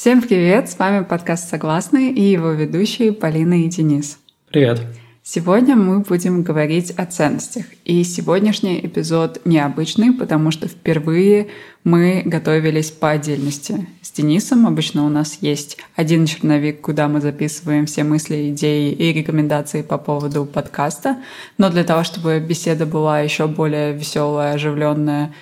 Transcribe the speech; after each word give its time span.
Всем 0.00 0.22
привет! 0.22 0.70
С 0.70 0.78
вами 0.78 1.04
подкаст 1.04 1.50
«Согласны» 1.50 2.10
и 2.10 2.22
его 2.22 2.52
ведущие 2.52 3.12
Полина 3.12 3.64
и 3.64 3.68
Денис. 3.68 4.18
Привет! 4.48 4.80
Сегодня 5.22 5.76
мы 5.76 6.00
будем 6.00 6.42
говорить 6.42 6.90
о 6.92 7.04
ценностях. 7.04 7.66
И 7.84 8.02
сегодняшний 8.04 8.80
эпизод 8.80 9.42
необычный, 9.44 10.14
потому 10.14 10.52
что 10.52 10.68
впервые 10.68 11.48
мы 11.84 12.22
готовились 12.24 12.90
по 12.90 13.10
отдельности. 13.10 13.86
С 14.00 14.10
Денисом 14.12 14.66
обычно 14.66 15.04
у 15.04 15.10
нас 15.10 15.36
есть 15.42 15.76
один 15.96 16.24
черновик, 16.24 16.80
куда 16.80 17.06
мы 17.06 17.20
записываем 17.20 17.84
все 17.84 18.02
мысли, 18.02 18.48
идеи 18.48 18.92
и 18.92 19.12
рекомендации 19.12 19.82
по 19.82 19.98
поводу 19.98 20.46
подкаста. 20.46 21.18
Но 21.58 21.68
для 21.68 21.84
того, 21.84 22.04
чтобы 22.04 22.40
беседа 22.40 22.86
была 22.86 23.20
еще 23.20 23.46
более 23.48 23.92
веселая, 23.92 24.54
оживленная 24.54 25.34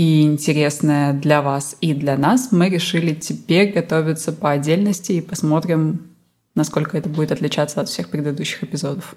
и 0.00 0.22
интересная 0.22 1.12
для 1.12 1.42
вас 1.42 1.76
и 1.82 1.92
для 1.92 2.16
нас, 2.16 2.52
мы 2.52 2.70
решили 2.70 3.12
теперь 3.12 3.70
готовиться 3.70 4.32
по 4.32 4.52
отдельности 4.52 5.12
и 5.12 5.20
посмотрим, 5.20 6.06
насколько 6.54 6.96
это 6.96 7.10
будет 7.10 7.32
отличаться 7.32 7.82
от 7.82 7.90
всех 7.90 8.08
предыдущих 8.08 8.64
эпизодов. 8.64 9.14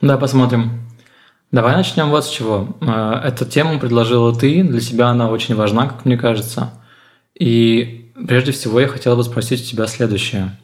Да, 0.00 0.16
посмотрим. 0.16 0.86
Давай 1.50 1.74
начнем 1.74 2.10
вот 2.10 2.24
с 2.24 2.28
чего. 2.28 2.68
Э, 2.80 3.20
эту 3.24 3.46
тему 3.46 3.80
предложила 3.80 4.32
ты, 4.32 4.62
для 4.62 4.80
себя 4.80 5.08
она 5.08 5.28
очень 5.28 5.56
важна, 5.56 5.88
как 5.88 6.04
мне 6.04 6.16
кажется. 6.16 6.72
И 7.34 8.12
прежде 8.14 8.52
всего 8.52 8.78
я 8.78 8.86
хотел 8.86 9.16
бы 9.16 9.24
спросить 9.24 9.62
у 9.62 9.64
тебя 9.64 9.88
следующее. 9.88 10.56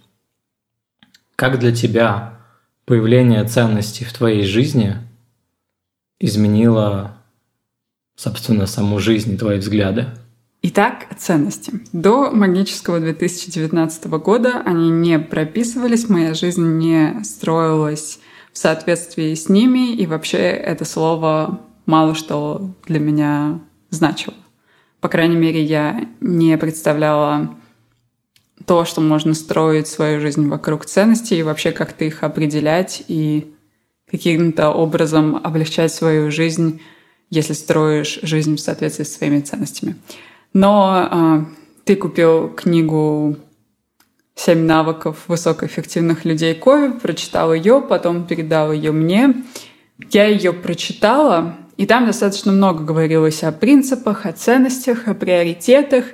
Как 1.34 1.58
для 1.58 1.74
тебя 1.74 2.38
появление 2.84 3.42
ценностей 3.42 4.04
в 4.04 4.12
твоей 4.12 4.44
жизни 4.44 4.98
изменило, 6.20 7.17
собственно, 8.18 8.66
саму 8.66 8.98
жизнь 8.98 9.32
и 9.32 9.36
твои 9.38 9.58
взгляды? 9.58 10.06
Итак, 10.60 11.06
ценности. 11.16 11.72
До 11.92 12.32
магического 12.32 12.98
2019 12.98 14.06
года 14.06 14.60
они 14.66 14.90
не 14.90 15.20
прописывались, 15.20 16.08
моя 16.08 16.34
жизнь 16.34 16.78
не 16.78 17.22
строилась 17.22 18.18
в 18.52 18.58
соответствии 18.58 19.34
с 19.34 19.48
ними, 19.48 19.94
и 19.94 20.04
вообще 20.06 20.38
это 20.38 20.84
слово 20.84 21.60
мало 21.86 22.16
что 22.16 22.74
для 22.86 22.98
меня 22.98 23.60
значило. 23.90 24.34
По 25.00 25.08
крайней 25.08 25.36
мере, 25.36 25.62
я 25.62 26.08
не 26.20 26.58
представляла 26.58 27.54
то, 28.66 28.84
что 28.84 29.00
можно 29.00 29.32
строить 29.34 29.86
свою 29.86 30.20
жизнь 30.20 30.48
вокруг 30.48 30.86
ценностей 30.86 31.38
и 31.38 31.44
вообще 31.44 31.70
как-то 31.70 32.04
их 32.04 32.24
определять 32.24 33.04
и 33.06 33.54
каким-то 34.10 34.70
образом 34.70 35.36
облегчать 35.36 35.94
свою 35.94 36.32
жизнь, 36.32 36.80
если 37.30 37.52
строишь 37.52 38.18
жизнь 38.22 38.56
в 38.56 38.60
соответствии 38.60 39.04
с 39.04 39.16
своими 39.16 39.40
ценностями. 39.40 39.96
Но 40.52 41.08
э, 41.10 41.44
ты 41.84 41.96
купил 41.96 42.48
книгу 42.50 43.36
«Семь 44.34 44.64
навыков 44.64 45.24
высокоэффективных 45.28 46.24
людей 46.24 46.54
Кови», 46.54 46.92
прочитал 46.92 47.52
ее, 47.52 47.80
потом 47.80 48.26
передал 48.26 48.72
ее 48.72 48.92
мне. 48.92 49.34
Я 50.10 50.26
ее 50.26 50.52
прочитала, 50.52 51.56
и 51.76 51.86
там 51.86 52.06
достаточно 52.06 52.52
много 52.52 52.84
говорилось 52.84 53.42
о 53.42 53.52
принципах, 53.52 54.26
о 54.26 54.32
ценностях, 54.32 55.08
о 55.08 55.14
приоритетах. 55.14 56.04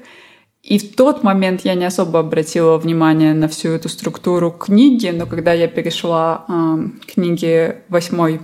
И 0.63 0.79
в 0.79 0.97
тот 0.97 1.23
момент 1.23 1.61
я 1.65 1.75
не 1.75 1.85
особо 1.85 2.21
обратила 2.21 2.79
внимание 2.79 3.35
на 3.35 3.49
всю 3.49 3.69
эту 3.69 3.91
структуру 3.91 4.51
книги, 4.51 5.09
но 5.09 5.27
когда 5.27 5.53
я 5.53 5.69
перешла 5.69 6.47
э, 6.49 7.13
книге 7.13 7.83
«Восьмой 7.91 8.41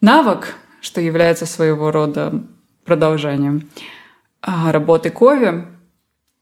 навык», 0.00 0.56
что 0.84 1.00
является 1.00 1.46
своего 1.46 1.90
рода 1.90 2.42
продолжением 2.84 3.70
э, 4.46 4.70
работы 4.70 5.10
Кови, 5.10 5.64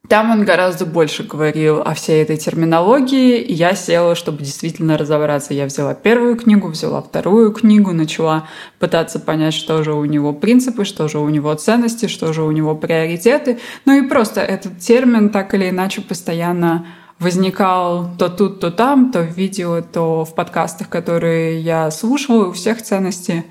там 0.09 0.33
он 0.33 0.45
гораздо 0.45 0.85
больше 0.85 1.23
говорил 1.23 1.81
о 1.81 1.95
всей 1.95 2.23
этой 2.23 2.37
терминологии, 2.37 3.39
и 3.39 3.53
я 3.53 3.75
села, 3.75 4.17
чтобы 4.17 4.43
действительно 4.43 4.99
разобраться. 4.99 5.55
Я 5.55 5.65
взяла 5.65 5.95
первую 5.95 6.37
книгу, 6.37 6.69
взяла 6.69 7.01
вторую 7.01 7.53
книгу, 7.53 7.93
начала 7.93 8.49
пытаться 8.81 9.21
понять, 9.21 9.55
что 9.55 9.85
же 9.85 9.95
у 9.95 10.05
него 10.05 10.33
принципы, 10.33 10.85
что 10.85 11.07
же 11.07 11.19
у 11.19 11.29
него 11.29 11.55
ценности, 11.55 12.09
что 12.09 12.33
же 12.33 12.43
у 12.43 12.51
него 12.51 12.75
приоритеты. 12.75 13.61
Ну 13.87 13.97
и 13.97 14.07
просто 14.07 14.41
этот 14.41 14.81
термин 14.81 15.31
так 15.31 15.55
или 15.55 15.71
иначе 15.71 16.03
постоянно 16.03 16.85
возникал 17.21 18.11
то 18.19 18.29
тут, 18.29 18.59
то 18.59 18.73
там, 18.73 19.13
то 19.13 19.23
в 19.23 19.37
видео, 19.37 19.81
то 19.81 20.25
в 20.25 20.35
подкастах, 20.35 20.89
которые 20.89 21.61
я 21.61 21.91
слушала. 21.93 22.49
У 22.49 22.53
всех 22.53 22.83
ценности 22.83 23.45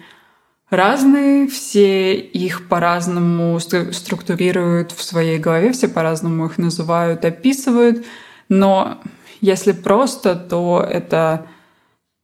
разные, 0.72 1.48
все 1.48 2.16
их 2.16 2.68
по-разному 2.68 3.60
структурируют 3.60 4.92
в 4.92 5.04
своей 5.04 5.38
голове, 5.38 5.72
все 5.74 5.88
по-разному 5.88 6.48
их 6.48 6.58
называют, 6.58 7.24
описывают. 7.26 8.06
Но 8.50 9.00
если 9.42 9.74
просто, 9.74 10.36
то 10.36 10.84
это 10.90 11.46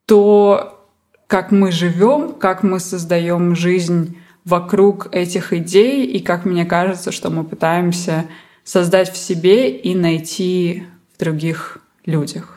то, 0.08 0.88
как 1.28 1.52
мы 1.52 1.72
живем, 1.72 2.34
как 2.34 2.64
мы 2.64 2.80
создаем 2.80 3.56
жизнь 3.56 4.18
вокруг 4.46 5.14
этих 5.14 5.52
идей, 5.52 6.06
и 6.06 6.20
как 6.20 6.46
мне 6.46 6.66
кажется, 6.66 7.12
что 7.12 7.30
мы 7.30 7.44
пытаемся 7.44 8.26
создать 8.64 9.12
в 9.12 9.18
себе 9.18 9.70
и 9.70 9.94
найти 9.94 10.86
в 11.14 11.20
других 11.20 11.80
людях. 12.06 12.57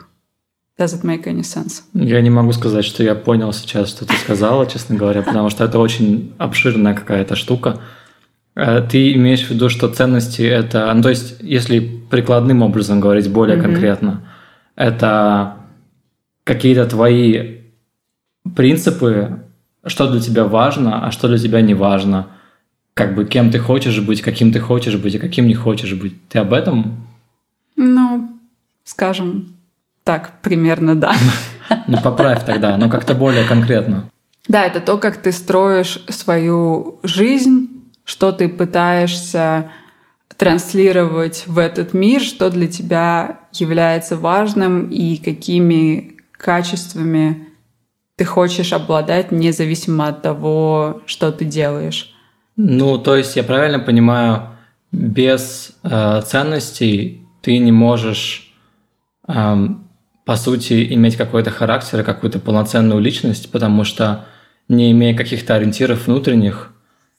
Does 0.81 0.99
it 0.99 1.03
make 1.03 1.25
any 1.25 1.43
sense? 1.43 1.83
Я 1.93 2.21
не 2.21 2.31
могу 2.31 2.53
сказать, 2.53 2.83
что 2.83 3.03
я 3.03 3.13
понял 3.13 3.53
сейчас, 3.53 3.89
что 3.89 4.03
ты 4.03 4.15
сказала, 4.15 4.65
честно 4.65 4.95
говоря, 4.95 5.21
потому 5.21 5.51
что 5.51 5.63
это 5.63 5.77
очень 5.77 6.33
обширная 6.39 6.95
какая-то 6.95 7.35
штука. 7.35 7.79
Э, 8.55 8.81
ты 8.81 9.13
имеешь 9.13 9.45
в 9.45 9.51
виду, 9.51 9.69
что 9.69 9.89
ценности 9.89 10.41
это, 10.41 10.91
ну 10.91 11.03
то 11.03 11.09
есть, 11.09 11.35
если 11.39 11.79
прикладным 12.09 12.63
образом 12.63 12.99
говорить 12.99 13.29
более 13.29 13.57
mm-hmm. 13.57 13.61
конкретно, 13.61 14.21
это 14.75 15.57
какие-то 16.43 16.87
твои 16.87 17.59
принципы, 18.55 19.43
что 19.85 20.09
для 20.09 20.19
тебя 20.19 20.45
важно, 20.45 21.05
а 21.05 21.11
что 21.11 21.27
для 21.27 21.37
тебя 21.37 21.61
не 21.61 21.75
важно, 21.75 22.27
как 22.95 23.13
бы 23.13 23.25
кем 23.25 23.51
ты 23.51 23.59
хочешь 23.59 23.99
быть, 23.99 24.23
каким 24.23 24.51
ты 24.51 24.59
хочешь 24.59 24.95
быть, 24.95 25.13
и 25.13 25.19
каким 25.19 25.45
не 25.45 25.53
хочешь 25.53 25.93
быть. 25.93 26.15
Ты 26.27 26.39
об 26.39 26.53
этом? 26.53 27.07
Ну, 27.75 28.31
скажем, 28.83 29.53
так, 30.03 30.41
примерно, 30.41 30.95
да. 30.95 31.13
Ну, 31.87 31.97
поправь 32.01 32.45
тогда, 32.45 32.75
но 32.75 32.89
как-то 32.89 33.13
более 33.13 33.45
конкретно. 33.45 34.09
Да, 34.47 34.65
это 34.65 34.81
то, 34.81 34.97
как 34.97 35.17
ты 35.17 35.31
строишь 35.31 36.03
свою 36.09 36.99
жизнь, 37.03 37.69
что 38.03 38.33
ты 38.33 38.49
пытаешься 38.49 39.71
транслировать 40.35 41.43
в 41.47 41.57
этот 41.59 41.93
мир, 41.93 42.21
что 42.21 42.49
для 42.49 42.67
тебя 42.67 43.39
является 43.53 44.17
важным 44.17 44.89
и 44.89 45.17
какими 45.17 46.17
качествами 46.31 47.47
ты 48.15 48.25
хочешь 48.25 48.73
обладать, 48.73 49.31
независимо 49.31 50.07
от 50.07 50.21
того, 50.21 51.01
что 51.05 51.31
ты 51.31 51.45
делаешь. 51.45 52.13
Ну, 52.57 52.97
то 52.97 53.15
есть 53.15 53.35
я 53.35 53.43
правильно 53.43 53.79
понимаю, 53.79 54.49
без 54.91 55.71
э, 55.83 56.21
ценностей 56.25 57.25
ты 57.41 57.57
не 57.59 57.71
можешь 57.71 58.53
э, 59.27 59.67
по 60.31 60.37
сути, 60.37 60.93
иметь 60.93 61.17
какой-то 61.17 61.51
характер 61.51 61.99
и 61.99 62.03
какую-то 62.03 62.39
полноценную 62.39 63.01
личность, 63.01 63.51
потому 63.51 63.83
что 63.83 64.23
не 64.69 64.89
имея 64.93 65.13
каких-то 65.13 65.55
ориентиров 65.55 66.07
внутренних, 66.07 66.71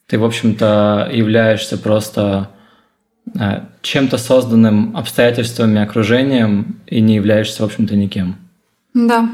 ты, 0.07 0.19
в 0.19 0.25
общем-то, 0.25 1.11
являешься 1.13 1.77
просто 1.77 2.49
э, 3.39 3.65
чем-то 3.83 4.17
созданным 4.17 4.97
обстоятельствами, 4.97 5.83
окружением 5.83 6.81
и 6.87 7.03
не 7.03 7.17
являешься, 7.17 7.63
в 7.63 7.67
общем-то, 7.67 7.95
никем. 7.97 8.37
Да. 8.95 9.29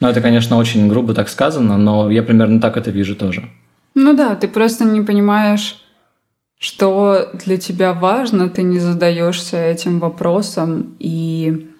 Ну, 0.00 0.08
это, 0.08 0.20
конечно, 0.20 0.58
очень 0.58 0.86
грубо 0.86 1.14
так 1.14 1.30
сказано, 1.30 1.78
но 1.78 2.10
я 2.10 2.22
примерно 2.22 2.60
так 2.60 2.76
это 2.76 2.90
вижу 2.90 3.16
тоже. 3.16 3.48
Ну 3.94 4.14
да, 4.14 4.34
ты 4.34 4.46
просто 4.46 4.84
не 4.84 5.00
понимаешь, 5.00 5.82
что 6.58 7.30
для 7.32 7.56
тебя 7.56 7.94
важно, 7.94 8.50
ты 8.50 8.62
не 8.62 8.78
задаешься 8.78 9.56
этим 9.56 10.00
вопросом, 10.00 10.96
и 10.98 11.70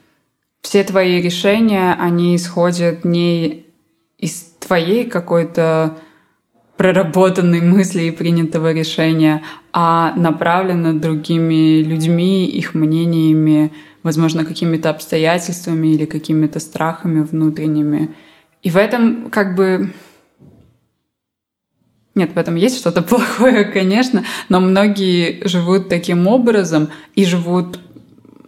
все 0.66 0.82
твои 0.82 1.22
решения, 1.22 1.94
они 1.96 2.34
исходят 2.34 3.04
не 3.04 3.66
из 4.18 4.52
твоей 4.58 5.04
какой-то 5.04 5.96
проработанной 6.76 7.60
мысли 7.60 8.02
и 8.02 8.10
принятого 8.10 8.72
решения, 8.72 9.44
а 9.72 10.12
направлены 10.16 10.94
другими 10.94 11.84
людьми, 11.84 12.46
их 12.46 12.74
мнениями, 12.74 13.72
возможно, 14.02 14.44
какими-то 14.44 14.90
обстоятельствами 14.90 15.86
или 15.86 16.04
какими-то 16.04 16.58
страхами 16.58 17.20
внутренними. 17.20 18.16
И 18.64 18.70
в 18.70 18.76
этом 18.76 19.30
как 19.30 19.54
бы... 19.54 19.92
Нет, 22.16 22.32
в 22.34 22.38
этом 22.38 22.56
есть 22.56 22.78
что-то 22.78 23.02
плохое, 23.10 23.66
конечно, 23.66 24.24
но 24.48 24.58
многие 24.58 25.46
живут 25.46 25.88
таким 25.88 26.26
образом 26.26 26.88
и 27.14 27.24
живут 27.24 27.78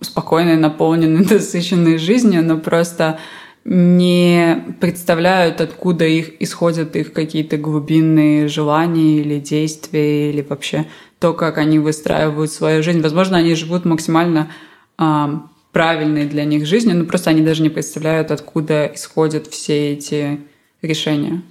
спокойной, 0.00 0.56
наполненной, 0.56 1.25
насыщенной 1.31 1.99
жизнью, 1.99 2.45
но 2.45 2.59
просто 2.59 3.19
не 3.65 4.65
представляют, 4.81 5.61
откуда 5.61 6.06
их 6.06 6.41
исходят 6.41 6.97
их 6.97 7.12
какие-то 7.12 7.59
глубинные 7.59 8.49
желания 8.49 9.19
или 9.19 9.39
действия, 9.39 10.31
или 10.31 10.41
вообще 10.41 10.87
то, 11.19 11.35
как 11.35 11.59
они 11.59 11.79
выстраивают 11.79 12.50
свою 12.50 12.83
жизнь. 12.83 13.03
Возможно, 13.03 13.37
они 13.37 13.55
живут 13.55 13.85
максимально 13.85 14.50
э, 14.99 15.27
правильной 15.73 16.27
для 16.27 16.44
них 16.44 16.67
жизни, 16.67 16.93
ну 16.93 17.05
просто 17.05 17.31
они 17.31 17.43
даже 17.43 17.62
не 17.62 17.69
представляют, 17.69 18.31
откуда 18.31 18.91
исходят 18.94 19.47
все 19.49 19.93
эти 19.93 20.41
решения. 20.81 21.43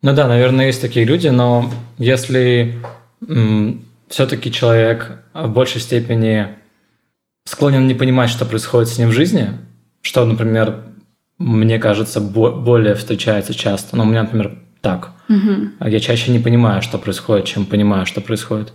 Ну 0.00 0.14
да, 0.14 0.28
наверное, 0.28 0.66
есть 0.66 0.80
такие 0.80 1.04
люди, 1.04 1.28
но 1.28 1.70
если 1.98 2.74
все-таки 4.08 4.52
человек 4.52 5.22
в 5.32 5.48
большей 5.48 5.80
степени 5.80 6.48
склонен 7.44 7.86
не 7.86 7.94
понимать, 7.94 8.30
что 8.30 8.44
происходит 8.44 8.88
с 8.88 8.98
ним 8.98 9.10
в 9.10 9.12
жизни, 9.12 9.50
что, 10.02 10.24
например, 10.24 10.84
мне 11.38 11.78
кажется, 11.78 12.20
более 12.20 12.94
встречается 12.94 13.54
часто. 13.54 13.96
Но 13.96 14.04
у 14.04 14.06
меня, 14.06 14.22
например, 14.22 14.58
так. 14.80 15.10
Угу. 15.28 15.88
Я 15.88 16.00
чаще 16.00 16.30
не 16.30 16.38
понимаю, 16.38 16.82
что 16.82 16.98
происходит, 16.98 17.46
чем 17.46 17.66
понимаю, 17.66 18.06
что 18.06 18.20
происходит. 18.20 18.72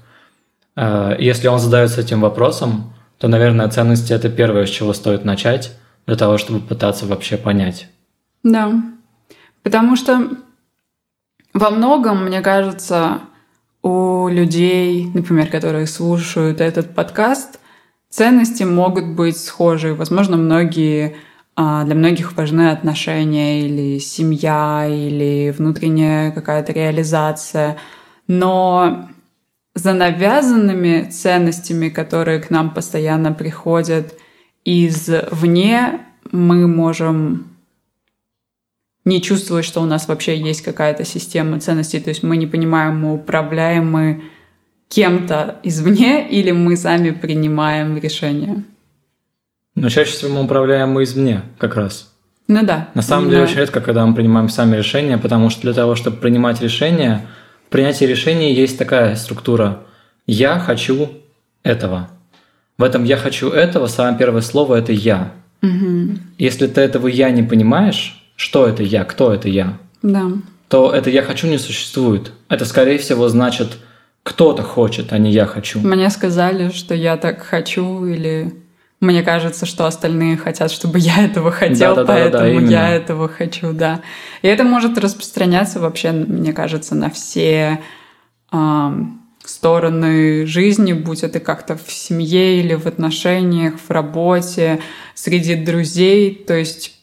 А, 0.76 1.16
если 1.18 1.48
он 1.48 1.60
задается 1.60 2.02
этим 2.02 2.22
вопросом, 2.22 2.94
то, 3.18 3.28
наверное, 3.28 3.70
ценности– 3.70 4.14
это 4.14 4.30
первое, 4.30 4.66
с 4.66 4.70
чего 4.70 4.94
стоит 4.94 5.26
начать, 5.26 5.78
для 6.06 6.16
того, 6.16 6.38
чтобы 6.38 6.60
пытаться 6.60 7.06
вообще 7.06 7.38
понять. 7.38 7.88
Да. 8.44 8.72
Потому 9.62 9.96
что 9.96 10.30
во 11.54 11.70
многом, 11.70 12.26
мне 12.26 12.42
кажется, 12.42 13.20
у 13.82 14.28
людей, 14.30 15.10
например, 15.14 15.48
которые 15.48 15.86
слушают 15.88 16.62
этот 16.62 16.96
подкаст, 16.96 17.60
ценности 18.10 18.64
могут 18.64 19.08
быть 19.08 19.38
схожи. 19.38 19.94
Возможно, 19.94 20.38
многие 20.38 21.16
а, 21.56 21.84
для 21.84 21.96
многих 21.96 22.36
важны 22.38 22.72
отношения 22.72 23.66
или 23.68 24.00
семья, 24.00 24.88
или 24.90 25.54
внутренняя 25.56 26.32
какая-то 26.32 26.72
реализация. 26.74 27.78
Но 28.28 29.10
за 29.76 29.94
навязанными 29.94 31.10
ценностями, 31.10 31.90
которые 31.90 32.40
к 32.40 32.50
нам 32.50 32.74
постоянно 32.74 33.34
приходят 33.34 34.16
извне, 34.66 36.02
мы 36.32 36.68
можем 36.68 37.48
не 39.06 39.22
чувствовать, 39.22 39.66
что 39.66 39.82
у 39.82 39.86
нас 39.86 40.08
вообще 40.08 40.38
есть 40.38 40.62
какая-то 40.62 41.04
система 41.04 41.60
ценностей. 41.60 42.00
То 42.00 42.10
есть 42.10 42.24
мы 42.24 42.38
не 42.38 42.48
понимаем, 42.48 43.00
мы 43.00 43.14
управляем 43.14 43.92
мы 43.92 44.24
кем-то 44.90 45.60
извне 45.64 46.28
или 46.28 46.52
мы 46.52 46.76
сами 46.76 47.12
принимаем 47.12 47.98
решения. 47.98 48.64
Но 49.76 49.88
чаще 49.90 50.12
всего 50.12 50.34
мы 50.34 50.44
управляем 50.44 50.90
мы 50.90 51.04
извне 51.04 51.44
как 51.58 51.76
раз. 51.76 52.12
Ну 52.48 52.66
да. 52.66 52.90
На 52.96 53.04
самом 53.04 53.30
деле 53.30 53.44
очень 53.44 53.58
редко, 53.58 53.80
когда 53.80 54.06
мы 54.06 54.16
принимаем 54.16 54.50
сами 54.50 54.76
решения, 54.76 55.18
потому 55.20 55.52
что 55.52 55.62
для 55.62 55.74
того, 55.74 55.96
чтобы 55.96 56.18
принимать 56.18 56.60
решения, 56.62 57.28
в 57.68 57.70
принятии 57.72 58.06
решений 58.06 58.54
есть 58.54 58.78
такая 58.78 59.16
структура 59.16 59.82
«я 60.26 60.58
хочу 60.58 61.10
этого». 61.62 62.10
В 62.80 62.84
этом 62.84 63.04
«я 63.04 63.18
хочу 63.18 63.50
этого» 63.50 63.86
самое 63.86 64.18
первое 64.18 64.42
слово– 64.42 64.76
это 64.78 64.92
«я». 64.92 65.32
Угу. 65.62 66.18
Если 66.40 66.66
ты 66.66 66.82
этого 66.82 67.08
«я» 67.08 67.30
не 67.30 67.44
понимаешь, 67.44 68.26
что 68.36 68.66
это 68.66 68.82
«я», 68.82 69.04
кто 69.04 69.32
это 69.32 69.48
«я», 69.48 69.78
да. 70.02 70.32
то 70.70 70.92
это 70.92 71.12
«я 71.12 71.22
хочу» 71.22 71.46
не 71.46 71.60
существует. 71.60 72.32
Это, 72.48 72.66
скорее 72.66 72.98
всего, 72.98 73.30
значит 73.30 73.78
кто-то 74.24 74.64
хочет, 74.64 75.14
а 75.14 75.18
не 75.18 75.32
«я 75.32 75.46
хочу». 75.46 75.80
Мне 75.80 76.10
сказали, 76.10 76.70
что 76.72 76.94
я 76.94 77.18
так 77.18 77.42
хочу 77.42 78.06
или 78.06 78.54
мне 79.00 79.24
кажется, 79.24 79.66
что 79.66 79.86
остальные 79.86 80.36
хотят, 80.36 80.72
чтобы 80.72 81.00
я 81.00 81.24
этого 81.26 81.52
хотел, 81.52 81.96
да, 81.96 82.04
да, 82.04 82.14
поэтому 82.14 82.62
да, 82.62 82.68
да, 82.68 82.72
я 82.72 82.90
этого 82.96 83.28
хочу, 83.30 83.74
да. 83.74 84.02
И 84.42 84.48
это 84.48 84.64
может 84.64 84.98
распространяться 84.98 85.80
вообще, 85.80 86.12
мне 86.12 86.52
кажется, 86.54 86.96
на 86.96 87.10
все 87.10 87.80
э, 88.52 88.92
стороны 89.46 90.46
жизни, 90.46 90.94
будь 90.94 91.24
это 91.24 91.40
как-то 91.40 91.78
в 91.78 91.92
семье 91.92 92.60
или 92.60 92.76
в 92.76 92.86
отношениях, 92.88 93.76
в 93.80 93.90
работе, 93.90 94.82
среди 95.16 95.56
друзей. 95.56 96.36
То 96.36 96.56
есть 96.56 97.00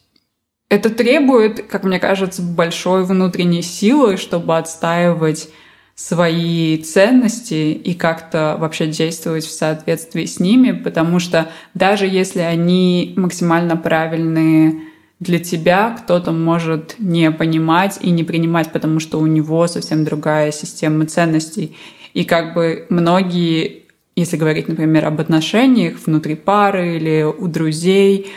это 0.68 0.90
требует, 0.90 1.66
как 1.66 1.84
мне 1.84 1.98
кажется, 1.98 2.42
большой 2.42 3.04
внутренней 3.04 3.62
силы, 3.62 4.16
чтобы 4.16 4.58
отстаивать 4.58 5.48
свои 5.96 6.76
ценности 6.76 7.72
и 7.72 7.94
как-то 7.94 8.56
вообще 8.60 8.86
действовать 8.86 9.46
в 9.46 9.50
соответствии 9.50 10.26
с 10.26 10.38
ними, 10.38 10.72
потому 10.72 11.18
что 11.18 11.50
даже 11.72 12.06
если 12.06 12.40
они 12.40 13.14
максимально 13.16 13.78
правильные 13.78 14.82
для 15.20 15.38
тебя, 15.38 15.96
кто-то 15.98 16.32
может 16.32 16.96
не 16.98 17.30
понимать 17.30 17.98
и 18.02 18.10
не 18.10 18.24
принимать, 18.24 18.72
потому 18.72 19.00
что 19.00 19.18
у 19.18 19.26
него 19.26 19.66
совсем 19.66 20.04
другая 20.04 20.52
система 20.52 21.06
ценностей. 21.06 21.74
И 22.12 22.24
как 22.24 22.52
бы 22.52 22.84
многие, 22.90 23.84
если 24.14 24.36
говорить, 24.36 24.68
например, 24.68 25.06
об 25.06 25.18
отношениях 25.18 25.96
внутри 26.04 26.34
пары 26.34 26.96
или 26.96 27.22
у 27.22 27.48
друзей, 27.48 28.30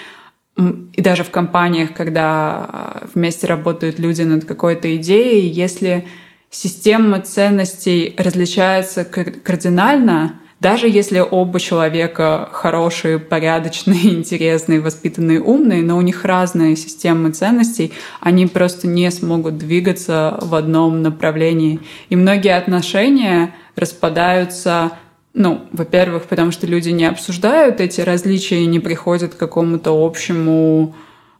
и 0.93 1.01
даже 1.01 1.25
в 1.25 1.29
компаниях, 1.29 1.93
когда 1.93 3.03
вместе 3.13 3.47
работают 3.47 3.99
люди 3.99 4.21
над 4.21 4.45
какой-то 4.45 4.95
идеей, 4.95 5.49
если 5.49 6.05
система 6.49 7.21
ценностей 7.21 8.13
различается 8.17 9.05
кардинально, 9.05 10.39
даже 10.59 10.89
если 10.89 11.19
оба 11.19 11.59
человека 11.59 12.49
хорошие, 12.51 13.17
порядочные, 13.17 14.13
интересные, 14.17 14.81
воспитанные, 14.81 15.41
умные, 15.41 15.83
но 15.83 15.97
у 15.97 16.01
них 16.01 16.25
разные 16.25 16.75
системы 16.75 17.31
ценностей, 17.31 17.93
они 18.19 18.45
просто 18.47 18.87
не 18.87 19.09
смогут 19.11 19.57
двигаться 19.57 20.37
в 20.41 20.53
одном 20.55 21.01
направлении. 21.01 21.79
И 22.09 22.15
многие 22.15 22.57
отношения 22.57 23.55
распадаются 23.75 24.91
ну, 25.35 25.61
во-первых, 25.71 26.23
потому 26.23 26.51
что 26.51 26.65
люди 26.65 26.89
не 26.89 27.05
обсуждают 27.05 27.79
эти 27.79 28.01
различия 28.01 28.63
и 28.63 28.65
не 28.65 28.79
приходят 28.79 29.35
к 29.35 29.37
какому-то 29.37 29.91
общему 29.91 30.95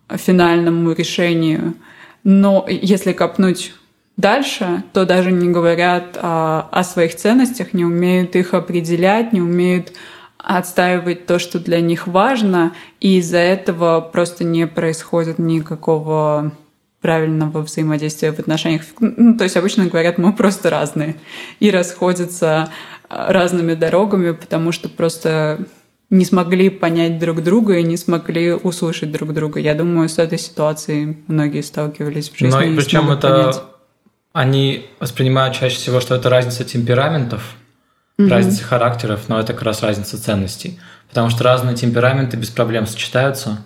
финальному 0.10 0.92
решению. 0.92 1.74
Но 2.24 2.66
если 2.70 3.14
копнуть 3.14 3.74
дальше, 4.20 4.84
то 4.92 5.06
даже 5.06 5.32
не 5.32 5.50
говорят 5.50 6.18
о, 6.22 6.68
о 6.72 6.84
своих 6.84 7.16
ценностях, 7.16 7.74
не 7.74 7.86
умеют 7.86 8.36
их 8.36 8.54
определять, 8.54 9.32
не 9.32 9.42
умеют 9.42 9.94
отстаивать 10.38 11.26
то, 11.26 11.40
что 11.40 11.60
для 11.60 11.80
них 11.80 12.06
важно, 12.06 12.74
и 13.00 13.18
из-за 13.18 13.38
этого 13.38 14.02
просто 14.02 14.44
не 14.44 14.68
происходит 14.68 15.40
никакого 15.40 16.52
правильного 17.02 17.62
взаимодействия 17.62 18.34
в 18.34 18.40
отношениях. 18.40 18.84
Ну, 19.00 19.38
то 19.38 19.46
есть 19.46 19.56
обычно 19.56 19.86
говорят, 19.86 20.18
мы 20.18 20.34
просто 20.34 20.70
разные 20.70 21.16
и 21.62 21.72
расходятся 21.72 22.70
а, 23.08 23.32
разными 23.32 23.74
дорогами, 23.74 24.32
потому 24.32 24.74
что 24.74 24.90
просто 24.90 25.66
не 26.10 26.26
смогли 26.26 26.70
понять 26.70 27.20
друг 27.20 27.42
друга 27.42 27.78
и 27.78 27.84
не 27.84 27.96
смогли 27.96 28.52
услышать 28.52 29.14
друг 29.14 29.34
друга. 29.34 29.62
Я 29.62 29.76
думаю, 29.76 30.10
с 30.10 30.18
этой 30.18 30.40
ситуацией 30.40 31.20
многие 31.28 31.62
сталкивались 31.62 32.30
в 32.30 32.38
жизни. 32.38 32.58
Но 32.58 32.64
и 32.64 32.76
причем 32.76 33.12
это 33.12 33.30
понять 33.30 33.79
они 34.34 34.86
воспринимают 35.00 35.56
чаще 35.56 35.78
всего, 35.78 36.00
что 36.00 36.16
это 36.16 36.30
разница 36.30 36.64
темпераментов, 36.64 37.56
mm-hmm. 38.18 38.30
разница 38.30 38.64
характеров, 38.64 39.28
но 39.28 39.40
это 39.40 39.54
как 39.54 39.64
раз 39.64 39.84
разница 39.84 40.22
ценностей. 40.22 40.80
Потому 41.10 41.30
что 41.30 41.44
разные 41.44 41.76
темпераменты 41.76 42.38
без 42.38 42.50
проблем 42.50 42.86
сочетаются. 42.86 43.64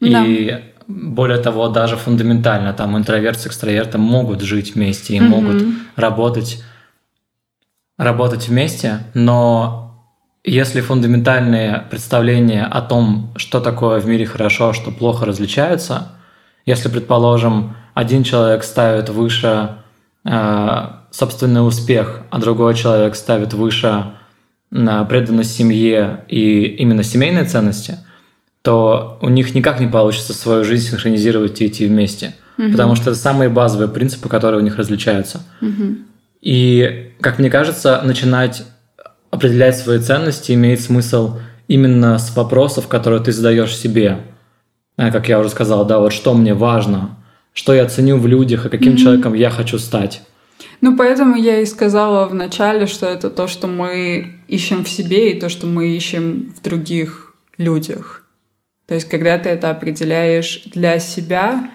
Да. 0.00 0.24
И 0.24 0.62
более 0.86 1.38
того, 1.38 1.68
даже 1.68 1.96
фундаментально, 1.96 2.72
там 2.72 2.96
интроверт 2.98 3.40
с 3.40 3.46
экстравертом 3.46 4.00
могут 4.00 4.42
жить 4.42 4.74
вместе 4.74 5.14
и 5.14 5.18
mm-hmm. 5.18 5.28
могут 5.28 5.62
работать, 5.96 6.62
работать 7.96 8.48
вместе, 8.48 9.04
но 9.14 9.82
если 10.44 10.80
фундаментальные 10.80 11.84
представления 11.88 12.64
о 12.64 12.82
том, 12.82 13.32
что 13.36 13.60
такое 13.60 14.00
в 14.00 14.06
мире 14.06 14.26
хорошо, 14.26 14.70
а 14.70 14.74
что 14.74 14.90
плохо, 14.90 15.24
различаются, 15.24 16.08
если, 16.66 16.88
предположим, 16.88 17.76
один 17.94 18.24
человек 18.24 18.64
ставит 18.64 19.08
выше 19.08 19.76
Э, 20.24 21.02
собственный 21.10 21.66
успех, 21.66 22.22
а 22.30 22.38
другой 22.38 22.74
человек 22.74 23.16
ставит 23.16 23.52
выше 23.52 24.12
на 24.70 25.04
преданность 25.04 25.54
семье 25.54 26.24
и 26.28 26.64
именно 26.64 27.02
семейные 27.02 27.44
ценности, 27.44 27.98
то 28.62 29.18
у 29.20 29.28
них 29.28 29.54
никак 29.54 29.80
не 29.80 29.88
получится 29.88 30.32
свою 30.32 30.64
жизнь 30.64 30.88
синхронизировать 30.90 31.60
и 31.60 31.66
идти 31.66 31.86
вместе. 31.86 32.34
Угу. 32.56 32.70
Потому 32.70 32.94
что 32.94 33.10
это 33.10 33.18
самые 33.18 33.50
базовые 33.50 33.88
принципы, 33.88 34.28
которые 34.28 34.60
у 34.60 34.64
них 34.64 34.76
различаются. 34.76 35.42
Угу. 35.60 35.96
И, 36.40 37.12
как 37.20 37.38
мне 37.38 37.50
кажется, 37.50 38.00
начинать 38.04 38.64
определять 39.30 39.76
свои 39.76 39.98
ценности 39.98 40.52
имеет 40.52 40.80
смысл 40.80 41.38
именно 41.66 42.18
с 42.18 42.34
вопросов, 42.36 42.86
которые 42.86 43.22
ты 43.22 43.32
задаешь 43.32 43.76
себе. 43.76 44.18
Э, 44.96 45.10
как 45.10 45.28
я 45.28 45.40
уже 45.40 45.48
сказал, 45.48 45.84
да, 45.84 45.98
вот 45.98 46.12
что 46.12 46.32
мне 46.32 46.54
важно, 46.54 47.16
что 47.52 47.74
я 47.74 47.86
ценю 47.86 48.18
в 48.18 48.26
людях 48.26 48.66
и 48.66 48.68
каким 48.68 48.94
mm-hmm. 48.94 48.96
человеком 48.96 49.34
я 49.34 49.50
хочу 49.50 49.78
стать. 49.78 50.22
Ну, 50.80 50.96
поэтому 50.96 51.36
я 51.36 51.60
и 51.60 51.66
сказала 51.66 52.26
в 52.26 52.34
начале, 52.34 52.86
что 52.86 53.06
это 53.06 53.30
то, 53.30 53.46
что 53.46 53.66
мы 53.66 54.40
ищем 54.48 54.84
в 54.84 54.88
себе, 54.88 55.32
и 55.32 55.40
то, 55.40 55.48
что 55.48 55.66
мы 55.66 55.88
ищем 55.88 56.52
в 56.56 56.62
других 56.62 57.34
людях. 57.56 58.26
То 58.86 58.94
есть, 58.94 59.08
когда 59.08 59.38
ты 59.38 59.48
это 59.48 59.70
определяешь 59.70 60.64
для 60.66 60.98
себя, 60.98 61.70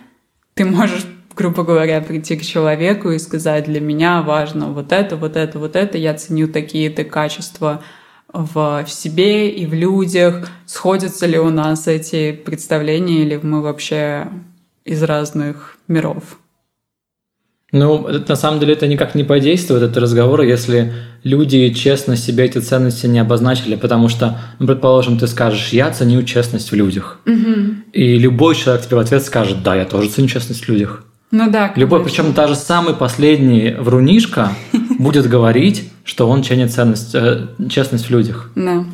ты 0.55 0.65
можешь, 0.65 1.05
грубо 1.35 1.63
говоря, 1.63 2.01
прийти 2.01 2.35
к 2.35 2.43
человеку 2.43 3.11
и 3.11 3.19
сказать, 3.19 3.65
для 3.65 3.79
меня 3.79 4.21
важно 4.21 4.67
вот 4.71 4.91
это, 4.91 5.15
вот 5.15 5.35
это, 5.37 5.57
вот 5.57 5.75
это, 5.75 5.97
я 5.97 6.13
ценю 6.13 6.47
такие-то 6.47 7.03
качества 7.03 7.83
в 8.27 8.85
себе 8.87 9.49
и 9.49 9.65
в 9.65 9.73
людях? 9.73 10.49
Сходятся 10.65 11.25
ли 11.27 11.39
у 11.39 11.49
нас 11.49 11.87
эти 11.87 12.33
представления, 12.33 13.21
или 13.21 13.39
мы 13.41 13.61
вообще 13.61 14.27
из 14.87 15.03
разных 15.03 15.77
миров? 15.87 16.39
Ну, 17.73 18.07
на 18.07 18.35
самом 18.37 18.61
деле 18.61 18.73
это 18.73 18.87
никак 18.87 19.13
не 19.13 19.25
подействует, 19.25 19.83
это 19.83 19.99
разговор, 19.99 20.41
если 20.41 20.93
люди 21.23 21.69
честно 21.73 22.15
себе 22.15 22.45
эти 22.45 22.59
ценности 22.59 23.07
не 23.07 23.19
обозначили, 23.19 23.75
потому 23.75 24.07
что, 24.07 24.39
ну, 24.59 24.67
предположим, 24.67 25.19
ты 25.19 25.27
скажешь, 25.27 25.69
я 25.73 25.91
ценю 25.91 26.23
честность 26.23 26.71
в 26.71 26.75
людях. 26.75 27.19
Угу. 27.25 27.91
И 27.91 28.17
любой 28.17 28.55
человек 28.55 28.85
тебе 28.85 28.95
в 28.95 28.99
ответ 28.99 29.23
скажет, 29.23 29.63
да, 29.63 29.75
я 29.75 29.83
тоже 29.83 30.09
ценю 30.09 30.29
честность 30.29 30.63
в 30.63 30.69
людях. 30.69 31.03
Ну 31.31 31.51
да. 31.51 31.73
Любой, 31.75 32.01
причем 32.05 32.31
даже 32.31 32.55
самый 32.55 32.93
последний 32.93 33.75
врунишка 33.77 34.53
будет 34.97 35.27
говорить, 35.27 35.91
что 36.05 36.29
он 36.29 36.45
ценит 36.45 36.71
ценность, 36.71 37.13
э, 37.13 37.47
честность 37.69 38.05
в 38.05 38.09
людях. 38.09 38.49
Да. 38.55 38.85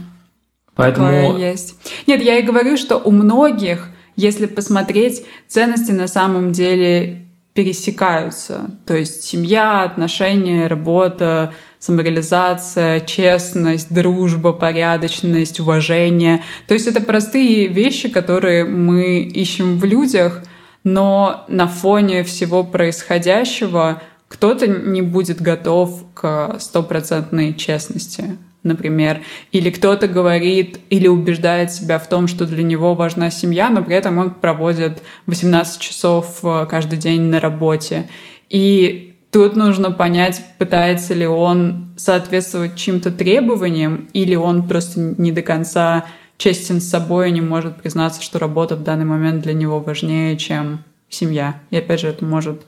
Поэтому... 0.75 1.07
Такое 1.07 1.51
есть. 1.51 1.75
Нет, 2.07 2.23
я 2.23 2.39
и 2.39 2.41
говорю, 2.41 2.77
что 2.77 2.97
у 2.97 3.11
многих, 3.11 3.89
если 4.15 4.45
посмотреть, 4.45 5.23
ценности 5.47 5.91
на 5.91 6.07
самом 6.07 6.51
деле 6.51 7.27
пересекаются. 7.53 8.71
То 8.85 8.95
есть 8.95 9.23
семья, 9.23 9.83
отношения, 9.83 10.67
работа, 10.67 11.53
самореализация, 11.79 12.99
честность, 13.01 13.93
дружба, 13.93 14.53
порядочность, 14.53 15.59
уважение. 15.59 16.43
То 16.67 16.73
есть 16.73 16.87
это 16.87 17.01
простые 17.01 17.67
вещи, 17.67 18.09
которые 18.09 18.65
мы 18.65 19.21
ищем 19.21 19.77
в 19.77 19.85
людях, 19.85 20.43
но 20.83 21.45
на 21.47 21.67
фоне 21.67 22.23
всего 22.23 22.63
происходящего 22.63 24.01
кто-то 24.27 24.67
не 24.67 25.01
будет 25.01 25.41
готов 25.41 26.03
к 26.15 26.55
стопроцентной 26.59 27.53
честности 27.53 28.37
например, 28.63 29.21
или 29.51 29.69
кто-то 29.69 30.07
говорит 30.07 30.79
или 30.89 31.07
убеждает 31.07 31.71
себя 31.71 31.99
в 31.99 32.07
том, 32.07 32.27
что 32.27 32.45
для 32.45 32.63
него 32.63 32.95
важна 32.95 33.29
семья, 33.29 33.69
но 33.69 33.83
при 33.83 33.95
этом 33.95 34.17
он 34.17 34.31
проводит 34.31 35.03
18 35.27 35.79
часов 35.79 36.39
э, 36.43 36.65
каждый 36.69 36.97
день 36.97 37.23
на 37.23 37.39
работе. 37.39 38.09
И 38.49 39.15
тут 39.31 39.55
нужно 39.55 39.91
понять, 39.91 40.43
пытается 40.57 41.13
ли 41.13 41.27
он 41.27 41.93
соответствовать 41.97 42.75
чьим-то 42.75 43.11
требованиям, 43.11 44.07
или 44.13 44.35
он 44.35 44.67
просто 44.67 44.99
не 44.99 45.31
до 45.31 45.41
конца 45.41 46.05
честен 46.37 46.81
с 46.81 46.89
собой 46.89 47.29
и 47.29 47.33
не 47.33 47.41
может 47.41 47.81
признаться, 47.81 48.21
что 48.21 48.39
работа 48.39 48.75
в 48.75 48.83
данный 48.83 49.05
момент 49.05 49.43
для 49.43 49.53
него 49.53 49.79
важнее, 49.79 50.37
чем 50.37 50.83
семья. 51.09 51.61
И 51.69 51.77
опять 51.77 52.01
же, 52.01 52.07
это 52.07 52.25
может 52.25 52.63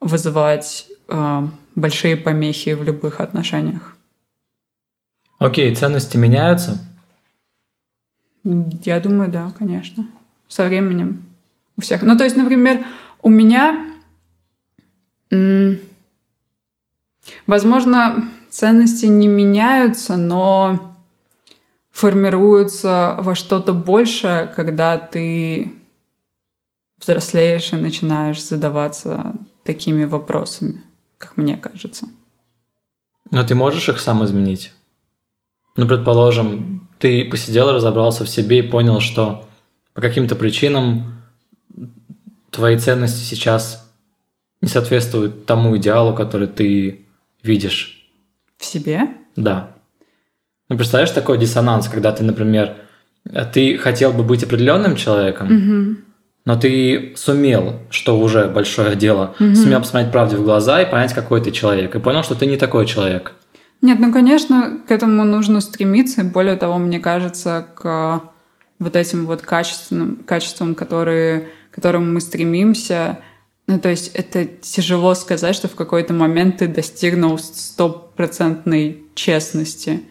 вызывать 0.00 0.86
э, 1.08 1.46
большие 1.74 2.16
помехи 2.16 2.74
в 2.74 2.82
любых 2.82 3.20
отношениях. 3.20 3.96
Окей, 5.40 5.74
ценности 5.74 6.18
меняются? 6.18 6.78
Я 8.44 9.00
думаю, 9.00 9.30
да, 9.30 9.50
конечно. 9.58 10.06
Со 10.48 10.66
временем. 10.66 11.24
У 11.78 11.80
всех. 11.80 12.02
Ну, 12.02 12.16
то 12.16 12.24
есть, 12.24 12.36
например, 12.36 12.84
у 13.22 13.30
меня, 13.30 13.86
возможно, 17.46 18.28
ценности 18.50 19.06
не 19.06 19.28
меняются, 19.28 20.18
но 20.18 20.94
формируются 21.90 23.16
во 23.20 23.34
что-то 23.34 23.72
большее, 23.72 24.46
когда 24.46 24.98
ты 24.98 25.72
взрослеешь 27.00 27.72
и 27.72 27.76
начинаешь 27.76 28.44
задаваться 28.44 29.32
такими 29.64 30.04
вопросами, 30.04 30.82
как 31.16 31.38
мне 31.38 31.56
кажется. 31.56 32.08
Но 33.30 33.42
ты 33.42 33.54
можешь 33.54 33.88
их 33.88 34.00
сам 34.00 34.22
изменить? 34.22 34.74
Ну, 35.76 35.86
предположим, 35.86 36.88
ты 36.98 37.24
посидел, 37.24 37.72
разобрался 37.72 38.24
в 38.24 38.28
себе 38.28 38.58
и 38.58 38.62
понял, 38.62 39.00
что 39.00 39.48
по 39.94 40.00
каким-то 40.00 40.36
причинам 40.36 41.22
твои 42.50 42.76
ценности 42.78 43.22
сейчас 43.22 43.90
не 44.60 44.68
соответствуют 44.68 45.46
тому 45.46 45.76
идеалу, 45.76 46.14
который 46.14 46.48
ты 46.48 47.06
видишь. 47.42 48.10
В 48.58 48.64
себе? 48.64 49.08
Да. 49.36 49.72
Ну, 50.68 50.76
представляешь 50.76 51.10
такой 51.10 51.38
диссонанс, 51.38 51.88
когда 51.88 52.12
ты, 52.12 52.22
например, 52.22 52.76
ты 53.52 53.78
хотел 53.78 54.12
бы 54.12 54.22
быть 54.22 54.42
определенным 54.44 54.96
человеком, 54.96 55.46
угу. 55.46 55.96
но 56.44 56.56
ты 56.56 57.14
сумел, 57.16 57.80
что 57.90 58.18
уже 58.18 58.48
большое 58.48 58.96
дело, 58.96 59.34
угу. 59.40 59.54
сумел 59.54 59.80
посмотреть 59.80 60.12
правде 60.12 60.36
в 60.36 60.44
глаза 60.44 60.82
и 60.82 60.90
понять, 60.90 61.12
какой 61.12 61.42
ты 61.42 61.50
человек, 61.50 61.94
и 61.94 61.98
понял, 61.98 62.22
что 62.22 62.34
ты 62.34 62.46
не 62.46 62.56
такой 62.56 62.86
человек. 62.86 63.34
Нет, 63.82 63.98
ну, 63.98 64.12
конечно, 64.12 64.80
к 64.86 64.90
этому 64.90 65.24
нужно 65.24 65.60
стремиться. 65.60 66.22
Более 66.22 66.56
того, 66.56 66.78
мне 66.78 67.00
кажется, 67.00 67.66
к 67.74 68.22
вот 68.78 68.96
этим 68.96 69.26
вот 69.26 69.42
качественным, 69.42 70.22
качествам, 70.26 70.74
которые, 70.74 71.48
к 71.70 71.76
которым 71.76 72.12
мы 72.12 72.20
стремимся, 72.20 73.20
ну, 73.66 73.78
то 73.78 73.88
есть 73.88 74.10
это 74.14 74.46
тяжело 74.46 75.14
сказать, 75.14 75.54
что 75.54 75.68
в 75.68 75.76
какой-то 75.76 76.12
момент 76.12 76.58
ты 76.58 76.66
достигнул 76.66 77.38
стопроцентной 77.38 79.04
честности. 79.14 80.02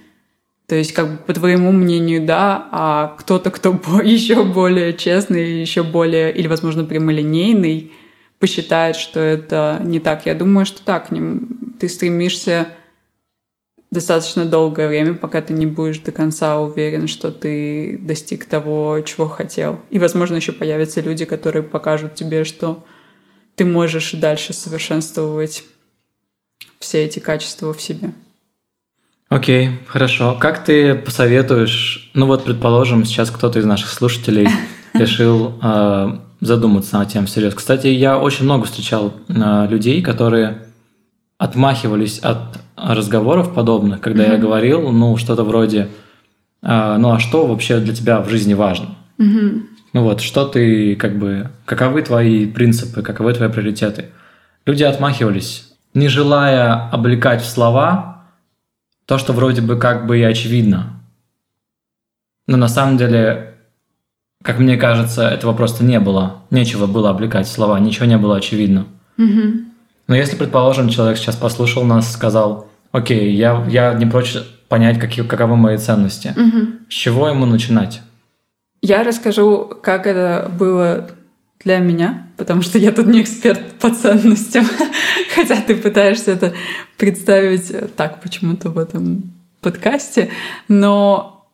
То 0.65 0.75
есть, 0.75 0.93
как 0.93 1.11
бы 1.11 1.17
по 1.17 1.33
твоему 1.33 1.71
мнению, 1.71 2.25
да, 2.25 2.69
а 2.71 3.15
кто-то, 3.19 3.51
кто 3.51 3.71
еще 4.03 4.45
более 4.45 4.93
честный, 4.93 5.59
еще 5.59 5.83
более, 5.83 6.33
или, 6.33 6.47
возможно, 6.47 6.85
прямолинейный, 6.85 7.91
посчитает, 8.39 8.95
что 8.95 9.19
это 9.19 9.81
не 9.83 9.99
так. 9.99 10.25
Я 10.25 10.35
думаю, 10.35 10.65
что 10.65 10.81
так. 10.83 11.09
Ты 11.79 11.89
стремишься 11.89 12.69
достаточно 13.91 14.45
долгое 14.45 14.87
время, 14.87 15.15
пока 15.15 15.41
ты 15.41 15.53
не 15.53 15.65
будешь 15.65 15.99
до 15.99 16.11
конца 16.11 16.59
уверен, 16.59 17.07
что 17.07 17.31
ты 17.31 17.97
достиг 18.01 18.45
того, 18.45 18.99
чего 19.01 19.27
хотел. 19.27 19.79
И, 19.89 19.99
возможно, 19.99 20.35
еще 20.35 20.51
появятся 20.51 21.01
люди, 21.01 21.25
которые 21.25 21.63
покажут 21.63 22.15
тебе, 22.15 22.43
что 22.43 22.85
ты 23.55 23.65
можешь 23.65 24.11
дальше 24.13 24.53
совершенствовать 24.53 25.63
все 26.79 27.03
эти 27.03 27.19
качества 27.19 27.73
в 27.73 27.81
себе. 27.81 28.11
Окей, 29.27 29.67
okay, 29.67 29.73
хорошо. 29.87 30.37
Как 30.39 30.63
ты 30.63 30.95
посоветуешь, 30.95 32.09
ну 32.13 32.25
вот, 32.25 32.45
предположим, 32.45 33.05
сейчас 33.05 33.29
кто-то 33.29 33.59
из 33.59 33.65
наших 33.65 33.89
слушателей 33.89 34.47
решил 34.93 35.59
э, 35.61 36.19
задуматься 36.41 36.97
над 36.97 37.09
тем 37.09 37.25
всерьез. 37.25 37.53
Кстати, 37.53 37.87
я 37.87 38.17
очень 38.17 38.45
много 38.45 38.65
встречал 38.65 39.13
э, 39.27 39.67
людей, 39.69 40.01
которые 40.01 40.65
отмахивались 41.37 42.19
от 42.19 42.59
разговоров 42.81 43.53
подобных, 43.53 44.01
когда 44.01 44.25
mm-hmm. 44.25 44.31
я 44.31 44.37
говорил, 44.37 44.91
ну, 44.91 45.17
что-то 45.17 45.43
вроде, 45.43 45.89
э, 46.61 46.97
ну, 46.97 47.11
а 47.11 47.19
что 47.19 47.45
вообще 47.45 47.79
для 47.79 47.93
тебя 47.93 48.21
в 48.21 48.29
жизни 48.29 48.53
важно? 48.53 48.95
Mm-hmm. 49.17 49.61
Ну 49.93 50.03
вот, 50.03 50.21
что 50.21 50.45
ты, 50.45 50.95
как 50.95 51.17
бы, 51.17 51.49
каковы 51.65 52.01
твои 52.01 52.45
принципы, 52.45 53.01
каковы 53.01 53.33
твои 53.33 53.49
приоритеты? 53.49 54.05
Люди 54.65 54.83
отмахивались, 54.83 55.73
не 55.93 56.07
желая 56.07 56.89
облекать 56.89 57.41
в 57.41 57.49
слова 57.49 58.25
то, 59.05 59.17
что 59.17 59.33
вроде 59.33 59.61
бы 59.61 59.77
как 59.77 60.05
бы 60.05 60.19
и 60.19 60.23
очевидно. 60.23 61.01
Но 62.47 62.57
на 62.57 62.67
самом 62.67 62.97
деле, 62.97 63.55
как 64.43 64.59
мне 64.59 64.77
кажется, 64.77 65.27
этого 65.27 65.53
просто 65.53 65.83
не 65.83 65.99
было. 65.99 66.43
Нечего 66.51 66.85
было 66.85 67.09
облекать 67.09 67.47
в 67.47 67.51
слова, 67.51 67.79
ничего 67.79 68.05
не 68.05 68.17
было 68.17 68.37
очевидно. 68.37 68.85
Mm-hmm. 69.17 69.68
Но 70.09 70.15
если, 70.15 70.35
предположим, 70.35 70.89
человек 70.89 71.19
сейчас 71.19 71.35
послушал 71.35 71.83
нас, 71.83 72.11
сказал, 72.11 72.67
окей, 72.91 73.31
я, 73.35 73.63
я 73.69 73.93
не 73.93 74.07
прочь 74.07 74.35
понять, 74.67 74.99
какие, 74.99 75.23
каковы 75.23 75.55
мои 75.55 75.77
ценности. 75.77 76.33
Угу. 76.35 76.89
С 76.89 76.93
чего 76.93 77.27
ему 77.27 77.45
начинать? 77.45 78.01
Я 78.81 79.03
расскажу, 79.03 79.71
как 79.83 80.07
это 80.07 80.51
было 80.57 81.11
для 81.63 81.77
меня, 81.77 82.27
потому 82.37 82.63
что 82.63 82.79
я 82.79 82.91
тут 82.91 83.05
не 83.05 83.21
эксперт 83.21 83.73
по 83.73 83.91
ценностям, 83.91 84.65
хотя 85.35 85.57
ты 85.61 85.75
пытаешься 85.75 86.31
это 86.31 86.53
представить 86.97 87.95
так 87.95 88.19
почему-то 88.19 88.71
в 88.71 88.79
этом 88.79 89.31
подкасте. 89.61 90.31
Но, 90.67 91.47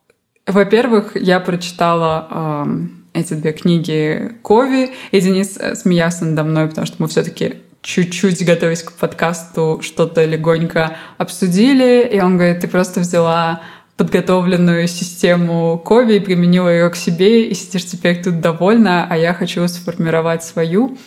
во-первых, 0.48 1.18
я 1.18 1.42
прочитала 1.42 2.66
э, 2.66 3.20
эти 3.20 3.34
две 3.34 3.52
книги 3.52 4.32
Кови, 4.44 4.92
и 5.12 5.20
Денис 5.20 5.60
смеялся 5.74 6.24
надо 6.24 6.46
мной, 6.46 6.70
потому 6.70 6.88
что 6.88 6.96
мы 7.00 7.10
все-таки 7.10 7.56
чуть-чуть, 7.86 8.44
готовясь 8.44 8.82
к 8.82 8.92
подкасту, 8.94 9.80
что-то 9.84 10.26
легонько 10.26 10.98
обсудили, 11.18 12.10
и 12.12 12.20
он 12.20 12.38
говорит, 12.38 12.60
ты 12.60 12.68
просто 12.68 13.00
взяла 13.00 13.62
подготовленную 13.96 14.88
систему 14.88 15.78
Кови 15.86 16.16
и 16.16 16.20
применила 16.20 16.68
ее 16.68 16.90
к 16.90 16.96
себе, 16.96 17.48
и 17.48 17.54
сидишь 17.54 17.86
теперь 17.86 18.22
тут 18.24 18.42
довольна, 18.42 19.08
а 19.08 19.16
я 19.16 19.34
хочу 19.34 19.66
сформировать 19.68 20.44
свою. 20.44 20.98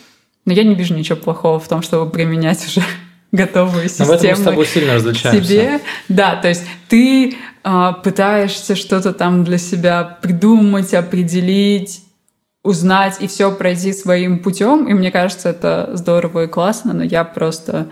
Но 0.45 0.53
я 0.53 0.63
не 0.63 0.73
вижу 0.73 0.95
ничего 0.95 1.17
плохого 1.17 1.59
в 1.59 1.67
том, 1.67 1.81
чтобы 1.81 2.09
применять 2.09 2.65
уже 2.65 2.81
готовую 3.33 3.89
систему. 3.89 4.13
Но 4.13 4.17
в 4.17 4.23
этом 4.23 4.29
мы 4.29 4.37
с 4.37 4.45
тобой 4.45 4.65
сильно 4.65 4.93
различаемся. 4.95 5.43
Себе. 5.43 5.79
Да, 6.07 6.37
то 6.37 6.47
есть 6.47 6.63
ты 6.87 7.35
э, 7.63 7.91
пытаешься 8.03 8.75
что-то 8.75 9.11
там 9.11 9.43
для 9.43 9.57
себя 9.57 10.17
придумать, 10.21 10.93
определить, 10.93 12.03
узнать 12.63 13.17
и 13.21 13.27
все 13.27 13.51
пройти 13.51 13.93
своим 13.93 14.39
путем. 14.39 14.87
И 14.87 14.93
мне 14.93 15.11
кажется, 15.11 15.49
это 15.49 15.91
здорово 15.93 16.43
и 16.43 16.47
классно, 16.47 16.93
но 16.93 17.03
я 17.03 17.23
просто 17.23 17.89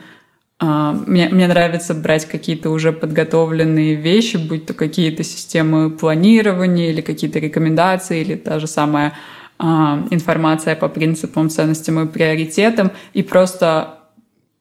а, 0.60 0.92
мне, 0.92 1.30
мне 1.30 1.48
нравится 1.48 1.94
брать 1.94 2.26
какие-то 2.26 2.72
уже 2.72 2.92
подготовленные 2.92 3.96
вещи, 3.96 4.38
будь 4.38 4.66
то 4.66 4.74
какие-то 4.74 5.24
системы 5.24 5.92
планирования 5.92 6.90
или 6.90 7.02
какие-то 7.02 7.40
рекомендации, 7.40 8.22
или 8.22 8.36
та 8.36 8.60
же 8.60 8.68
самая 8.68 9.14
а, 9.60 10.04
информация 10.10 10.76
по 10.76 10.90
принципам, 10.90 11.50
ценностям 11.50 12.00
и 12.00 12.08
приоритетам, 12.08 12.92
и 13.14 13.22
просто 13.22 13.97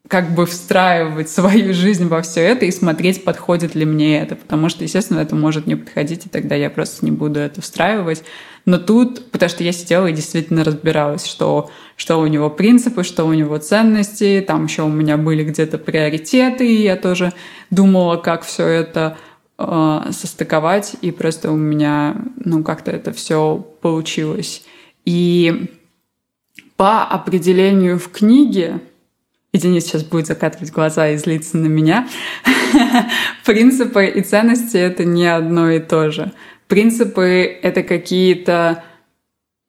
как 0.08 0.34
бы 0.34 0.46
встраивать 0.46 1.28
свою 1.30 1.74
жизнь 1.74 2.06
во 2.06 2.22
все 2.22 2.40
это 2.40 2.64
и 2.64 2.70
смотреть, 2.70 3.24
подходит 3.24 3.74
ли 3.74 3.84
мне 3.84 4.20
это. 4.20 4.36
Потому 4.36 4.68
что, 4.68 4.84
естественно, 4.84 5.20
это 5.20 5.34
может 5.34 5.66
не 5.66 5.74
подходить, 5.74 6.26
и 6.26 6.28
тогда 6.28 6.54
я 6.54 6.70
просто 6.70 7.04
не 7.04 7.10
буду 7.10 7.40
это 7.40 7.60
встраивать. 7.60 8.22
Но 8.66 8.78
тут, 8.78 9.30
потому 9.30 9.48
что 9.48 9.64
я 9.64 9.72
сидела 9.72 10.06
и 10.06 10.12
действительно 10.12 10.64
разбиралась, 10.64 11.26
что, 11.26 11.70
что 11.96 12.20
у 12.20 12.26
него 12.26 12.50
принципы, 12.50 13.02
что 13.02 13.24
у 13.24 13.32
него 13.32 13.58
ценности, 13.58 14.44
там 14.46 14.66
еще 14.66 14.82
у 14.82 14.88
меня 14.88 15.16
были 15.16 15.44
где-то 15.44 15.78
приоритеты, 15.78 16.66
и 16.66 16.82
я 16.82 16.96
тоже 16.96 17.32
думала, 17.70 18.16
как 18.16 18.42
все 18.42 18.66
это 18.66 19.16
э, 19.58 20.00
состыковать, 20.10 20.96
и 21.00 21.10
просто 21.10 21.50
у 21.50 21.56
меня, 21.56 22.16
ну, 22.44 22.62
как-то 22.62 22.90
это 22.90 23.12
все 23.12 23.64
получилось. 23.80 24.64
И 25.04 25.70
по 26.76 27.04
определению 27.04 27.98
в 27.98 28.10
книге 28.10 28.80
и 29.56 29.58
Денис 29.58 29.84
сейчас 29.84 30.04
будет 30.04 30.26
закатывать 30.26 30.70
глаза 30.70 31.08
и 31.08 31.16
злиться 31.16 31.56
на 31.56 31.66
меня. 31.66 32.06
Принципы 33.44 34.06
и 34.06 34.20
ценности— 34.20 34.76
это 34.76 35.04
не 35.04 35.26
одно 35.26 35.70
и 35.70 35.80
то 35.80 36.10
же. 36.10 36.32
Принципы— 36.68 37.58
это 37.62 37.82
какие-то 37.82 38.84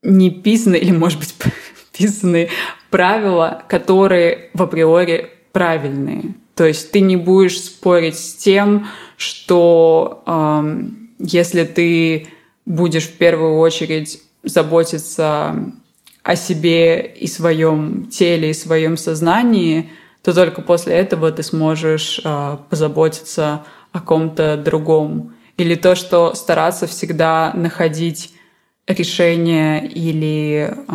неписанные 0.03 0.81
или, 0.81 0.91
может 0.91 1.19
быть, 1.19 1.33
писанные 1.97 2.49
правила, 2.89 3.63
которые 3.69 4.49
в 4.53 4.61
априори 4.61 5.29
правильные. 5.53 6.35
То 6.55 6.65
есть 6.65 6.91
ты 6.91 6.99
не 6.99 7.15
будешь 7.15 7.61
спорить 7.61 8.19
с 8.19 8.33
тем, 8.35 8.87
что 9.15 10.23
э, 10.25 10.81
если 11.19 11.63
ты 11.63 12.27
будешь 12.65 13.05
в 13.05 13.13
первую 13.13 13.57
очередь 13.57 14.21
заботиться 14.43 15.71
о 16.27 16.35
себе 16.35 16.99
и 17.21 17.25
своем 17.25 18.07
теле, 18.07 18.49
и 18.49 18.53
своем 18.53 18.97
сознании, 18.97 19.89
то 20.21 20.33
только 20.33 20.61
после 20.61 20.93
этого 20.95 21.31
ты 21.31 21.41
сможешь 21.41 22.19
э, 22.21 22.57
позаботиться 22.69 23.63
о 23.93 24.01
ком-то 24.01 24.57
другом. 24.57 25.31
Или 25.55 25.75
то, 25.75 25.95
что 25.95 26.33
стараться 26.35 26.85
всегда 26.85 27.53
находить 27.55 28.33
решение 28.87 29.87
или 29.87 30.73
э, 30.75 30.93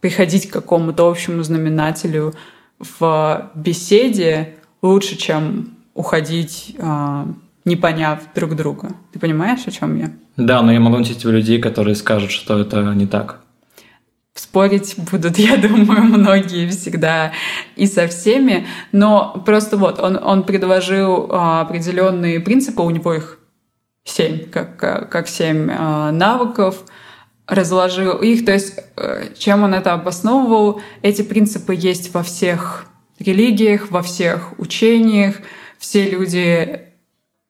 приходить 0.00 0.48
к 0.48 0.52
какому-то 0.52 1.10
общему 1.10 1.42
знаменателю 1.42 2.32
в 2.78 3.50
беседе 3.56 4.54
лучше, 4.80 5.16
чем 5.16 5.70
уходить, 5.94 6.76
э, 6.78 7.24
не 7.64 7.74
поняв 7.74 8.20
друг 8.32 8.54
друга. 8.54 8.90
Ты 9.12 9.18
понимаешь, 9.18 9.66
о 9.66 9.72
чем 9.72 9.98
я? 9.98 10.12
Да, 10.36 10.62
но 10.62 10.72
я 10.72 10.78
могу 10.78 10.98
найти 10.98 11.28
людей, 11.28 11.60
которые 11.60 11.96
скажут, 11.96 12.30
что 12.30 12.60
это 12.60 12.80
не 12.94 13.08
так. 13.08 13.41
Спорить 14.34 14.94
будут, 14.96 15.38
я 15.38 15.56
думаю, 15.56 16.04
многие 16.04 16.68
всегда 16.68 17.32
и 17.76 17.86
со 17.86 18.06
всеми. 18.08 18.66
Но 18.92 19.42
просто 19.44 19.76
вот 19.76 19.98
он, 20.00 20.18
он 20.22 20.44
предложил 20.44 21.28
а, 21.30 21.60
определенные 21.60 22.40
принципы, 22.40 22.82
у 22.82 22.90
него 22.90 23.14
их 23.14 23.38
семь, 24.04 24.48
как, 24.48 24.76
как 24.76 25.28
семь 25.28 25.70
а, 25.70 26.10
навыков, 26.12 26.84
разложил 27.46 28.18
их. 28.18 28.44
То 28.44 28.52
есть 28.52 28.78
э, 28.96 29.28
чем 29.36 29.64
он 29.64 29.74
это 29.74 29.92
обосновывал? 29.92 30.80
Эти 31.02 31.22
принципы 31.22 31.74
есть 31.74 32.14
во 32.14 32.22
всех 32.22 32.86
религиях, 33.18 33.90
во 33.90 34.02
всех 34.02 34.58
учениях. 34.58 35.36
Все 35.78 36.08
люди 36.08 36.82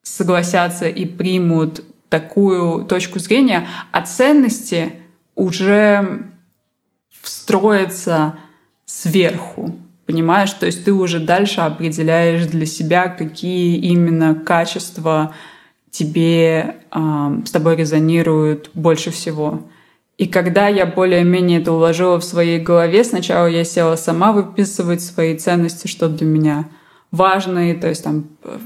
согласятся 0.01 0.87
и 0.89 1.05
примут 1.05 1.83
такую 2.09 2.85
точку 2.85 3.19
зрения, 3.19 3.67
а 3.91 4.01
ценности 4.01 4.93
уже 5.35 6.32
встроиться 7.23 8.35
сверху. 8.85 9.75
Понимаешь, 10.05 10.51
то 10.51 10.65
есть 10.65 10.83
ты 10.83 10.91
уже 10.91 11.19
дальше 11.19 11.61
определяешь 11.61 12.45
для 12.45 12.65
себя, 12.65 13.07
какие 13.07 13.77
именно 13.77 14.35
качества 14.35 15.33
тебе 15.89 16.75
э, 16.91 17.41
с 17.45 17.51
тобой 17.51 17.77
резонируют 17.77 18.69
больше 18.73 19.11
всего. 19.11 19.63
И 20.17 20.27
когда 20.27 20.67
я 20.67 20.85
более-менее 20.85 21.61
это 21.61 21.71
уложила 21.71 22.19
в 22.19 22.23
своей 22.23 22.59
голове, 22.59 23.03
сначала 23.03 23.47
я 23.47 23.63
села 23.63 23.95
сама 23.95 24.31
выписывать 24.33 25.01
свои 25.01 25.37
ценности, 25.37 25.87
что 25.87 26.09
для 26.09 26.27
меня 26.27 26.69
важно. 27.11 27.71
И, 27.71 27.73
то 27.73 27.87
есть 27.87 28.03
там 28.03 28.25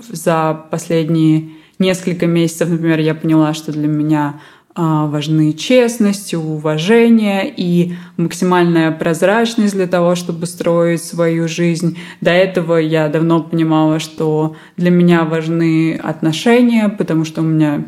за 0.10 0.66
последние 0.72 1.52
несколько 1.80 2.26
месяцев, 2.26 2.70
например, 2.70 3.00
я 3.00 3.14
поняла, 3.14 3.54
что 3.54 3.72
для 3.72 3.88
меня 3.88 4.42
важны 4.78 5.54
честность, 5.54 6.34
уважение 6.36 7.52
и 7.56 7.96
максимальная 8.16 8.92
прозрачность 8.92 9.74
для 9.74 9.88
того, 9.88 10.16
чтобы 10.16 10.46
строить 10.46 11.04
свою 11.04 11.48
жизнь. 11.48 11.98
До 12.22 12.30
этого 12.30 12.76
я 12.76 13.08
давно 13.10 13.42
понимала, 13.42 14.00
что 14.00 14.56
для 14.78 14.92
меня 14.92 15.24
важны 15.26 15.96
отношения, 15.96 16.90
потому 16.90 17.26
что 17.26 17.42
у 17.42 17.46
меня 17.46 17.86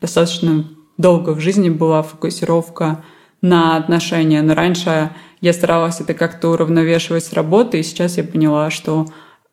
достаточно 0.00 0.66
долго 0.98 1.30
в 1.30 1.40
жизни 1.40 1.70
была 1.70 2.02
фокусировка 2.02 3.02
на 3.40 3.76
отношения. 3.76 4.42
Но 4.42 4.54
раньше 4.54 5.10
я 5.40 5.52
старалась 5.54 6.00
это 6.00 6.12
как-то 6.12 6.50
уравновешивать 6.50 7.24
с 7.24 7.32
работой, 7.32 7.80
и 7.80 7.82
сейчас 7.82 8.18
я 8.18 8.24
поняла, 8.24 8.70
что 8.70 9.06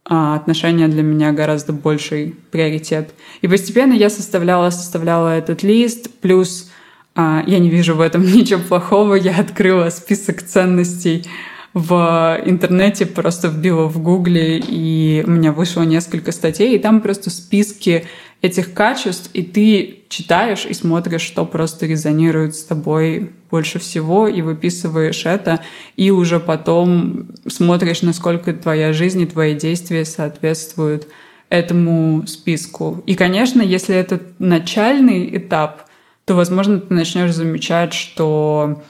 а 0.05 0.35
отношения 0.35 0.89
для 0.89 1.01
меня 1.01 1.31
гораздо 1.31 1.71
больший 1.71 2.35
приоритет. 2.51 3.13
И 3.41 3.47
постепенно 3.47 3.93
я 3.93 4.09
составляла, 4.09 4.69
составляла 4.69 5.29
этот 5.29 5.63
лист, 5.63 6.09
плюс 6.19 6.69
а, 6.69 6.72
я 7.15 7.59
не 7.59 7.69
вижу 7.69 7.95
в 7.95 8.01
этом 8.01 8.23
ничего 8.33 8.61
плохого. 8.61 9.15
Я 9.15 9.37
открыла 9.37 9.89
список 9.89 10.41
ценностей 10.41 11.25
в 11.73 12.39
интернете, 12.45 13.05
просто 13.05 13.47
вбила 13.47 13.87
в 13.87 13.99
гугле, 13.99 14.59
и 14.59 15.23
у 15.25 15.31
меня 15.31 15.51
вышло 15.51 15.81
несколько 15.81 16.31
статей, 16.31 16.75
и 16.75 16.79
там 16.79 17.01
просто 17.01 17.31
списки 17.31 18.05
этих 18.43 18.73
качеств, 18.73 19.31
и 19.33 19.41
ты 19.41 20.03
читаешь 20.09 20.65
и 20.65 20.73
смотришь, 20.73 21.21
что 21.21 21.45
просто 21.45 21.87
резонирует 21.87 22.55
с 22.55 22.63
тобой 22.63 23.31
больше 23.49 23.79
всего, 23.79 24.27
и 24.27 24.41
выписываешь 24.41 25.25
это, 25.25 25.61
и 25.95 26.11
уже 26.11 26.39
потом 26.39 27.29
смотришь, 27.47 28.03
насколько 28.03 28.53
твоя 28.53 28.93
жизнь 28.93 29.21
и 29.21 29.25
твои 29.25 29.55
действия 29.55 30.05
соответствуют 30.05 31.07
этому 31.49 32.27
списку. 32.27 33.01
И, 33.07 33.15
конечно, 33.15 33.61
если 33.61 33.95
это 33.95 34.21
начальный 34.37 35.35
этап— 35.35 35.87
то, 36.25 36.35
возможно, 36.35 36.79
ты 36.79 36.93
начнешь 36.93 37.33
замечать, 37.33 37.93
что 37.93 38.81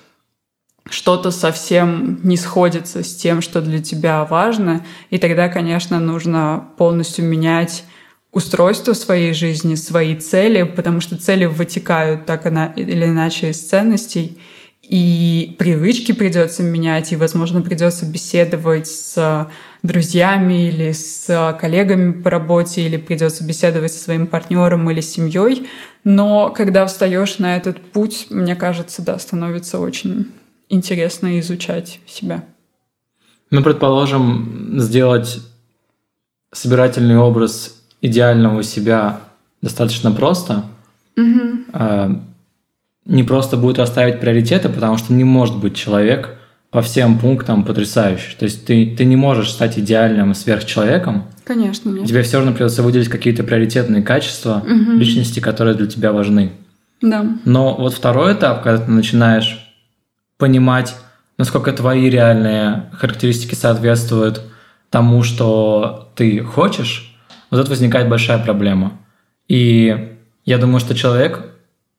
что-то 0.89 1.32
совсем 1.32 2.19
не 2.24 2.38
сходится 2.38 3.04
с 3.04 3.15
тем, 3.15 3.41
что 3.41 3.62
для 3.62 3.82
тебя 3.82 4.26
важно, 4.26 4.86
и 5.10 5.17
тогда, 5.17 5.50
конечно, 5.50 6.00
нужно 6.00 6.67
полностью 6.78 7.26
менять 7.26 7.86
устройство 8.32 8.93
своей 8.93 9.34
жизни, 9.34 9.76
свои 9.76 10.15
цели, 10.15 10.63
потому 10.63 11.00
что 11.00 11.17
цели 11.17 11.46
вытекают 11.46 12.26
так 12.26 12.46
или 12.46 13.06
иначе 13.06 13.52
из 13.52 13.62
ценностей, 13.62 14.39
и 14.84 15.56
привычки 15.58 16.12
придется 16.12 16.62
менять, 16.62 17.13
и, 17.13 17.15
возможно, 17.15 17.62
придется 17.62 18.06
беседовать 18.06 18.88
с 18.88 19.50
друзьями 19.82 20.67
или 20.67 20.91
с 20.91 21.56
коллегами 21.60 22.12
по 22.12 22.30
работе, 22.30 22.86
или 22.86 22.98
придется 22.98 23.46
беседовать 23.46 23.93
со 23.93 24.04
своим 24.04 24.28
партнером 24.28 24.89
или 24.91 25.00
семьей. 25.00 25.67
Но 26.04 26.50
когда 26.50 26.86
встаешь 26.86 27.39
на 27.39 27.56
этот 27.56 27.80
путь, 27.80 28.28
мне 28.30 28.58
кажется, 28.58 29.02
да, 29.02 29.17
становится 29.19 29.80
очень 29.80 30.28
интересно 30.67 31.39
изучать 31.39 32.00
себя. 32.06 32.43
Ну, 33.52 33.63
предположим, 33.63 34.80
сделать 34.80 35.39
собирательный 36.52 37.17
образ 37.17 37.82
идеального 38.02 38.63
себя 38.63 39.22
достаточно 39.62 40.12
просто. 40.12 40.65
Угу 41.15 42.33
не 43.06 43.24
просто 43.24 43.58
будет 43.58 43.80
расставить 43.80 44.20
приоритеты, 44.20 44.70
потому 44.70 44.98
что 44.98 45.13
не 45.13 45.24
может 45.24 45.58
быть 45.58 45.76
человек 45.76 46.38
по 46.72 46.82
всем 46.82 47.20
пунктам 47.20 47.63
потрясающий. 47.63 48.36
То 48.38 48.46
есть 48.46 48.66
ты, 48.66 48.96
ты 48.98 49.06
не 49.06 49.16
можешь 49.16 49.52
стать 49.52 49.78
идеальным 49.78 50.34
сверхчеловеком. 50.34 51.26
Конечно, 51.44 51.89
нет. 51.89 52.08
Тебе 52.08 52.24
все 52.24 52.38
равно 52.38 52.54
придется 52.54 52.82
выделить 52.82 53.10
какие-то 53.10 53.44
приоритетные 53.44 54.02
качества 54.02 54.63
угу. 54.66 54.94
личности, 54.94 55.39
которые 55.39 55.76
для 55.76 55.88
тебя 55.88 56.12
важны. 56.12 56.54
Да. 57.02 57.26
Но 57.46 57.76
вот 57.76 57.94
второй 57.94 58.34
этап, 58.34 58.63
когда 58.63 58.84
ты 58.84 58.89
начинаешь 58.89 59.72
понимать, 60.39 60.96
насколько 61.38 61.72
твои 61.74 62.10
реальные 62.10 62.89
характеристики 62.94 63.56
соответствуют 63.56 64.42
тому, 64.89 65.22
что 65.24 66.12
ты 66.16 66.39
хочешь, 66.39 67.16
вот 67.52 67.60
тут 67.60 67.70
возникает 67.70 68.10
большая 68.10 68.39
проблема. 68.39 68.94
И 69.48 70.16
я 70.46 70.58
думаю, 70.58 70.80
что 70.80 70.96
человек 70.96 71.53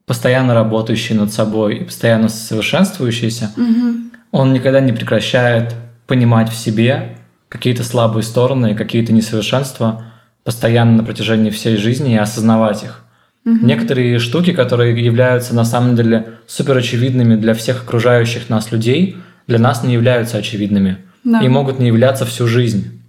постоянно 0.07 0.55
работающий 0.55 1.15
над 1.15 1.33
собой 1.33 1.79
и 1.79 1.85
постоянно 1.85 2.29
совершенствующийся, 2.29 3.51
угу. 3.57 4.11
он 4.31 4.53
никогда 4.53 4.81
не 4.81 4.93
прекращает 4.93 5.75
понимать 6.07 6.51
в 6.51 6.57
себе 6.57 7.17
какие-то 7.49 7.85
слабые 7.85 8.23
стороны, 8.23 8.75
какие-то 8.75 9.13
несовершенства 9.13 10.05
постоянно 10.43 10.99
на 10.99 11.05
протяжении 11.05 11.51
всей 11.51 11.77
жизни 11.77 12.15
и 12.15 12.19
осознавать 12.19 12.83
их. 12.83 13.05
Угу. 13.47 13.65
Некоторые 13.65 14.19
штуки, 14.19 14.53
которые 14.53 15.03
являются 15.03 15.55
на 15.55 15.65
самом 15.65 15.97
деле 15.97 16.35
супер 16.47 16.77
очевидными 16.77 17.37
для 17.37 17.55
всех 17.55 17.85
окружающих 17.85 18.49
нас 18.49 18.73
людей, 18.73 19.17
для 19.47 19.59
нас 19.59 19.83
не 19.83 19.95
являются 19.95 20.39
очевидными 20.39 20.99
да. 21.23 21.41
и 21.41 21.49
могут 21.49 21.79
не 21.79 21.89
являться 21.89 22.25
всю 22.25 22.47
жизнь. 22.47 23.03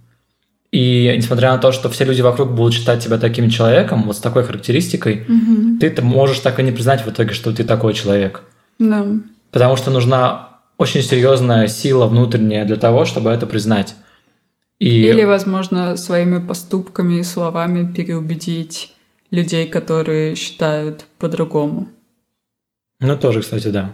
И 0.76 1.10
несмотря 1.16 1.52
на 1.52 1.58
то, 1.58 1.72
что 1.72 1.88
все 1.88 2.04
люди 2.04 2.20
вокруг 2.20 2.52
будут 2.52 2.74
считать 2.74 3.02
тебя 3.02 3.16
таким 3.16 3.48
человеком, 3.48 4.02
вот 4.02 4.14
с 4.14 4.20
такой 4.20 4.44
характеристикой, 4.44 5.24
угу. 5.26 5.78
ты 5.80 6.02
можешь 6.02 6.40
так 6.40 6.60
и 6.60 6.62
не 6.62 6.70
признать 6.70 7.00
в 7.06 7.08
итоге, 7.08 7.32
что 7.32 7.50
ты 7.50 7.64
такой 7.64 7.94
человек. 7.94 8.42
Да. 8.78 9.06
Потому 9.52 9.76
что 9.76 9.90
нужна 9.90 10.60
очень 10.76 11.00
серьезная 11.00 11.66
сила 11.68 12.06
внутренняя 12.06 12.66
для 12.66 12.76
того, 12.76 13.06
чтобы 13.06 13.30
это 13.30 13.46
признать. 13.46 13.94
И... 14.78 15.06
Или, 15.06 15.24
возможно, 15.24 15.96
своими 15.96 16.46
поступками 16.46 17.20
и 17.20 17.22
словами 17.22 17.90
переубедить 17.90 18.94
людей, 19.30 19.66
которые 19.66 20.34
считают 20.34 21.06
по-другому. 21.18 21.88
Ну, 23.00 23.16
тоже, 23.16 23.40
кстати, 23.40 23.68
да. 23.68 23.92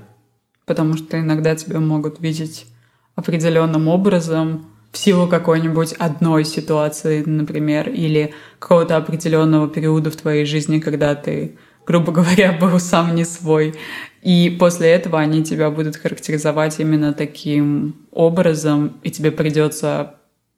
Потому 0.66 0.96
что 0.96 1.20
иногда 1.20 1.54
тебя 1.54 1.78
могут 1.78 2.18
видеть 2.18 2.66
определенным 3.14 3.86
образом 3.86 4.71
в 4.92 4.98
силу 4.98 5.26
какой-нибудь 5.26 5.94
одной 5.94 6.44
ситуации, 6.44 7.22
например, 7.24 7.88
или 7.88 8.34
какого-то 8.58 8.96
определенного 8.96 9.68
периода 9.68 10.10
в 10.10 10.16
твоей 10.16 10.44
жизни, 10.44 10.80
когда 10.80 11.14
ты, 11.14 11.56
грубо 11.86 12.12
говоря, 12.12 12.52
был 12.60 12.78
сам 12.78 13.14
не 13.14 13.24
свой. 13.24 13.74
И 14.22 14.54
после 14.60 14.90
этого 14.90 15.18
они 15.18 15.42
тебя 15.42 15.70
будут 15.70 15.96
характеризовать 15.96 16.78
именно 16.78 17.14
таким 17.14 17.96
образом, 18.12 18.98
и 19.02 19.10
тебе 19.10 19.32
придется 19.32 20.14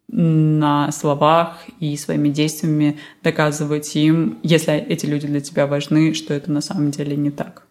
на 0.08 0.92
словах 0.92 1.64
и 1.80 1.96
своими 1.96 2.28
действиями 2.28 2.98
доказывать 3.22 3.96
им, 3.96 4.38
если 4.42 4.74
эти 4.74 5.06
люди 5.06 5.26
для 5.26 5.40
тебя 5.40 5.66
важны, 5.66 6.12
что 6.12 6.34
это 6.34 6.50
на 6.50 6.60
самом 6.60 6.90
деле 6.90 7.16
не 7.16 7.30
так. 7.30 7.66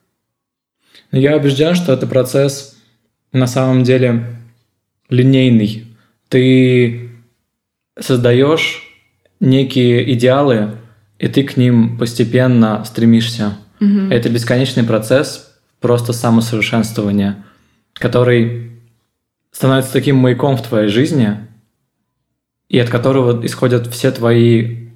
Я 1.12 1.38
убежден, 1.38 1.76
что 1.76 1.94
это 1.94 2.08
процесс 2.08 2.76
на 3.34 3.46
самом 3.48 3.84
деле 3.84 4.26
линейный. 5.10 5.83
Ты 6.34 7.12
создаешь 8.00 8.82
некие 9.40 10.12
идеалы, 10.14 10.72
и 11.20 11.28
ты 11.28 11.44
к 11.44 11.58
ним 11.58 11.98
постепенно 11.98 12.84
стремишься. 12.86 13.58
Угу. 13.80 14.10
Это 14.10 14.30
бесконечный 14.30 14.84
процесс 14.84 15.54
просто 15.80 16.12
самосовершенствования, 16.12 17.46
который 17.94 18.72
становится 19.52 19.94
таким 19.94 20.16
маяком 20.16 20.58
в 20.58 20.64
твоей 20.64 20.88
жизни– 20.88 21.38
и 22.74 22.80
от 22.80 22.90
которого 22.90 23.46
исходят 23.46 23.86
все 23.86 24.10
твои, 24.10 24.88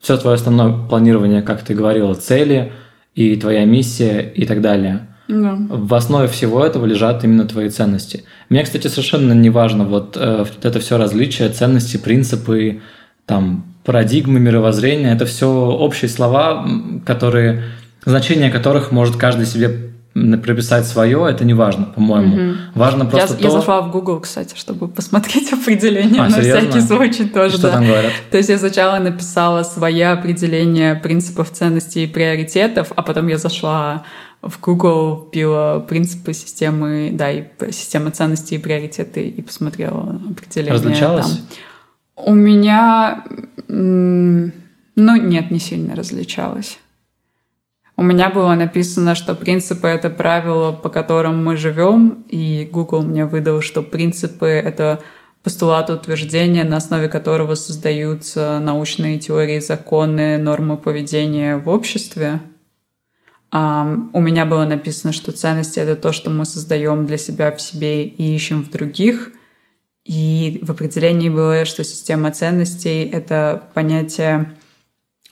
все 0.00 0.16
твое 0.16 0.36
основное 0.36 0.88
планирование, 0.88 1.42
как 1.42 1.62
ты 1.62 1.74
говорила, 1.74 2.14
цели 2.14 2.72
и 3.14 3.36
твоя 3.36 3.66
миссия 3.66 4.20
и 4.20 4.46
так 4.46 4.62
далее. 4.62 5.14
Да. 5.28 5.56
В 5.68 5.94
основе 5.94 6.26
всего 6.26 6.64
этого 6.64 6.86
лежат 6.86 7.22
именно 7.22 7.44
твои 7.44 7.68
ценности. 7.68 8.24
Мне, 8.48 8.64
кстати, 8.64 8.86
совершенно 8.88 9.34
не 9.34 9.50
важно 9.50 9.84
вот 9.84 10.16
э, 10.18 10.46
это 10.62 10.80
все 10.80 10.96
различие, 10.96 11.50
ценности, 11.50 11.98
принципы, 11.98 12.80
там, 13.26 13.66
парадигмы 13.84 14.40
мировоззрения. 14.40 15.12
Это 15.14 15.26
все 15.26 15.48
общие 15.48 16.08
слова, 16.08 16.66
которые, 17.04 17.64
значение 18.04 18.50
которых 18.50 18.90
может 18.90 19.16
каждый 19.16 19.44
себе 19.44 19.88
прописать 20.14 20.86
свое, 20.86 21.28
это 21.30 21.44
не 21.44 21.54
важно, 21.54 21.84
по-моему. 21.84 22.34
Угу. 22.34 22.58
Важно 22.74 23.06
просто 23.06 23.34
я, 23.34 23.38
то... 23.38 23.44
Я 23.44 23.50
зашла 23.50 23.82
в 23.82 23.90
Google, 23.90 24.20
кстати, 24.20 24.54
чтобы 24.56 24.88
посмотреть 24.88 25.52
определение 25.52 26.22
а, 26.22 26.28
на 26.28 26.36
серьезно? 26.36 26.70
всякий 26.70 26.86
случай 26.86 27.24
тоже. 27.24 27.58
Что 27.58 27.68
да. 27.68 27.74
там 27.74 27.86
говорят? 27.86 28.12
То 28.30 28.36
есть 28.36 28.48
я 28.48 28.58
сначала 28.58 28.98
написала 28.98 29.62
свои 29.62 30.00
определения 30.00 30.94
принципов 30.94 31.50
ценностей 31.50 32.04
и 32.04 32.06
приоритетов, 32.06 32.88
а 32.96 33.02
потом 33.02 33.28
я 33.28 33.38
зашла 33.38 34.04
в 34.42 34.60
Google, 34.60 35.26
вбила 35.26 35.84
принципы 35.88 36.32
системы, 36.32 37.10
да, 37.12 37.30
и 37.30 37.44
система 37.70 38.10
ценностей 38.10 38.56
и 38.56 38.58
приоритеты 38.58 39.28
и 39.28 39.42
посмотрела 39.42 40.20
определение. 40.30 40.72
Различалось? 40.72 41.26
Там. 41.26 41.46
У 42.16 42.34
меня, 42.34 43.24
ну 43.68 44.52
нет, 44.96 45.50
не 45.50 45.58
сильно 45.58 45.94
различалось. 45.94 46.78
У 47.96 48.02
меня 48.02 48.30
было 48.30 48.54
написано, 48.54 49.16
что 49.16 49.34
принципы— 49.34 49.88
это 49.88 50.08
правила, 50.08 50.70
по 50.70 50.88
которым 50.88 51.44
мы 51.44 51.56
живем, 51.56 52.24
и 52.28 52.68
Google 52.70 53.02
мне 53.02 53.24
выдал, 53.24 53.60
что 53.60 53.82
принципы— 53.82 54.46
это 54.46 55.00
постулат 55.42 55.90
утверждения, 55.90 56.62
на 56.62 56.76
основе 56.76 57.08
которого 57.08 57.56
создаются 57.56 58.60
научные 58.60 59.18
теории, 59.18 59.58
законы, 59.58 60.38
нормы 60.38 60.76
поведения 60.76 61.56
в 61.56 61.68
обществе. 61.68 62.40
У 63.50 64.20
меня 64.20 64.44
было 64.44 64.64
написано, 64.64 65.12
что 65.12 65.32
ценности— 65.32 65.78
это 65.80 65.96
то, 65.96 66.12
что 66.12 66.28
мы 66.28 66.44
создаем 66.44 67.06
для 67.06 67.16
себя 67.16 67.50
в 67.50 67.60
себе 67.60 68.04
и 68.04 68.34
ищем 68.34 68.62
в 68.62 68.70
других. 68.70 69.32
И 70.04 70.58
в 70.62 70.70
определении 70.70 71.28
было, 71.28 71.64
что 71.64 71.84
система 71.84 72.30
ценностей— 72.30 73.04
это 73.12 73.64
понятие 73.74 74.52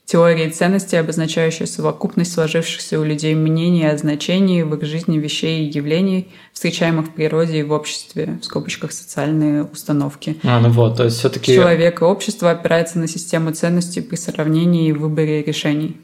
теории 0.07 0.49
ценностей, 0.51 0.97
обозначающая 0.97 1.67
совокупность 1.67 2.33
сложившихся 2.33 2.99
у 3.01 3.05
людей 3.05 3.35
мнений 3.35 3.87
о 3.87 3.99
значении 3.99 4.63
в 4.63 4.75
их 4.75 4.85
жизни 4.85 5.19
вещей 5.19 5.67
и 5.67 5.71
явлений, 5.71 6.29
встречаемых 6.53 7.09
в 7.09 7.11
природе 7.11 7.59
и 7.59 7.63
в 7.65 7.73
обществе, 7.73 8.39
в 8.41 8.45
скобочках 8.45 8.93
социальные 8.93 9.65
установки. 9.65 10.37
А, 10.45 10.61
ну 10.61 10.71
вот, 10.71 10.97
то 10.97 11.05
есть 11.05 11.19
все-таки... 11.19 11.55
Человек 11.55 12.01
и 12.01 12.05
общество 12.05 12.53
опирается 12.53 12.99
на 13.01 13.09
систему 13.09 13.51
ценностей 13.53 14.01
при 14.01 14.17
сравнении 14.17 14.89
и 14.89 14.93
выборе 14.93 15.43
решений. 15.43 15.97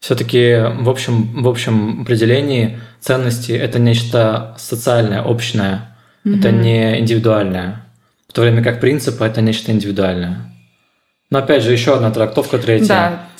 Все-таки 0.00 0.56
в 0.80 0.88
общем, 0.88 1.42
в 1.42 1.48
общем 1.48 2.02
определении 2.02 2.78
ценности 3.00 3.52
это 3.52 3.78
нечто 3.78 4.54
социальное, 4.58 5.22
общее, 5.22 5.82
mm-hmm. 6.24 6.38
это 6.38 6.50
не 6.52 7.00
индивидуальное. 7.00 7.84
В 8.28 8.32
то 8.32 8.42
время 8.42 8.62
как 8.62 8.80
принципы 8.80 9.24
это 9.24 9.40
нечто 9.40 9.72
индивидуальное. 9.72 10.48
Но 11.30 11.40
опять 11.40 11.62
же, 11.62 11.72
еще 11.72 11.94
одна 11.94 12.10
трактовка 12.10 12.56
третья. 12.58 12.86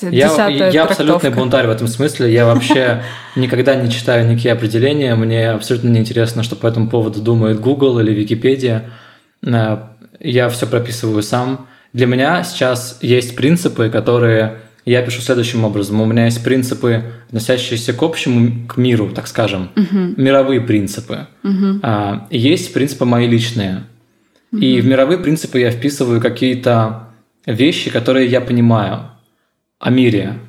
Да, 0.01 0.09
я, 0.11 0.47
я 0.47 0.83
абсолютный 0.83 1.31
бунтарь 1.31 1.65
в 1.65 1.71
этом 1.71 1.87
смысле. 1.87 2.31
Я 2.31 2.45
вообще 2.45 3.01
никогда 3.35 3.73
не 3.75 3.89
читаю 3.89 4.29
никакие 4.29 4.53
определения. 4.53 5.15
Мне 5.15 5.49
абсолютно 5.49 5.89
неинтересно, 5.89 6.43
что 6.43 6.55
по 6.55 6.67
этому 6.67 6.87
поводу 6.87 7.19
думает 7.19 7.59
Google 7.59 7.99
или 7.99 8.13
Википедия. 8.13 8.91
Э, 9.43 9.77
я 10.19 10.49
все 10.49 10.67
прописываю 10.67 11.23
сам. 11.23 11.67
Для 11.91 12.05
меня 12.05 12.43
сейчас 12.43 12.99
есть 13.01 13.35
принципы, 13.35 13.89
которые 13.89 14.59
я 14.89 15.03
пишу 15.03 15.21
следующим 15.21 15.65
образом. 15.65 16.01
У 16.01 16.05
меня 16.05 16.25
есть 16.25 16.43
принципы, 16.43 17.03
относящиеся 17.27 17.93
к 17.93 18.01
общему, 18.01 18.67
к 18.67 18.77
миру, 18.77 19.11
так 19.13 19.27
скажем, 19.27 19.69
угу. 19.75 20.13
мировые 20.17 20.61
принципы. 20.61 21.27
Угу. 21.43 21.81
Есть 22.31 22.73
принципы 22.73 23.05
мои 23.05 23.27
личные. 23.27 23.83
Угу. 24.51 24.61
И 24.61 24.81
в 24.81 24.87
мировые 24.87 25.19
принципы 25.19 25.59
я 25.59 25.69
вписываю 25.69 26.19
какие-то 26.19 27.09
вещи, 27.45 27.91
которые 27.91 28.25
я 28.27 28.41
понимаю 28.41 29.11
о 29.79 29.91
мире. 29.91 30.39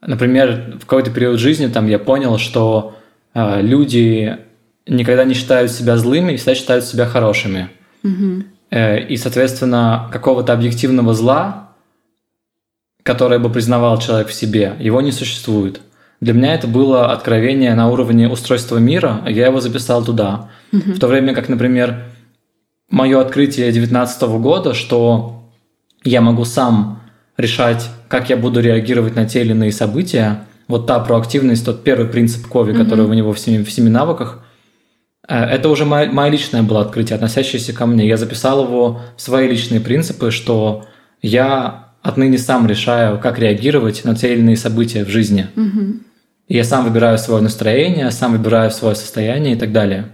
Например, 0.00 0.76
в 0.80 0.86
какой-то 0.86 1.10
период 1.10 1.40
жизни 1.40 1.66
там 1.66 1.88
я 1.88 1.98
понял, 1.98 2.38
что 2.38 2.96
э, 3.34 3.62
люди 3.62 4.38
никогда 4.86 5.24
не 5.24 5.34
считают 5.34 5.72
себя 5.72 5.96
злыми, 5.96 6.36
всегда 6.36 6.54
считают 6.54 6.84
себя 6.84 7.04
хорошими. 7.04 7.68
Угу. 8.04 8.44
Э, 8.70 9.00
и, 9.00 9.16
соответственно, 9.16 10.08
какого-то 10.12 10.52
объективного 10.52 11.14
зла, 11.14 11.67
которое 13.08 13.38
бы 13.38 13.48
признавал 13.48 13.98
человек 13.98 14.28
в 14.28 14.34
себе, 14.34 14.74
его 14.78 15.00
не 15.00 15.12
существует. 15.12 15.80
Для 16.20 16.34
меня 16.34 16.54
это 16.54 16.66
было 16.66 17.10
откровение 17.10 17.74
на 17.74 17.88
уровне 17.88 18.28
устройства 18.28 18.76
мира, 18.76 19.22
я 19.26 19.46
его 19.46 19.62
записал 19.62 20.04
туда. 20.04 20.50
Угу. 20.74 20.92
В 20.92 20.98
то 20.98 21.06
время 21.06 21.34
как, 21.34 21.48
например, 21.48 22.04
мое 22.90 23.18
открытие 23.18 23.72
2019 23.72 24.22
года, 24.42 24.74
что 24.74 25.42
я 26.04 26.20
могу 26.20 26.44
сам 26.44 27.00
решать, 27.38 27.88
как 28.08 28.28
я 28.28 28.36
буду 28.36 28.60
реагировать 28.60 29.16
на 29.16 29.24
те 29.24 29.40
или 29.40 29.52
иные 29.52 29.72
события. 29.72 30.44
Вот 30.66 30.86
та 30.86 30.98
проактивность, 31.00 31.64
тот 31.64 31.84
первый 31.84 32.08
принцип 32.08 32.46
Кови, 32.46 32.74
mm-hmm. 32.74 32.84
который 32.84 33.06
у 33.06 33.14
него 33.14 33.32
в 33.32 33.38
семи, 33.38 33.64
в 33.64 33.72
семи 33.72 33.88
навыках, 33.88 34.44
э, 35.26 35.34
это 35.34 35.70
уже 35.70 35.86
мое, 35.86 36.10
мое 36.12 36.28
личное 36.28 36.62
было 36.62 36.82
открытие, 36.82 37.14
относящееся 37.14 37.72
ко 37.72 37.86
мне. 37.86 38.06
Я 38.06 38.18
записал 38.18 38.64
его 38.64 39.00
в 39.16 39.22
свои 39.22 39.48
личные 39.48 39.80
принципы, 39.80 40.30
что 40.30 40.84
я 41.22 41.87
отныне 42.02 42.38
сам 42.38 42.66
решаю, 42.66 43.18
как 43.18 43.38
реагировать 43.38 44.04
на 44.04 44.14
те 44.14 44.32
или 44.32 44.40
иные 44.40 44.56
события 44.56 45.04
в 45.04 45.08
жизни. 45.08 45.48
Mm-hmm. 45.54 46.00
я 46.48 46.64
сам 46.64 46.84
выбираю 46.84 47.18
свое 47.18 47.42
настроение, 47.42 48.10
сам 48.10 48.32
выбираю 48.32 48.70
свое 48.70 48.94
состояние 48.94 49.54
и 49.54 49.58
так 49.58 49.72
далее. 49.72 50.08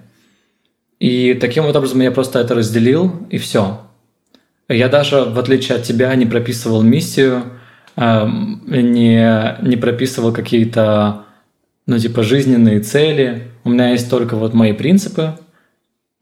И 0.99 1.35
таким 1.35 1.65
вот 1.65 1.77
образом 1.77 2.01
я 2.01 2.11
просто 2.11 2.39
это 2.39 2.55
разделил, 2.55 3.27
и 3.31 3.39
все. 3.39 3.81
Я 4.69 4.89
даже, 4.89 5.25
в 5.25 5.39
отличие 5.39 5.77
от 5.77 5.83
тебя, 5.83 6.15
не 6.15 6.25
прописывал 6.25 6.83
миссию, 6.83 7.45
эм, 7.97 8.63
не, 8.67 9.57
не 9.63 9.77
прописывал 9.77 10.33
какие-то, 10.33 11.25
ну, 11.87 11.99
типа, 11.99 12.23
жизненные 12.23 12.81
цели. 12.81 13.51
У 13.65 13.71
меня 13.71 13.91
есть 13.91 14.09
только 14.09 14.37
вот 14.37 14.55
мои 14.55 14.73
принципы, 14.73 15.35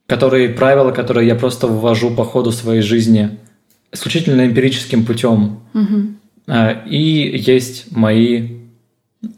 которые, 0.07 0.49
правила, 0.49 0.91
которые 0.91 1.29
я 1.29 1.37
просто 1.37 1.69
ввожу 1.69 2.11
по 2.15 2.25
ходу 2.25 2.51
своей 2.51 2.83
жизни, 2.83 3.39
исключительно 3.93 4.47
эмпирическим 4.47 5.05
путем. 5.05 5.61
Угу. 5.75 6.55
И 6.87 7.43
есть 7.47 7.95
мои 7.95 8.61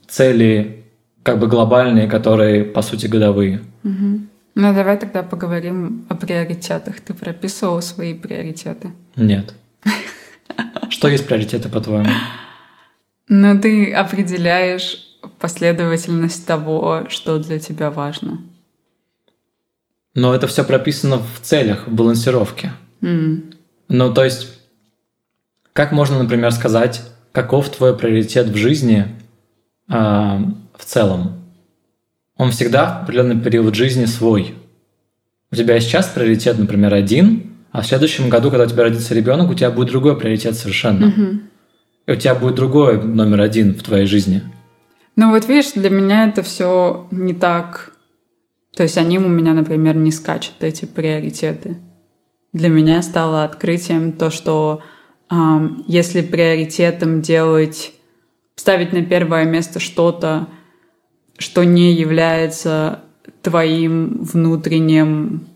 цели 0.06 0.84
как 1.22 1.38
бы 1.38 1.46
глобальные, 1.48 2.06
которые, 2.08 2.64
по 2.64 2.82
сути, 2.82 3.06
годовые. 3.06 3.60
Угу. 3.82 4.20
Ну, 4.56 4.74
давай 4.74 4.96
тогда 4.96 5.22
поговорим 5.22 6.06
о 6.08 6.14
приоритетах. 6.14 7.00
Ты 7.00 7.12
прописывал 7.12 7.82
свои 7.82 8.14
приоритеты? 8.14 8.92
Нет. 9.16 9.54
Что 10.88 11.08
есть 11.08 11.26
приоритеты, 11.26 11.68
по-твоему? 11.68 12.08
Ну, 13.28 13.60
ты 13.60 13.92
определяешь 13.92 15.18
последовательность 15.40 16.46
того, 16.46 17.06
что 17.08 17.38
для 17.38 17.58
тебя 17.58 17.90
важно. 17.90 18.38
Но 20.14 20.34
это 20.34 20.46
все 20.46 20.62
прописано 20.62 21.18
в 21.18 21.40
целях, 21.40 21.88
в 21.88 21.92
балансировке. 21.92 22.72
Mm. 23.00 23.53
Ну, 23.88 24.12
то 24.12 24.24
есть, 24.24 24.58
как 25.72 25.92
можно, 25.92 26.22
например, 26.22 26.52
сказать, 26.52 27.02
каков 27.32 27.68
твой 27.68 27.96
приоритет 27.96 28.46
в 28.46 28.56
жизни 28.56 29.06
э, 29.88 29.92
в 29.94 30.84
целом? 30.84 31.42
Он 32.36 32.50
всегда 32.50 33.00
в 33.00 33.02
определенный 33.04 33.40
период 33.40 33.74
жизни 33.74 34.06
свой. 34.06 34.54
У 35.52 35.56
тебя 35.56 35.78
сейчас 35.80 36.08
приоритет, 36.08 36.58
например, 36.58 36.94
один, 36.94 37.54
а 37.70 37.82
в 37.82 37.86
следующем 37.86 38.28
году, 38.28 38.50
когда 38.50 38.64
у 38.64 38.68
тебя 38.68 38.84
родится 38.84 39.14
ребенок, 39.14 39.50
у 39.50 39.54
тебя 39.54 39.70
будет 39.70 39.88
другой 39.88 40.18
приоритет 40.18 40.56
совершенно. 40.56 41.06
Mm-hmm. 41.06 41.40
И 42.06 42.12
у 42.12 42.16
тебя 42.16 42.34
будет 42.34 42.54
другой 42.54 43.02
номер 43.02 43.40
один 43.40 43.74
в 43.74 43.82
твоей 43.82 44.06
жизни. 44.06 44.42
Ну 45.16 45.30
вот 45.30 45.48
видишь, 45.48 45.72
для 45.72 45.90
меня 45.90 46.28
это 46.28 46.42
все 46.42 47.06
не 47.10 47.34
так. 47.34 47.92
То 48.76 48.82
есть 48.82 48.98
они 48.98 49.18
у 49.18 49.28
меня, 49.28 49.54
например, 49.54 49.96
не 49.96 50.10
скачут, 50.10 50.54
эти 50.60 50.84
приоритеты. 50.84 51.76
Для 52.54 52.68
меня 52.68 53.02
стало 53.02 53.42
открытием 53.42 54.12
то, 54.12 54.30
что 54.30 54.80
э, 55.28 55.34
если 55.88 56.22
приоритетом 56.22 57.20
делать, 57.20 57.92
ставить 58.54 58.92
на 58.92 59.04
первое 59.04 59.44
место 59.44 59.80
что-то, 59.80 60.46
что 61.36 61.64
не 61.64 61.92
является 61.92 63.00
твоим 63.42 64.22
внутренним 64.22 65.48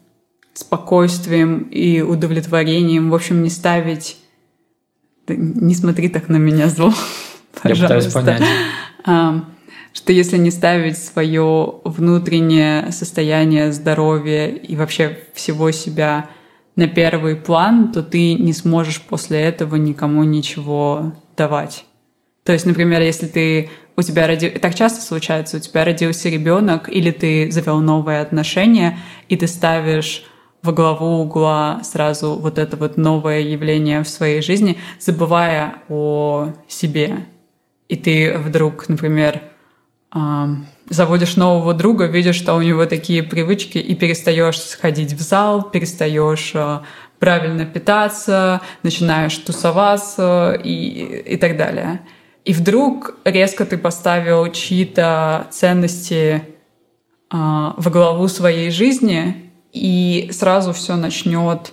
спокойствием 0.55 1.69
и 1.71 2.01
удовлетворением, 2.01 3.11
в 3.11 3.15
общем, 3.15 3.45
не 3.45 3.51
ставить... 3.51 4.19
Не 5.29 5.77
смотри 5.77 6.09
так 6.09 6.29
на 6.29 6.37
меня 6.37 6.67
зло, 6.67 6.93
пожалуйста. 7.63 7.95
Я 7.95 8.11
пытаюсь 8.11 8.43
понять. 9.05 9.45
Что 9.93 10.13
если 10.13 10.37
не 10.37 10.51
ставить 10.51 10.99
свое 10.99 11.75
внутреннее 11.85 12.91
состояние 12.91 13.73
здоровья 13.73 14.49
и 14.49 14.75
вообще 14.75 15.19
всего 15.35 15.71
себя 15.71 16.29
на 16.79 16.87
первый 16.87 17.35
план, 17.35 17.91
то 17.91 18.05
ты 18.05 18.35
не 18.35 18.53
сможешь 18.53 19.03
после 19.03 19.41
этого 19.41 19.75
никому 19.75 20.23
ничего 20.23 21.12
давать. 21.37 21.85
То 22.45 22.53
есть, 22.53 22.67
например, 22.67 23.03
если 23.03 23.27
ты 23.27 23.71
у 23.97 24.03
тебя 24.03 24.29
роди... 24.29 24.49
так 24.49 24.77
часто 24.77 25.01
случается, 25.01 25.57
у 25.57 25.61
тебя 25.61 25.85
родился 25.85 26.29
ребенок, 26.29 26.88
или 26.88 27.11
ты 27.11 27.51
завел 27.51 27.81
новые 27.81 28.21
отношения, 28.21 28.97
и 29.29 29.37
ты 29.37 29.49
ставишь 29.49 30.23
во 30.62 30.73
главу 30.73 31.21
угла 31.21 31.81
сразу 31.83 32.37
вот 32.37 32.59
это 32.59 32.77
вот 32.77 32.97
новое 32.97 33.41
явление 33.41 34.05
в 34.05 34.09
своей 34.09 34.41
жизни, 34.41 34.79
забывая 35.01 35.83
о 35.88 36.53
себе, 36.69 37.27
и 37.88 37.97
ты 37.97 38.38
вдруг, 38.38 38.88
например, 38.88 39.43
заводишь 40.88 41.37
нового 41.37 41.75
друга, 41.75 42.07
видишь, 42.07 42.37
что 42.37 42.55
у 42.55 42.62
него 42.62 42.87
такие 42.87 43.23
привычки, 43.23 43.79
и 43.79 43.94
перестаешь 43.94 44.61
сходить 44.61 45.12
в 45.12 45.21
зал, 45.21 45.62
перестаешь 45.62 46.53
а, 46.55 46.83
правильно 47.18 47.66
питаться, 47.66 48.61
начинаешь 48.83 49.37
тусоваться 49.37 50.59
и, 50.64 51.23
и 51.27 51.37
так 51.37 51.57
далее. 51.57 52.01
И 52.44 52.55
вдруг 52.55 53.18
резко 53.25 53.66
ты 53.66 53.77
поставил 53.77 54.51
чьи-то 54.51 55.49
ценности 55.51 56.42
а, 57.31 57.75
во 57.77 57.90
главу 57.90 58.29
своей 58.29 58.71
жизни, 58.71 59.51
и 59.73 60.31
сразу 60.33 60.73
все 60.73 60.97
начнет 60.97 61.73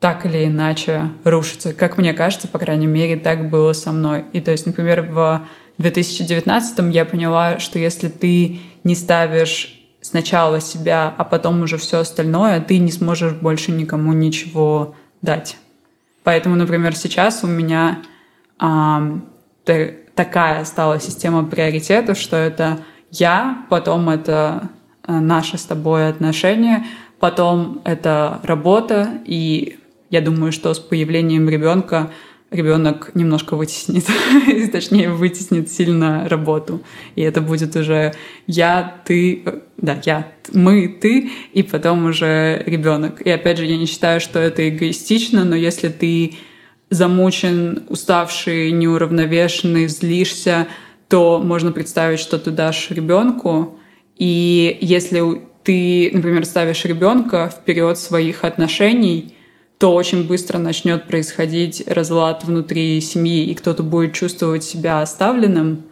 так 0.00 0.24
или 0.24 0.46
иначе 0.46 1.10
рушится. 1.24 1.74
Как 1.74 1.98
мне 1.98 2.14
кажется, 2.14 2.48
по 2.48 2.58
крайней 2.58 2.86
мере, 2.86 3.16
так 3.16 3.50
было 3.50 3.72
со 3.74 3.92
мной. 3.92 4.24
И 4.32 4.40
то 4.40 4.52
есть, 4.52 4.64
например, 4.64 5.02
в 5.02 5.42
2019 5.78 6.94
я 6.94 7.04
поняла, 7.04 7.58
что 7.58 7.78
если 7.78 8.08
ты 8.08 8.60
не 8.84 8.94
ставишь 8.94 9.78
сначала 10.00 10.60
себя, 10.60 11.12
а 11.16 11.24
потом 11.24 11.62
уже 11.62 11.76
все 11.76 11.98
остальное, 11.98 12.60
ты 12.60 12.78
не 12.78 12.90
сможешь 12.92 13.32
больше 13.32 13.72
никому 13.72 14.12
ничего 14.12 14.94
дать. 15.22 15.56
Поэтому, 16.24 16.56
например, 16.56 16.96
сейчас 16.96 17.42
у 17.44 17.46
меня 17.46 18.02
а, 18.58 19.20
такая 20.14 20.64
стала 20.64 21.00
система 21.00 21.44
приоритетов, 21.44 22.18
что 22.18 22.36
это 22.36 22.80
я, 23.10 23.64
потом 23.70 24.10
это 24.10 24.70
а, 25.02 25.20
наши 25.20 25.58
с 25.58 25.64
тобой 25.64 26.08
отношения, 26.08 26.86
потом 27.18 27.80
это 27.84 28.40
работа, 28.42 29.20
и 29.24 29.78
я 30.10 30.20
думаю, 30.20 30.52
что 30.52 30.72
с 30.72 30.78
появлением 30.78 31.48
ребенка 31.48 32.10
ребенок 32.50 33.10
немножко 33.14 33.56
вытеснит, 33.56 34.06
точнее 34.72 35.10
вытеснит 35.10 35.70
сильно 35.70 36.28
работу. 36.28 36.82
И 37.14 37.22
это 37.22 37.40
будет 37.40 37.76
уже 37.76 38.14
я, 38.46 39.00
ты, 39.04 39.42
да, 39.76 40.00
я, 40.04 40.32
мы, 40.52 40.88
ты, 40.88 41.30
и 41.52 41.62
потом 41.62 42.06
уже 42.06 42.62
ребенок. 42.66 43.20
И 43.20 43.30
опять 43.30 43.58
же, 43.58 43.66
я 43.66 43.76
не 43.76 43.86
считаю, 43.86 44.20
что 44.20 44.38
это 44.38 44.68
эгоистично, 44.68 45.44
но 45.44 45.56
если 45.56 45.88
ты 45.88 46.36
замучен, 46.90 47.84
уставший, 47.88 48.70
неуравновешенный, 48.72 49.88
злишься, 49.88 50.68
то 51.08 51.38
можно 51.38 51.72
представить, 51.72 52.20
что 52.20 52.38
ты 52.38 52.50
дашь 52.50 52.90
ребенку. 52.90 53.78
И 54.16 54.78
если 54.80 55.42
ты, 55.64 56.10
например, 56.12 56.46
ставишь 56.46 56.84
ребенка 56.86 57.52
вперед 57.54 57.98
своих 57.98 58.44
отношений, 58.44 59.34
то 59.78 59.94
очень 59.94 60.26
быстро 60.26 60.58
начнет 60.58 61.06
происходить 61.06 61.84
разлад 61.86 62.44
внутри 62.44 63.00
семьи, 63.00 63.44
и 63.44 63.54
кто-то 63.54 63.82
будет 63.82 64.12
чувствовать 64.12 64.64
себя 64.64 65.00
оставленным, 65.00 65.84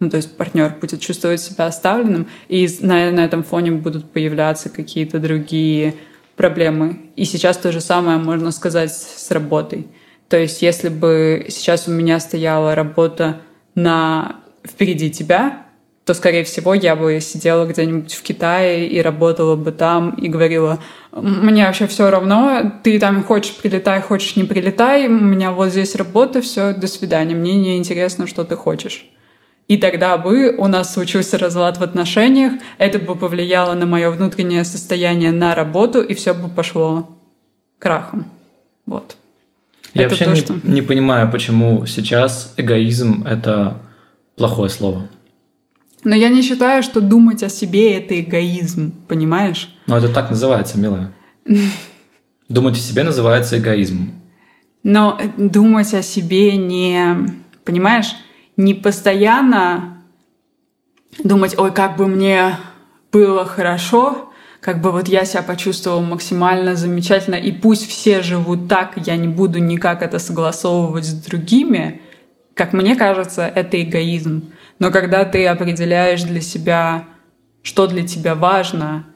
ну, 0.00 0.10
то 0.10 0.16
есть 0.16 0.36
партнер 0.36 0.74
будет 0.80 1.00
чувствовать 1.00 1.40
себя 1.40 1.66
оставленным, 1.66 2.26
и 2.48 2.68
на, 2.80 3.10
на 3.10 3.24
этом 3.24 3.44
фоне 3.44 3.72
будут 3.72 4.10
появляться 4.10 4.70
какие-то 4.70 5.18
другие 5.18 5.94
проблемы. 6.36 7.10
И 7.16 7.24
сейчас 7.24 7.58
то 7.58 7.70
же 7.70 7.80
самое 7.80 8.18
можно 8.18 8.50
сказать 8.50 8.92
с 8.92 9.30
работой. 9.30 9.86
То 10.28 10.38
есть 10.38 10.62
если 10.62 10.88
бы 10.88 11.46
сейчас 11.50 11.86
у 11.86 11.90
меня 11.90 12.18
стояла 12.20 12.74
работа 12.74 13.40
на 13.74 14.40
впереди 14.66 15.10
тебя, 15.10 15.63
то, 16.04 16.12
скорее 16.12 16.44
всего, 16.44 16.74
я 16.74 16.96
бы 16.96 17.18
сидела 17.20 17.64
где-нибудь 17.64 18.12
в 18.12 18.22
Китае 18.22 18.88
и 18.88 19.00
работала 19.00 19.56
бы 19.56 19.72
там 19.72 20.10
и 20.10 20.28
говорила, 20.28 20.78
мне 21.12 21.64
вообще 21.64 21.86
все 21.86 22.10
равно, 22.10 22.72
ты 22.82 22.98
там 22.98 23.24
хочешь 23.24 23.56
прилетай, 23.56 24.02
хочешь 24.02 24.36
не 24.36 24.44
прилетай, 24.44 25.08
у 25.08 25.10
меня 25.10 25.50
вот 25.50 25.70
здесь 25.70 25.94
работа, 25.94 26.42
все, 26.42 26.74
до 26.74 26.86
свидания, 26.88 27.34
мне 27.34 27.54
не 27.54 27.78
интересно, 27.78 28.26
что 28.26 28.44
ты 28.44 28.54
хочешь. 28.54 29.06
И 29.66 29.78
тогда 29.78 30.18
бы 30.18 30.54
у 30.58 30.66
нас 30.66 30.92
случился 30.92 31.38
разлад 31.38 31.78
в 31.78 31.82
отношениях, 31.82 32.52
это 32.76 32.98
бы 32.98 33.16
повлияло 33.16 33.72
на 33.72 33.86
мое 33.86 34.10
внутреннее 34.10 34.64
состояние 34.64 35.32
на 35.32 35.54
работу, 35.54 36.02
и 36.02 36.12
все 36.12 36.34
бы 36.34 36.50
пошло 36.50 37.08
крахом. 37.78 38.30
Вот. 38.84 39.16
Я 39.94 40.02
это 40.02 40.10
вообще 40.10 40.24
то, 40.26 40.30
не, 40.32 40.36
что... 40.36 40.54
не 40.64 40.82
понимаю, 40.82 41.30
почему 41.30 41.86
сейчас 41.86 42.52
эгоизм 42.58 43.24
это 43.26 43.78
плохое 44.36 44.68
слово. 44.68 45.08
Но 46.04 46.14
я 46.14 46.28
не 46.28 46.42
считаю, 46.42 46.82
что 46.82 47.00
думать 47.00 47.42
о 47.42 47.48
себе– 47.48 47.94
это 47.98 48.20
эгоизм, 48.20 48.92
понимаешь? 49.08 49.74
Ну, 49.86 49.96
это 49.96 50.08
так 50.08 50.30
называется, 50.30 50.78
милая. 50.78 51.12
Думать 52.48 52.76
о 52.76 52.80
себе 52.80 53.02
называется 53.04 53.58
эгоизм. 53.58 54.12
Но 54.82 55.18
думать 55.38 55.94
о 55.94 56.02
себе 56.02 56.56
не, 56.56 57.16
понимаешь, 57.64 58.14
не 58.58 58.74
постоянно 58.74 60.02
думать, 61.22 61.58
ой, 61.58 61.72
как 61.72 61.96
бы 61.96 62.06
мне 62.06 62.58
было 63.10 63.46
хорошо, 63.46 64.30
как 64.60 64.80
бы 64.80 64.92
вот 64.92 65.08
я 65.08 65.24
себя 65.24 65.42
почувствовал 65.42 66.02
максимально 66.02 66.74
замечательно, 66.74 67.36
и 67.36 67.52
пусть 67.52 67.88
все 67.88 68.22
живут 68.22 68.68
так, 68.68 68.92
я 68.96 69.16
не 69.16 69.28
буду 69.28 69.58
никак 69.58 70.02
это 70.02 70.18
согласовывать 70.18 71.06
с 71.06 71.12
другими, 71.12 72.00
как 72.54 72.72
мне 72.72 72.94
кажется, 72.94 73.46
это 73.46 73.80
эгоизм. 73.82 74.50
Но 74.84 74.90
когда 74.90 75.24
ты 75.24 75.46
определяешь 75.46 76.24
для 76.24 76.42
себя, 76.42 77.06
что 77.62 77.86
для 77.86 78.06
тебя 78.06 78.34
важно, 78.34 79.06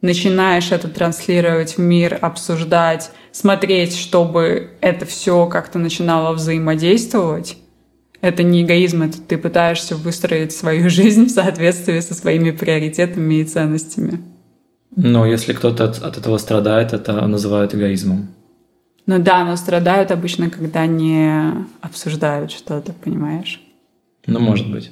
начинаешь 0.00 0.72
это 0.72 0.88
транслировать 0.88 1.76
в 1.76 1.78
мир, 1.78 2.16
обсуждать, 2.22 3.10
смотреть, 3.30 3.94
чтобы 3.94 4.70
это 4.80 5.04
все 5.04 5.44
как-то 5.44 5.78
начинало 5.78 6.32
взаимодействовать, 6.32 7.58
это 8.22 8.42
не 8.42 8.62
эгоизм, 8.62 9.02
это 9.02 9.20
ты 9.20 9.36
пытаешься 9.36 9.94
выстроить 9.94 10.52
свою 10.52 10.88
жизнь 10.98 11.26
в 11.26 11.30
соответствии 11.30 12.00
со 12.00 12.14
своими 12.14 12.50
приоритетами 12.50 13.42
и 13.42 13.44
ценностями. 13.44 14.22
Но 14.96 15.26
если 15.26 15.52
кто-то 15.52 15.84
от, 15.84 15.98
от 15.98 16.16
этого 16.16 16.38
страдает, 16.38 16.94
это 16.94 17.26
называют 17.26 17.74
эгоизмом. 17.74 18.28
Ну 19.04 19.18
да, 19.18 19.44
но 19.44 19.54
страдают 19.56 20.12
обычно, 20.12 20.48
когда 20.48 20.86
не 20.86 21.66
обсуждают 21.82 22.52
что-то, 22.52 22.94
понимаешь? 22.94 23.60
Ну, 24.26 24.38
может 24.40 24.70
быть. 24.70 24.90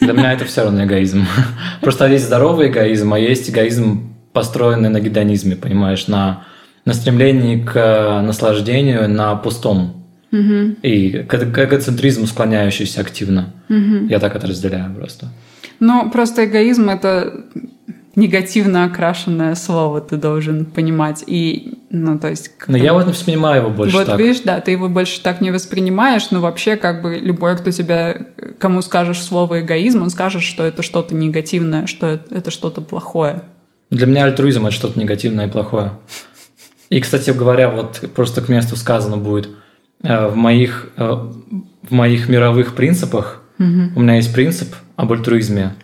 Для 0.00 0.12
меня 0.12 0.32
это 0.32 0.44
все 0.44 0.62
равно 0.62 0.84
эгоизм. 0.84 1.24
Просто 1.80 2.06
есть 2.06 2.26
здоровый 2.26 2.68
эгоизм, 2.68 3.12
а 3.12 3.18
есть 3.18 3.48
эгоизм, 3.50 4.14
построенный 4.32 4.90
на 4.90 5.00
гедонизме, 5.00 5.56
понимаешь, 5.56 6.08
на, 6.08 6.44
на 6.84 6.92
стремлении 6.92 7.62
к 7.62 8.20
наслаждению, 8.22 9.08
на 9.08 9.34
пустом. 9.36 10.04
Угу. 10.32 10.76
И 10.82 11.24
к, 11.26 11.38
к 11.52 11.64
эгоцентризму 11.64 12.26
склоняющийся 12.26 13.00
активно. 13.00 13.54
Угу. 13.68 14.08
Я 14.08 14.18
так 14.18 14.36
это 14.36 14.46
разделяю 14.46 14.94
просто. 14.94 15.28
Ну, 15.80 16.10
просто 16.10 16.44
эгоизм— 16.44 16.88
это 16.90 17.44
негативно 18.16 18.84
окрашенное 18.84 19.54
слово 19.54 20.00
ты 20.00 20.16
должен 20.16 20.64
понимать. 20.64 21.22
И, 21.26 21.78
ну, 21.90 22.18
то 22.18 22.28
есть... 22.28 22.50
Но 22.66 22.76
я 22.76 22.92
вот 22.92 23.06
не 23.06 23.12
воспринимаю 23.12 23.62
его 23.62 23.70
больше 23.70 23.96
вот 23.96 24.06
так. 24.06 24.18
видишь, 24.18 24.40
да, 24.44 24.60
ты 24.60 24.72
его 24.72 24.88
больше 24.88 25.20
так 25.22 25.40
не 25.40 25.50
воспринимаешь, 25.50 26.30
но 26.30 26.40
вообще 26.40 26.76
как 26.76 27.02
бы 27.02 27.16
любой, 27.16 27.56
кто 27.56 27.70
тебя, 27.70 28.26
кому 28.58 28.82
скажешь 28.82 29.22
слово 29.22 29.60
эгоизм, 29.60 30.02
он 30.02 30.10
скажет, 30.10 30.42
что 30.42 30.64
это 30.64 30.82
что-то 30.82 31.14
негативное, 31.14 31.86
что 31.86 32.20
это 32.30 32.50
что-то 32.50 32.80
плохое. 32.80 33.42
Для 33.90 34.06
меня 34.06 34.24
альтруизм– 34.24 34.66
это 34.66 34.74
что-то 34.74 34.98
негативное 34.98 35.46
и 35.46 35.50
плохое. 35.50 35.92
И, 36.90 37.00
кстати 37.00 37.30
говоря, 37.30 37.68
вот 37.70 38.02
просто 38.14 38.40
к 38.40 38.48
месту 38.48 38.76
сказано 38.76 39.16
будет, 39.16 39.48
э, 40.02 40.28
в 40.28 40.34
моих, 40.36 40.88
э, 40.96 41.04
в 41.04 41.90
моих 41.92 42.28
мировых 42.28 42.74
принципах 42.74 43.42
Угу. 43.58 43.92
у 43.96 44.00
меня 44.00 44.16
есть 44.16 44.32
принцип 44.34 44.74
об 44.96 45.12
альтруизме, 45.12 45.74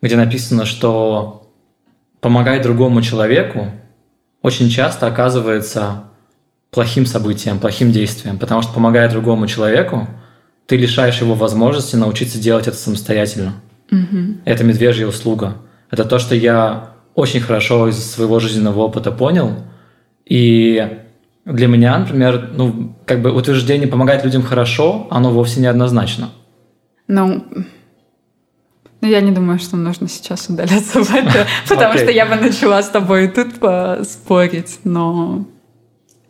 где 0.00 0.16
написано, 0.16 0.64
что 0.64 1.39
помогать 2.20 2.62
другому 2.62 3.02
человеку 3.02 3.72
очень 4.42 4.70
часто 4.70 5.06
оказывается 5.06 6.04
плохим 6.70 7.06
событием, 7.06 7.58
плохим 7.58 7.92
действием, 7.92 8.38
потому 8.38 8.62
что 8.62 8.72
помогая 8.72 9.10
другому 9.10 9.46
человеку, 9.46 10.08
ты 10.66 10.76
лишаешь 10.76 11.20
его 11.20 11.34
возможности 11.34 11.96
научиться 11.96 12.38
делать 12.38 12.68
это 12.68 12.76
самостоятельно. 12.76 13.54
Угу. 13.90 14.42
Это 14.44 14.64
медвежья 14.64 15.06
услуга. 15.06 15.56
Это 15.90 16.04
то, 16.04 16.18
что 16.18 16.34
я 16.34 16.90
очень 17.14 17.40
хорошо 17.40 17.88
из 17.88 17.98
своего 17.98 18.38
жизненного 18.38 18.80
опыта 18.80 19.10
понял. 19.10 19.64
И 20.24 20.98
для 21.44 21.66
меня, 21.66 21.98
например, 21.98 22.50
ну, 22.56 22.94
как 23.04 23.20
бы 23.20 23.32
утверждение 23.32 23.88
помогать 23.88 24.24
людям 24.24 24.42
хорошо, 24.42 25.08
оно 25.10 25.32
вовсе 25.32 25.60
не 25.60 25.66
однозначно. 25.66 26.30
Ну, 27.08 27.44
ну, 29.00 29.08
я 29.08 29.20
не 29.20 29.30
думаю, 29.30 29.58
что 29.58 29.76
нужно 29.76 30.08
сейчас 30.08 30.48
удаляться 30.48 31.02
в 31.02 31.14
это, 31.14 31.46
потому 31.68 31.92
Окей. 31.92 32.02
что 32.02 32.10
я 32.10 32.26
бы 32.26 32.36
начала 32.36 32.82
с 32.82 32.88
тобой 32.88 33.28
тут 33.28 33.58
поспорить, 33.58 34.80
но... 34.84 35.46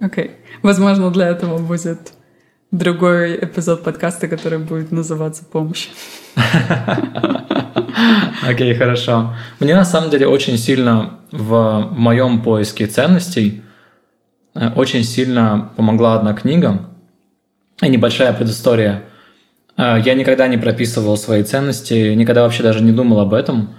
Окей. 0.01 0.33
Возможно, 0.63 1.11
для 1.11 1.29
этого 1.29 1.59
будет 1.59 2.13
другой 2.71 3.37
эпизод 3.37 3.83
подкаста, 3.83 4.29
который 4.29 4.59
будет 4.59 4.93
называться 4.93 5.45
«Помощь». 5.45 5.89
Окей, 8.47 8.75
хорошо. 8.75 9.35
Мне 9.59 9.75
на 9.75 9.85
самом 9.85 10.11
деле 10.11 10.27
очень 10.27 10.57
сильно 10.57 11.19
в 11.33 11.89
моем 11.91 12.43
поиске 12.43 12.87
ценностей 12.87 13.63
э, 14.55 14.71
очень 14.75 15.05
сильно 15.05 15.71
помогла 15.77 16.15
одна 16.15 16.33
книга 16.35 16.89
и 17.83 17.89
небольшая 17.89 18.33
предыстория. 18.33 19.05
Э, 19.81 20.01
Я 20.05 20.15
никогда 20.15 20.47
не 20.47 20.59
прописывал 20.59 21.17
свои 21.17 21.43
ценности, 21.43 22.13
никогда 22.15 22.43
вообще 22.43 22.63
даже 22.63 22.83
не 22.83 22.93
думал 22.93 23.21
об 23.21 23.33
этом. 23.33 23.71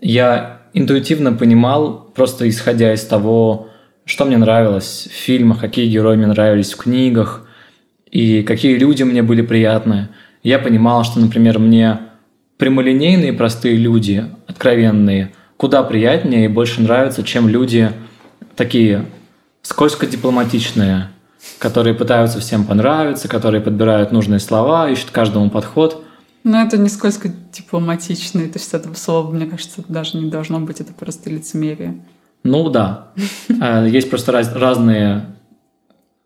Я 0.00 0.62
интуитивно 0.74 1.32
понимал, 1.32 2.10
просто 2.14 2.48
исходя 2.48 2.92
из 2.92 3.04
того, 3.04 3.68
что 4.04 4.24
мне 4.24 4.36
нравилось 4.36 5.08
в 5.10 5.14
фильмах, 5.14 5.60
какие 5.60 5.88
герои 5.88 6.16
мне 6.16 6.26
нравились 6.26 6.72
в 6.72 6.76
книгах, 6.76 7.48
и 8.10 8.42
какие 8.42 8.76
люди 8.76 9.02
мне 9.04 9.22
были 9.22 9.42
приятны. 9.42 10.08
Я 10.42 10.58
понимал, 10.58 11.04
что, 11.04 11.18
например, 11.20 11.58
мне 11.58 11.98
прямолинейные 12.56 13.32
простые 13.32 13.76
люди, 13.76 14.24
откровенные, 14.46 15.32
куда 15.56 15.82
приятнее 15.82 16.44
и 16.44 16.48
больше 16.48 16.82
нравятся, 16.82 17.22
чем 17.22 17.48
люди 17.48 17.90
такие 18.54 19.06
скользко-дипломатичные, 19.62 21.08
которые 21.58 21.94
пытаются 21.94 22.40
всем 22.40 22.64
понравиться, 22.64 23.28
которые 23.28 23.60
подбирают 23.60 24.12
нужные 24.12 24.40
слова, 24.40 24.88
ищут 24.90 25.10
каждому 25.10 25.50
подход. 25.50 26.02
Но 26.44 26.60
это 26.62 26.78
не 26.78 26.88
сколько 26.88 27.28
дипломатично, 27.52 28.40
то 28.42 28.58
есть 28.58 28.72
этого 28.74 28.94
слова, 28.94 29.30
мне 29.32 29.46
кажется, 29.46 29.82
даже 29.88 30.16
не 30.18 30.30
должно 30.30 30.60
быть, 30.60 30.80
это 30.80 30.92
просто 30.92 31.30
лицемерие. 31.30 32.04
Ну 32.44 32.68
да, 32.70 33.08
Э, 33.60 33.88
есть 33.90 34.08
просто 34.10 34.30
раз- 34.32 34.54
разные 34.54 35.26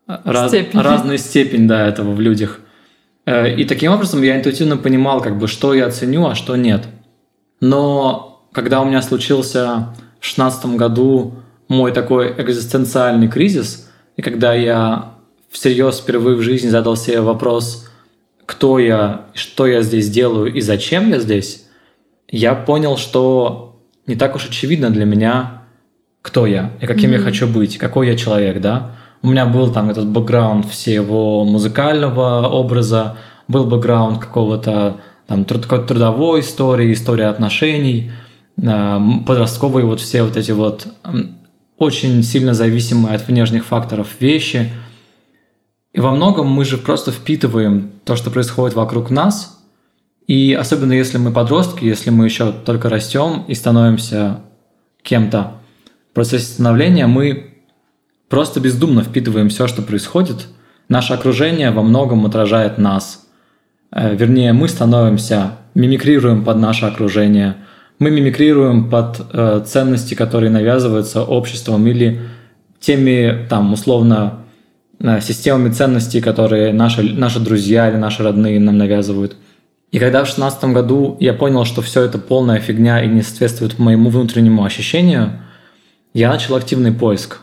раз- 0.07 0.49
Степени. 0.49 0.81
разная 0.81 1.17
степень 1.17 1.67
да, 1.67 1.87
этого 1.87 2.11
в 2.11 2.19
людях. 2.21 2.59
Э, 3.25 3.55
И 3.55 3.65
таким 3.65 3.91
образом 3.93 4.21
я 4.21 4.37
интуитивно 4.37 4.77
понимал, 4.77 5.21
как 5.21 5.37
бы, 5.39 5.47
что 5.47 5.73
я 5.73 5.89
ценю, 5.89 6.27
а 6.27 6.35
что 6.35 6.55
нет. 6.55 6.83
Но 7.59 8.43
когда 8.51 8.81
у 8.81 8.85
меня 8.85 9.01
случился 9.01 9.93
в 10.19 10.25
шестнадцатом 10.25 10.77
году 10.77 11.35
мой 11.67 11.91
такой 11.93 12.33
экзистенциальный 12.37 13.27
кризис, 13.27 13.89
и 14.17 14.21
когда 14.21 14.53
я 14.53 15.10
всерьез 15.51 15.99
впервые 15.99 16.37
в 16.37 16.41
жизни 16.41 16.69
задал 16.69 16.95
себе 16.95 17.21
вопрос, 17.21 17.87
кто 18.45 18.79
я, 18.79 19.25
что 19.33 19.67
я 19.67 19.81
здесь 19.81 20.09
делаю 20.09 20.53
и 20.53 20.61
зачем 20.61 21.09
я 21.09 21.19
здесь, 21.19 21.65
я 22.29 22.55
понял, 22.55 22.97
что 22.97 23.79
не 24.07 24.15
так 24.15 24.35
уж 24.35 24.47
очевидно 24.47 24.89
для 24.89 25.05
меня, 25.05 25.63
кто 26.21 26.45
я 26.45 26.71
и 26.81 26.85
каким 26.85 27.11
я 27.11 27.17
Мгм. 27.17 27.25
хочу 27.25 27.47
быть, 27.47 27.77
какой 27.77 28.07
я 28.07 28.17
человек, 28.17 28.61
да. 28.61 28.91
У 29.21 29.27
меня 29.27 29.45
был 29.45 29.71
там 29.71 29.89
этот 29.89 30.07
бэкграунд 30.07 30.65
всего 30.65 31.43
музыкального 31.45 32.47
образа, 32.47 33.17
был 33.47 33.65
бэкграунд 33.65 34.19
какого-то 34.19 34.97
там 35.27 35.45
труд- 35.45 35.85
трудовой 35.87 36.39
истории, 36.41 36.93
история 36.93 37.27
отношений, 37.27 38.11
м, 38.61 39.23
подростковые 39.25 39.85
вот 39.85 39.99
все 39.99 40.23
вот 40.23 40.37
эти 40.37 40.51
вот 40.51 40.87
очень 41.77 42.23
сильно 42.23 42.53
зависимые 42.53 43.15
от 43.15 43.27
внешних 43.27 43.65
факторов 43.65 44.07
вещи. 44.19 44.69
И 45.93 45.99
во 45.99 46.11
многом 46.11 46.47
мы 46.47 46.63
же 46.63 46.77
просто 46.77 47.11
впитываем 47.11 47.91
то, 48.05 48.15
что 48.15 48.31
происходит 48.31 48.75
вокруг 48.75 49.09
нас, 49.09 49.61
и 50.27 50.53
особенно 50.53 50.93
если 50.93 51.17
мы 51.17 51.31
подростки, 51.31 51.83
если 51.83 52.09
мы 52.09 52.25
еще 52.25 52.53
только 52.53 52.89
растем 52.89 53.43
и 53.47 53.53
становимся 53.53 54.39
кем-то 55.03 55.53
в 56.11 56.15
процессе 56.15 56.45
становления, 56.45 57.07
мы 57.07 57.55
просто 58.29 58.61
бездумно 58.61 59.03
впитываем 59.03 59.49
все, 59.49 59.67
что 59.67 59.81
происходит. 59.81 60.47
Наше 60.87 61.13
окружение 61.13 61.71
во 61.71 61.81
многом 61.81 62.25
отражает 62.25 62.77
нас. 62.77 63.25
Э, 63.91 64.15
Вернее, 64.15 64.53
мы 64.53 64.69
становимся, 64.69 65.57
мимикрируем 65.75 66.45
под 66.45 66.57
наше 66.57 66.85
окружение. 66.85 67.57
Мы 67.99 68.09
мимикрируем 68.11 68.89
под 68.89 69.21
э, 69.33 69.63
ценности, 69.65 70.13
которые 70.13 70.49
навязываются 70.49 71.23
обществом 71.23 71.85
или 71.87 72.21
теми, 72.79 73.47
там, 73.49 73.73
условно, 73.73 74.40
системами 75.21 75.71
ценностей, 75.71 76.21
которые 76.21 76.73
наши, 76.73 77.03
наши 77.03 77.39
друзья 77.39 77.89
или 77.89 77.97
наши 77.97 78.23
родные 78.23 78.59
нам 78.59 78.77
навязывают. 78.77 79.35
И 79.91 79.99
когда 79.99 80.23
в 80.23 80.27
шестнадцатом 80.27 80.73
году 80.73 81.17
я 81.19 81.33
понял, 81.33 81.65
что 81.65 81.81
все 81.81 82.03
это 82.03 82.17
полная 82.17 82.59
фигня 82.59 83.03
и 83.03 83.07
не 83.07 83.21
соответствует 83.21 83.77
моему 83.79 84.09
внутреннему 84.09 84.63
ощущению, 84.63 85.33
я 86.13 86.29
начал 86.29 86.55
активный 86.55 86.91
поиск. 86.91 87.39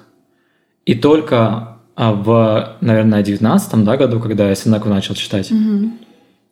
И 0.87 0.95
только 0.95 1.79
а, 1.95 2.13
в, 2.13 2.77
наверное, 2.81 3.23
девятнадцатом 3.23 3.85
да, 3.85 3.97
году, 3.97 4.21
когда 4.21 4.49
я 4.49 4.55
Сенеку 4.55 4.89
начал 4.89 5.15
читать, 5.15 5.51
Мгм. 5.51 5.99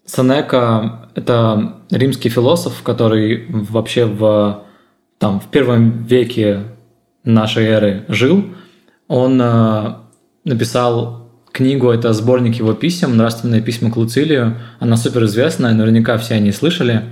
Сенека– 0.04 1.08
это 1.16 1.80
римский 1.90 2.28
философ, 2.28 2.82
который 2.82 3.46
вообще 3.48 4.04
в, 4.04 4.62
там, 5.18 5.40
в 5.40 5.46
первом 5.46 6.04
веке 6.04 6.62
нашей 7.24 7.64
эры 7.64 8.04
жил. 8.08 8.44
Он 9.08 9.40
э, 9.42 9.94
написал 10.46 11.28
книгу, 11.52 11.90
это 11.90 12.12
сборник 12.12 12.54
его 12.54 12.72
писем, 12.72 13.16
«Нравственные 13.16 13.60
письма 13.60 13.90
к 13.90 13.96
Луцилию». 13.96 14.56
Она 14.78 14.96
супер 14.96 15.24
известная, 15.24 15.74
наверняка 15.74 16.16
все 16.16 16.34
они 16.34 16.52
слышали. 16.52 17.04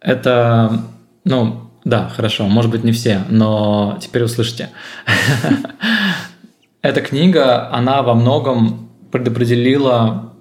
Это, 0.00 0.82
ну, 1.24 1.70
да, 1.84 2.08
хорошо, 2.08 2.48
может 2.48 2.70
быть, 2.70 2.84
не 2.84 2.92
все, 2.92 3.22
но 3.28 3.98
теперь 4.00 4.22
услышите. 4.22 4.70
Эта 6.82 7.00
книга, 7.00 7.70
она 7.70 8.02
во 8.02 8.14
многом 8.14 8.90
предопределила 9.12 10.32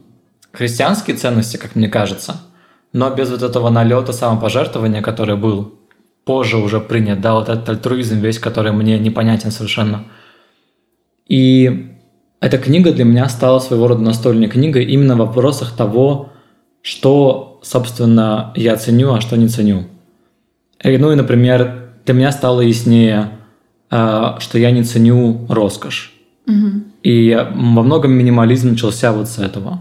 христианские 0.53 1.17
ценности, 1.17 1.57
как 1.57 1.75
мне 1.75 1.89
кажется, 1.89 2.41
но 2.93 3.09
без 3.09 3.29
вот 3.29 3.41
этого 3.41 3.69
налета 3.69 4.13
самопожертвования, 4.13 5.01
который 5.01 5.35
был 5.35 5.75
позже 6.23 6.57
уже 6.57 6.79
принят, 6.79 7.19
да, 7.19 7.33
вот 7.33 7.49
этот 7.49 7.67
альтруизм 7.67 8.19
весь, 8.19 8.39
который 8.39 8.71
мне 8.71 8.97
непонятен 8.97 9.51
совершенно. 9.51 10.05
И 11.27 11.91
эта 12.39 12.57
книга 12.57 12.91
для 12.91 13.05
меня 13.05 13.29
стала 13.29 13.59
своего 13.59 13.87
рода 13.87 14.01
настольной 14.01 14.47
книгой 14.47 14.85
именно 14.85 15.15
в 15.15 15.19
вопросах 15.19 15.75
того, 15.75 16.29
что, 16.81 17.59
собственно, 17.63 18.51
я 18.55 18.75
ценю, 18.77 19.13
а 19.13 19.21
что 19.21 19.37
не 19.37 19.47
ценю. 19.47 19.83
И, 20.83 20.97
ну 20.97 21.11
и, 21.11 21.15
например, 21.15 21.91
для 22.05 22.13
меня 22.13 22.31
стало 22.31 22.61
яснее, 22.61 23.29
э, 23.91 24.35
что 24.39 24.57
я 24.57 24.71
не 24.71 24.83
ценю 24.83 25.45
роскошь. 25.47 26.13
Мгм. 26.47 26.85
И 27.03 27.35
во 27.53 27.83
многом 27.83 28.13
минимализм 28.13 28.71
начался 28.71 29.11
вот 29.11 29.27
с 29.27 29.37
этого. 29.37 29.79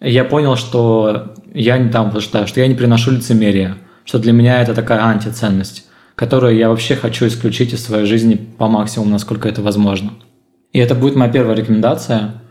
Я 0.00 0.24
понял, 0.24 0.56
что 0.56 1.34
я 1.54 1.78
не 1.78 1.90
там 1.90 2.18
что 2.20 2.60
я 2.60 2.66
не 2.66 2.74
приношу 2.74 3.12
лицемерия, 3.12 3.76
что 4.04 4.18
для 4.18 4.32
меня 4.32 4.60
это 4.62 4.74
такая 4.74 5.04
антиценность, 5.04 5.86
которую 6.14 6.56
я 6.56 6.68
вообще 6.68 6.96
хочу 6.96 7.26
исключить 7.26 7.72
из 7.72 7.84
своей 7.84 8.06
жизни 8.06 8.34
по 8.34 8.68
максимуму, 8.68 9.10
насколько 9.10 9.48
это 9.48 9.62
возможно. 9.62 10.12
И 10.72 10.78
это 10.78 10.94
будет 10.94 11.16
моя 11.16 11.30
первая 11.30 11.56
рекомендация. 11.56 12.42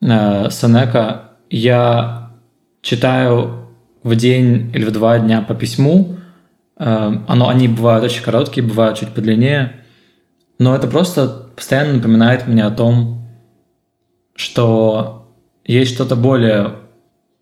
Э, 0.00 0.50
Сенека. 0.50 1.32
Я 1.50 2.32
читаю 2.80 3.68
в 4.02 4.16
день 4.16 4.70
или 4.74 4.84
в 4.84 4.90
два 4.90 5.18
дня 5.18 5.42
по 5.42 5.54
письму. 5.54 6.16
Э, 6.78 7.12
оно, 7.28 7.48
они 7.48 7.68
бывают 7.68 8.04
очень 8.04 8.22
короткие, 8.22 8.66
бывают 8.66 8.98
чуть 8.98 9.10
подлиннее. 9.10 9.84
Но 10.58 10.74
это 10.74 10.86
просто 10.88 11.50
постоянно 11.54 11.94
напоминает 11.94 12.46
мне 12.46 12.64
о 12.64 12.70
том, 12.70 13.28
что 14.34 15.32
есть 15.64 15.94
что-то 15.94 16.16
более 16.16 16.76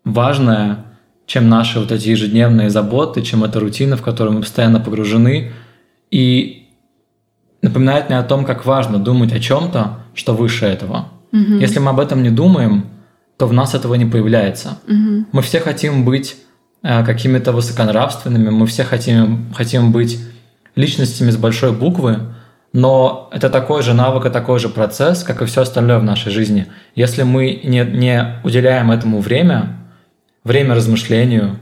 важное, 0.03 0.85
чем 1.31 1.47
наши 1.47 1.79
вот 1.79 1.93
эти 1.93 2.09
ежедневные 2.09 2.69
заботы, 2.69 3.21
чем 3.21 3.45
эта 3.45 3.61
рутина, 3.61 3.95
в 3.95 4.01
которую 4.01 4.35
мы 4.35 4.41
постоянно 4.41 4.81
погружены. 4.81 5.53
И 6.11 6.67
напоминает 7.61 8.09
мне 8.09 8.19
о 8.19 8.23
том, 8.23 8.43
как 8.43 8.65
важно 8.65 8.99
думать 8.99 9.31
о 9.31 9.39
чем-то, 9.39 9.99
что 10.13 10.33
выше 10.33 10.65
этого. 10.65 11.07
Угу. 11.31 11.53
Если 11.61 11.79
мы 11.79 11.91
об 11.91 12.01
этом 12.01 12.21
не 12.21 12.31
думаем, 12.31 12.83
то 13.37 13.47
в 13.47 13.53
нас 13.53 13.73
этого 13.75 13.95
не 13.95 14.05
появляется. 14.05 14.79
Угу. 14.89 15.27
Мы 15.31 15.41
все 15.41 15.61
хотим 15.61 16.03
быть 16.03 16.35
э, 16.83 17.05
какими-то 17.05 17.53
высоконравственными, 17.53 18.49
мы 18.49 18.67
все 18.67 18.83
хотим, 18.83 19.53
хотим 19.55 19.93
быть 19.93 20.19
личностями 20.75 21.31
с 21.31 21.37
большой 21.37 21.71
буквы, 21.71 22.19
но 22.73 23.29
это 23.31 23.49
такой 23.49 23.83
же 23.83 23.93
навык 23.93 24.25
и 24.25 24.29
такой 24.29 24.59
же 24.59 24.67
процесс, 24.67 25.23
как 25.23 25.41
и 25.41 25.45
все 25.45 25.61
остальное 25.61 25.99
в 25.99 26.03
нашей 26.03 26.33
жизни. 26.33 26.67
Если 26.93 27.23
мы 27.23 27.61
не, 27.63 27.85
не 27.85 28.41
уделяем 28.43 28.91
этому 28.91 29.21
время, 29.21 29.77
время 30.43 30.75
размышлению, 30.75 31.59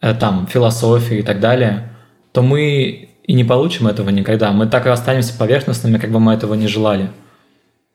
э, 0.00 0.14
там, 0.14 0.46
философии 0.46 1.18
и 1.18 1.22
так 1.22 1.40
далее, 1.40 1.90
то 2.32 2.42
мы 2.42 3.08
и 3.22 3.32
не 3.32 3.44
получим 3.44 3.86
этого 3.86 4.10
никогда. 4.10 4.52
Мы 4.52 4.66
так 4.66 4.86
и 4.86 4.90
останемся 4.90 5.36
поверхностными, 5.36 5.98
как 5.98 6.10
бы 6.10 6.20
мы 6.20 6.34
этого 6.34 6.54
не 6.54 6.68
желали. 6.68 7.10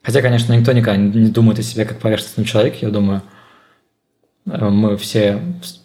Хотя, 0.04 0.22
конечно, 0.22 0.54
никто 0.54 0.72
никогда 0.72 0.98
не 0.98 1.30
думает 1.30 1.60
о 1.60 1.64
себе 1.64 1.86
как 1.86 2.00
поверхностном 2.00 2.46
человеке, 2.46 2.80
я 2.82 2.90
думаю. 2.90 3.22
Э, 4.46 4.70
мы 4.70 4.98
все 4.98 5.40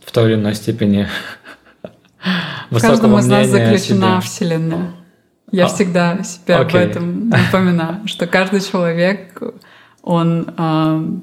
в 0.04 0.12
той 0.12 0.32
или 0.32 0.34
иной 0.34 0.54
степени 0.54 1.06
В 2.70 2.80
каждом 2.80 3.18
из 3.18 3.26
нас 3.26 3.48
заключена 3.48 4.20
Вселенная. 4.20 4.92
Я 5.52 5.66
а, 5.66 5.68
всегда 5.68 6.22
себя 6.24 6.58
окей. 6.58 6.82
об 6.82 6.90
этом 6.90 7.28
напоминаю, 7.28 8.06
что 8.06 8.26
каждый 8.26 8.60
человек, 8.60 9.40
он 10.02 11.22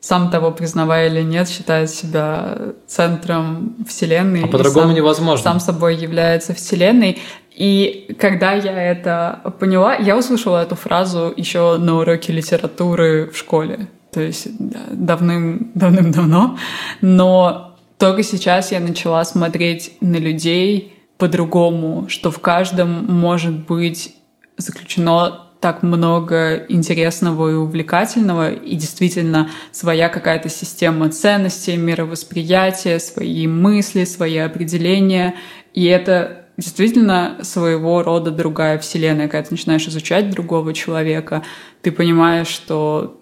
сам 0.00 0.30
того 0.30 0.52
признавая 0.52 1.08
или 1.08 1.22
нет, 1.22 1.48
считает 1.48 1.90
себя 1.90 2.56
центром 2.86 3.76
Вселенной. 3.88 4.44
А 4.44 4.46
по-другому 4.46 4.92
невозможно. 4.92 5.42
Сам 5.42 5.60
собой 5.60 5.96
является 5.96 6.54
Вселенной. 6.54 7.18
И 7.54 8.14
когда 8.20 8.52
я 8.52 8.72
это 8.80 9.54
поняла, 9.58 9.96
я 9.96 10.16
услышала 10.16 10.62
эту 10.62 10.76
фразу 10.76 11.32
еще 11.36 11.76
на 11.78 11.96
уроке 11.96 12.32
литературы 12.32 13.30
в 13.32 13.36
школе. 13.36 13.88
То 14.12 14.20
есть 14.20 14.48
давным, 14.92 15.72
давным-давно. 15.74 16.56
Но 17.00 17.76
только 17.98 18.22
сейчас 18.22 18.70
я 18.70 18.78
начала 18.78 19.24
смотреть 19.24 19.92
на 20.00 20.16
людей 20.16 20.94
по-другому, 21.18 22.06
что 22.08 22.30
в 22.30 22.38
каждом 22.38 23.06
может 23.06 23.66
быть 23.66 24.14
заключено 24.56 25.47
так 25.60 25.82
много 25.82 26.64
интересного 26.68 27.50
и 27.50 27.54
увлекательного, 27.54 28.52
и 28.52 28.76
действительно 28.76 29.50
своя 29.72 30.08
какая-то 30.08 30.48
система 30.48 31.08
ценностей, 31.10 31.76
мировосприятия, 31.76 32.98
свои 32.98 33.46
мысли, 33.46 34.04
свои 34.04 34.38
определения. 34.38 35.34
И 35.74 35.84
это 35.84 36.46
действительно 36.56 37.38
своего 37.42 38.02
рода 38.02 38.30
другая 38.30 38.78
вселенная. 38.78 39.28
Когда 39.28 39.48
ты 39.48 39.54
начинаешь 39.54 39.86
изучать 39.88 40.30
другого 40.30 40.74
человека, 40.74 41.42
ты 41.82 41.90
понимаешь, 41.90 42.48
что 42.48 43.20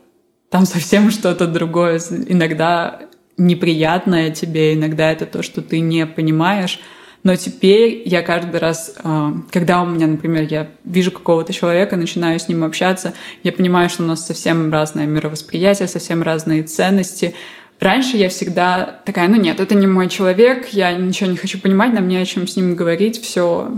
там 0.50 0.66
совсем 0.66 1.10
что-то 1.10 1.46
другое. 1.46 2.00
Иногда 2.28 3.00
неприятное 3.38 4.30
тебе, 4.30 4.74
иногда 4.74 5.12
это 5.12 5.26
то, 5.26 5.42
что 5.42 5.62
ты 5.62 5.80
не 5.80 6.06
понимаешь, 6.06 6.80
но 7.26 7.34
теперь 7.34 8.02
я 8.04 8.22
каждый 8.22 8.60
раз, 8.60 8.94
а, 9.02 9.32
когда 9.50 9.82
у 9.82 9.86
меня, 9.86 10.06
например, 10.06 10.46
я 10.48 10.68
вижу 10.84 11.10
какого-то 11.10 11.52
человека, 11.52 11.96
начинаю 11.96 12.38
с 12.38 12.46
ним 12.46 12.62
общаться, 12.62 13.14
я 13.42 13.50
понимаю, 13.50 13.90
что 13.90 14.04
у 14.04 14.06
нас 14.06 14.24
совсем 14.24 14.72
разное 14.72 15.06
мировосприятие, 15.06 15.88
совсем 15.88 16.22
разные 16.22 16.62
ценности. 16.62 17.34
Раньше 17.80 18.16
я 18.16 18.28
всегда 18.28 19.00
такая, 19.04 19.26
ну 19.26 19.34
нет, 19.34 19.58
это 19.58 19.74
не 19.74 19.88
мой 19.88 20.08
человек, 20.08 20.68
я 20.68 20.92
ничего 20.92 21.28
не 21.28 21.36
хочу 21.36 21.58
понимать, 21.58 21.92
нам 21.92 22.06
не 22.06 22.16
о 22.16 22.24
чем 22.24 22.46
с 22.46 22.54
ним 22.54 22.76
говорить, 22.76 23.20
все, 23.20 23.72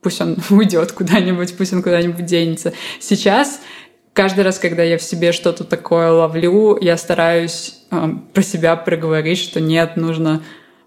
пусть 0.00 0.20
он 0.20 0.36
уйдет 0.50 0.92
куда-нибудь, 0.92 1.56
пусть 1.56 1.72
он 1.72 1.82
куда-нибудь 1.82 2.24
денется. 2.24 2.72
Сейчас 3.00 3.62
каждый 4.12 4.44
раз, 4.44 4.60
когда 4.60 4.84
я 4.84 4.96
в 4.96 5.02
себе 5.02 5.32
что-то 5.32 5.64
такое 5.64 6.12
ловлю, 6.12 6.78
я 6.80 6.96
стараюсь 6.96 7.80
э, 7.90 8.10
про 8.32 8.42
себя 8.44 8.76
проговорить, 8.76 9.40
что 9.40 9.60
нет, 9.60 9.96
нужно 9.96 10.40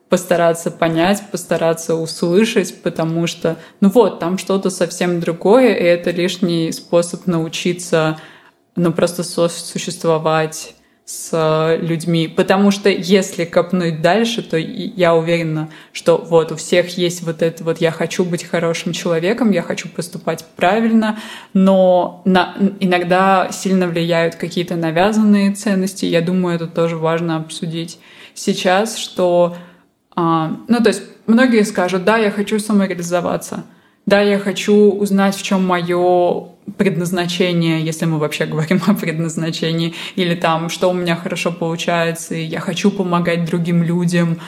постараться 0.10 0.72
понять, 0.72 1.24
постараться 1.32 1.96
услышать, 1.96 2.82
потому 2.82 3.28
что, 3.28 3.58
ну 3.80 3.90
вот, 3.90 4.20
там 4.20 4.38
что-то 4.38 4.70
совсем 4.72 5.20
другое, 5.20 5.76
и 5.76 5.84
это 5.84 6.12
лишний 6.12 6.72
способ 6.72 7.28
научиться, 7.28 8.20
ну 8.76 8.92
просто 8.92 9.24
существовать 9.24 10.74
с 11.06 11.78
людьми. 11.82 12.28
Потому 12.28 12.70
что 12.70 12.88
если 12.88 13.44
копнуть 13.44 14.02
дальше, 14.02 14.44
то 14.44 14.58
я 14.58 15.16
уверена, 15.16 15.70
что 15.92 16.18
вот 16.18 16.52
у 16.52 16.56
всех 16.56 16.98
есть 17.00 17.24
вот 17.24 17.42
это 17.42 17.64
вот 17.64 17.82
«я 17.82 17.90
хочу 17.90 18.24
быть 18.24 18.44
хорошим 18.44 18.94
человеком, 18.94 19.50
я 19.50 19.64
хочу 19.64 19.90
поступать 19.90 20.46
правильно», 20.56 21.18
но 21.54 22.22
на, 22.26 22.56
иногда 22.80 23.50
сильно 23.52 23.88
влияют 23.88 24.36
какие-то 24.36 24.76
навязанные 24.76 25.54
ценности. 25.54 26.06
Я 26.06 26.22
думаю, 26.22 26.58
это 26.58 26.68
тоже 26.68 26.96
важно 26.96 27.38
обсудить 27.38 27.98
сейчас, 28.36 28.96
что 28.96 29.56
а, 30.22 30.52
ну, 30.68 30.84
то 30.84 30.90
есть 30.90 31.04
многие 31.28 31.64
скажут, 31.64 32.04
да, 32.04 32.18
я 32.18 32.30
хочу 32.30 32.60
самореализоваться, 32.60 33.64
да, 34.06 34.20
я 34.20 34.38
хочу 34.38 34.92
узнать, 34.92 35.34
в 35.34 35.42
чем 35.42 35.66
мое 35.66 36.50
предназначение, 36.78 37.82
если 37.82 38.04
мы 38.04 38.20
вообще 38.20 38.46
говорим 38.46 38.82
о 38.88 38.96
предназначении, 38.96 39.96
или 40.16 40.36
там, 40.36 40.68
что 40.68 40.90
у 40.90 40.94
меня 40.94 41.16
хорошо 41.16 41.54
получается, 41.54 42.36
и 42.36 42.44
я 42.44 42.60
хочу 42.60 42.92
помогать 42.92 43.46
другим 43.46 43.82
людям 43.82 44.42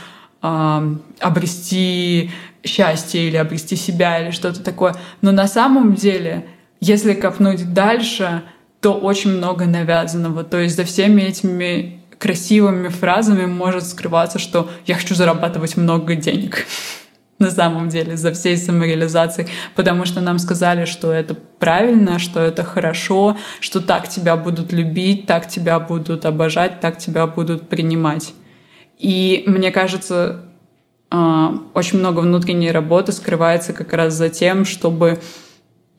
э, 0.43 0.95
обрести 1.21 2.31
счастье 2.65 3.29
или 3.29 3.37
обрести 3.37 3.77
себя 3.77 4.21
или 4.21 4.31
что-то 4.31 4.61
такое. 4.61 4.95
Но 5.21 5.31
на 5.31 5.47
самом 5.47 5.95
деле, 5.95 6.47
если 6.81 7.13
копнуть 7.13 7.73
дальше, 7.73 8.43
то 8.81 8.93
очень 8.93 9.37
много 9.37 9.65
навязанного. 9.67 10.43
То 10.43 10.59
есть 10.59 10.75
за 10.75 10.83
всеми 10.83 11.21
этими 11.21 12.00
красивыми 12.21 12.89
фразами 12.89 13.47
может 13.47 13.87
скрываться, 13.87 14.37
что 14.37 14.69
я 14.85 14.93
хочу 14.93 15.15
зарабатывать 15.15 15.75
много 15.75 16.15
денег 16.15 16.67
на 17.39 17.49
самом 17.49 17.89
деле 17.89 18.15
за 18.15 18.31
всей 18.31 18.55
самореализацией, 18.55 19.49
потому 19.75 20.05
что 20.05 20.21
нам 20.21 20.37
сказали, 20.37 20.85
что 20.85 21.11
это 21.11 21.33
правильно, 21.33 22.19
что 22.19 22.39
это 22.39 22.63
хорошо, 22.63 23.37
что 23.59 23.81
так 23.81 24.07
тебя 24.07 24.37
будут 24.37 24.71
любить, 24.71 25.25
так 25.25 25.47
тебя 25.47 25.79
будут 25.79 26.25
обожать, 26.25 26.79
так 26.79 26.99
тебя 26.99 27.25
будут 27.25 27.67
принимать. 27.67 28.35
И 28.99 29.43
мне 29.47 29.71
кажется, 29.71 30.45
а, 31.09 31.55
очень 31.73 31.97
много 31.97 32.19
внутренней 32.19 32.71
работы 32.71 33.13
скрывается 33.13 33.73
как 33.73 33.93
раз 33.93 34.13
за 34.13 34.29
тем, 34.29 34.63
чтобы 34.63 35.19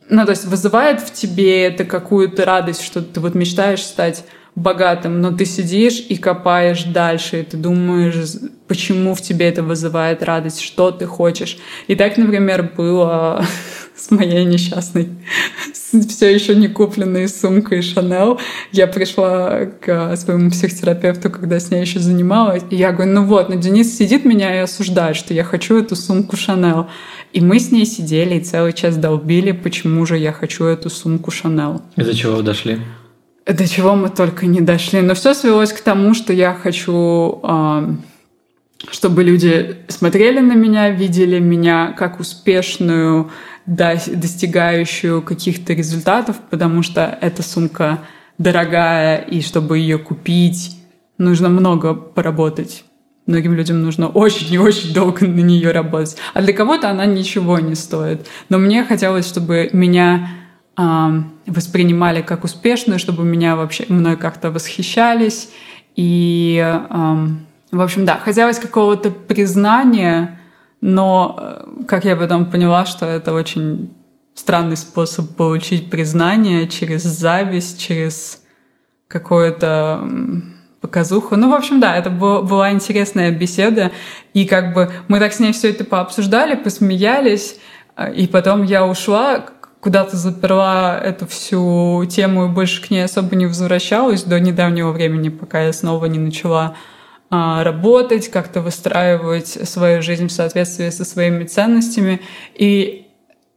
ну, 0.08 0.24
то 0.24 0.30
есть 0.30 0.44
вызывает 0.44 1.00
в 1.00 1.12
тебе 1.12 1.64
это 1.64 1.84
какую-то 1.84 2.44
радость, 2.44 2.82
что 2.84 3.02
ты 3.02 3.18
вот 3.18 3.34
мечтаешь 3.34 3.82
стать 3.82 4.24
богатым, 4.54 5.20
но 5.20 5.32
ты 5.32 5.46
сидишь 5.46 6.04
и 6.08 6.16
копаешь 6.16 6.84
дальше, 6.84 7.40
и 7.40 7.42
ты 7.42 7.56
думаешь, 7.56 8.14
почему 8.68 9.14
в 9.14 9.22
тебе 9.22 9.48
это 9.48 9.62
вызывает 9.62 10.22
радость, 10.22 10.60
что 10.60 10.90
ты 10.90 11.06
хочешь. 11.06 11.58
И 11.86 11.94
так, 11.94 12.18
например, 12.18 12.72
было 12.76 13.44
с 13.96 14.10
моей 14.10 14.44
несчастной, 14.44 15.08
все 16.08 16.32
еще 16.32 16.54
не 16.54 16.68
купленной 16.68 17.28
сумкой 17.28 17.82
Шанел. 17.82 18.38
Я 18.72 18.86
пришла 18.86 19.66
к 19.80 20.16
своему 20.16 20.50
психотерапевту, 20.50 21.30
когда 21.30 21.58
с 21.58 21.70
ней 21.70 21.80
еще 21.80 21.98
занималась, 21.98 22.62
и 22.70 22.76
я 22.76 22.92
говорю, 22.92 23.12
ну 23.12 23.24
вот, 23.24 23.48
ну 23.48 23.56
Денис 23.58 23.96
сидит 23.96 24.24
меня 24.24 24.54
и 24.54 24.58
осуждает, 24.58 25.16
что 25.16 25.32
я 25.32 25.44
хочу 25.44 25.78
эту 25.78 25.96
сумку 25.96 26.36
Шанел. 26.36 26.88
И 27.32 27.40
мы 27.40 27.58
с 27.58 27.70
ней 27.70 27.86
сидели 27.86 28.34
и 28.34 28.40
целый 28.40 28.74
час 28.74 28.96
долбили, 28.96 29.52
почему 29.52 30.04
же 30.04 30.18
я 30.18 30.32
хочу 30.32 30.64
эту 30.64 30.90
сумку 30.90 31.30
Шанел. 31.30 31.80
Из-за 31.96 32.14
чего 32.14 32.36
вы 32.36 32.42
дошли? 32.42 32.78
До 33.46 33.66
чего 33.66 33.94
мы 33.94 34.08
только 34.08 34.46
не 34.46 34.60
дошли. 34.60 35.00
Но 35.00 35.14
все 35.14 35.34
свелось 35.34 35.72
к 35.72 35.80
тому, 35.80 36.14
что 36.14 36.32
я 36.32 36.54
хочу, 36.54 37.40
а, 37.42 37.94
чтобы 38.90 39.24
люди 39.24 39.76
смотрели 39.88 40.40
на 40.40 40.54
меня, 40.54 40.90
видели 40.90 41.38
меня 41.38 41.92
как 41.92 42.20
успешную, 42.20 43.30
достигающую 43.66 45.22
каких-то 45.22 45.72
результатов, 45.72 46.36
потому 46.50 46.82
что 46.82 47.16
эта 47.20 47.42
сумка 47.42 48.00
дорогая, 48.38 49.18
и 49.18 49.40
чтобы 49.40 49.78
ее 49.78 49.98
купить, 49.98 50.76
нужно 51.18 51.48
много 51.48 51.94
поработать. 51.94 52.84
Многим 53.26 53.54
людям 53.54 53.82
нужно 53.82 54.08
очень 54.08 54.52
и 54.52 54.58
очень 54.58 54.92
долго 54.92 55.26
на 55.26 55.40
нее 55.40 55.70
работать. 55.70 56.16
А 56.34 56.42
для 56.42 56.52
кого-то 56.52 56.90
она 56.90 57.06
ничего 57.06 57.60
не 57.60 57.76
стоит. 57.76 58.26
Но 58.48 58.58
мне 58.58 58.84
хотелось, 58.84 59.28
чтобы 59.28 59.70
меня 59.72 60.28
э, 60.76 61.22
воспринимали 61.46 62.22
как 62.22 62.44
успешную, 62.44 62.98
чтобы 62.98 63.24
меня 63.24 63.56
вообще 63.56 63.84
мной 63.88 64.16
как-то 64.16 64.50
восхищались. 64.50 65.50
И, 65.96 66.58
э, 66.64 67.26
в 67.70 67.80
общем, 67.80 68.04
да, 68.04 68.18
хотелось 68.18 68.58
какого-то 68.58 69.10
признания, 69.10 70.40
но, 70.80 71.38
э, 71.38 71.84
как 71.86 72.04
я 72.04 72.16
потом 72.16 72.46
поняла, 72.46 72.86
что 72.86 73.06
это 73.06 73.32
очень 73.32 73.92
странный 74.34 74.76
способ 74.76 75.36
получить 75.36 75.90
признание 75.90 76.68
через 76.68 77.02
зависть, 77.02 77.80
через 77.80 78.42
какое-то 79.08 80.02
показуху. 80.80 81.36
Ну, 81.36 81.50
в 81.50 81.54
общем, 81.54 81.80
да, 81.80 81.96
это 81.96 82.10
была 82.10 82.72
интересная 82.72 83.30
беседа. 83.30 83.92
И 84.34 84.46
как 84.46 84.74
бы 84.74 84.90
мы 85.08 85.20
так 85.20 85.32
с 85.32 85.38
ней 85.38 85.52
все 85.52 85.70
это 85.70 85.84
пообсуждали, 85.84 86.54
посмеялись. 86.56 87.58
Э, 87.96 88.12
и 88.12 88.26
потом 88.26 88.64
я 88.64 88.86
ушла, 88.86 89.44
куда-то 89.82 90.16
заперла 90.16 90.96
эту 90.96 91.26
всю 91.26 92.04
тему 92.08 92.46
и 92.46 92.48
больше 92.48 92.80
к 92.80 92.90
ней 92.90 93.04
особо 93.04 93.34
не 93.34 93.46
возвращалась 93.46 94.22
до 94.22 94.38
недавнего 94.38 94.92
времени, 94.92 95.28
пока 95.28 95.60
я 95.62 95.72
снова 95.72 96.06
не 96.06 96.20
начала 96.20 96.76
а, 97.30 97.64
работать, 97.64 98.28
как-то 98.28 98.60
выстраивать 98.60 99.48
свою 99.48 100.00
жизнь 100.00 100.28
в 100.28 100.32
соответствии 100.32 100.88
со 100.90 101.04
своими 101.04 101.44
ценностями. 101.44 102.20
И, 102.54 103.08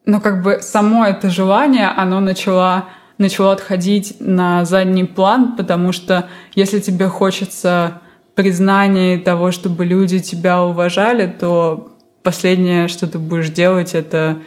ну, 0.08 0.20
как 0.20 0.42
бы 0.42 0.60
само 0.62 1.06
это 1.06 1.30
желание, 1.30 1.90
оно 1.90 2.20
начало 2.20 2.86
начало 3.18 3.54
отходить 3.54 4.18
на 4.20 4.66
задний 4.66 5.06
план, 5.06 5.56
потому 5.56 5.92
что 5.92 6.28
если 6.56 6.80
тебе 6.80 7.08
хочется 7.08 8.02
признания 8.34 9.20
того, 9.20 9.52
чтобы 9.52 9.86
люди 9.86 10.20
тебя 10.20 10.64
уважали, 10.64 11.28
то 11.28 11.96
последнее, 12.24 12.88
что 12.90 13.08
ты 13.08 13.20
будешь 13.20 13.52
делать, 13.52 13.94
это 13.94 14.40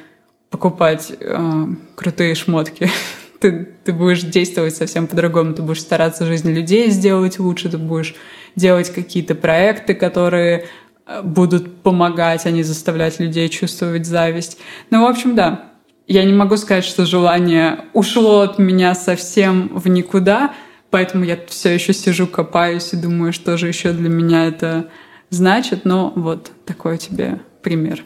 покупать 0.51 1.13
э, 1.19 1.67
крутые 1.95 2.35
шмотки. 2.35 2.91
ты, 3.41 3.69
ты 3.85 3.93
будешь 3.93 4.23
действовать 4.23 4.75
совсем 4.75 5.07
по-другому. 5.07 5.55
Ты 5.55 5.63
будешь 5.63 5.81
стараться 5.81 6.27
жизнь 6.27 6.51
людей 6.51 6.91
сделать 6.91 7.39
лучше, 7.39 7.69
ты 7.69 7.79
будешь 7.79 8.15
делать 8.57 8.93
какие-то 8.93 9.35
проекты, 9.35 9.95
которые 9.95 10.67
э, 11.07 11.23
будут 11.23 11.83
помогать, 11.83 12.47
а 12.47 12.51
не 12.51 12.63
заставлять 12.63 13.21
людей 13.21 13.49
чувствовать 13.49 14.07
зависть. 14.07 14.59
Ну, 14.91 15.05
в 15.05 15.07
общем, 15.09 15.35
да, 15.35 15.73
я 16.07 16.25
не 16.25 16.33
могу 16.33 16.57
сказать, 16.57 16.85
что 16.85 17.05
желание 17.05 17.85
ушло 17.93 18.41
от 18.41 18.59
меня 18.59 18.95
совсем 18.95 19.69
в 19.69 19.89
никуда, 19.89 20.55
поэтому 20.91 21.25
я 21.25 21.39
все 21.47 21.75
еще 21.75 21.93
сижу, 21.93 22.27
копаюсь 22.27 22.93
и 22.93 22.97
думаю, 22.97 23.33
что 23.33 23.57
же 23.57 23.69
еще 23.69 23.93
для 23.93 24.09
меня 24.09 24.47
это 24.47 24.89
значит. 25.31 25.85
Но 25.85 26.13
вот 26.17 26.51
такой 26.65 26.99
тебе 26.99 27.41
пример 27.63 28.03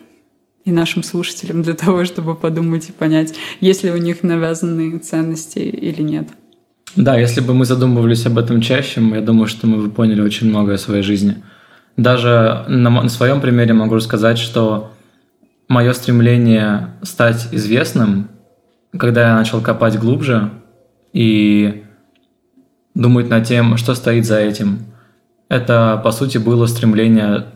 и 0.64 0.72
нашим 0.72 1.02
слушателям 1.02 1.62
для 1.62 1.74
того, 1.74 2.04
чтобы 2.04 2.34
подумать 2.34 2.88
и 2.88 2.92
понять, 2.92 3.34
есть 3.60 3.82
ли 3.82 3.90
у 3.90 3.96
них 3.96 4.22
навязанные 4.22 4.98
ценности 4.98 5.58
или 5.58 6.02
нет. 6.02 6.28
Да, 6.94 7.16
если 7.16 7.40
бы 7.40 7.54
мы 7.54 7.64
задумывались 7.64 8.26
об 8.26 8.38
этом 8.38 8.60
чаще, 8.60 9.00
я 9.00 9.20
думаю, 9.20 9.46
что 9.48 9.66
мы 9.66 9.78
бы 9.78 9.90
поняли 9.90 10.20
очень 10.20 10.48
многое 10.48 10.74
о 10.76 10.78
своей 10.78 11.02
жизни. 11.02 11.42
Даже 11.96 12.64
на, 12.68 12.90
на 12.90 13.08
своем 13.08 13.40
примере 13.40 13.72
могу 13.72 13.98
сказать, 14.00 14.38
что 14.38 14.92
мое 15.68 15.92
стремление 15.94 16.90
стать 17.02 17.48
известным, 17.52 18.28
когда 18.96 19.28
я 19.28 19.34
начал 19.34 19.60
копать 19.60 19.98
глубже 19.98 20.50
и 21.12 21.84
думать 22.94 23.28
над 23.28 23.46
тем, 23.46 23.78
что 23.78 23.94
стоит 23.94 24.26
за 24.26 24.38
этим, 24.38 24.80
это, 25.48 26.00
по 26.02 26.12
сути, 26.12 26.38
было 26.38 26.66
стремление, 26.66 27.46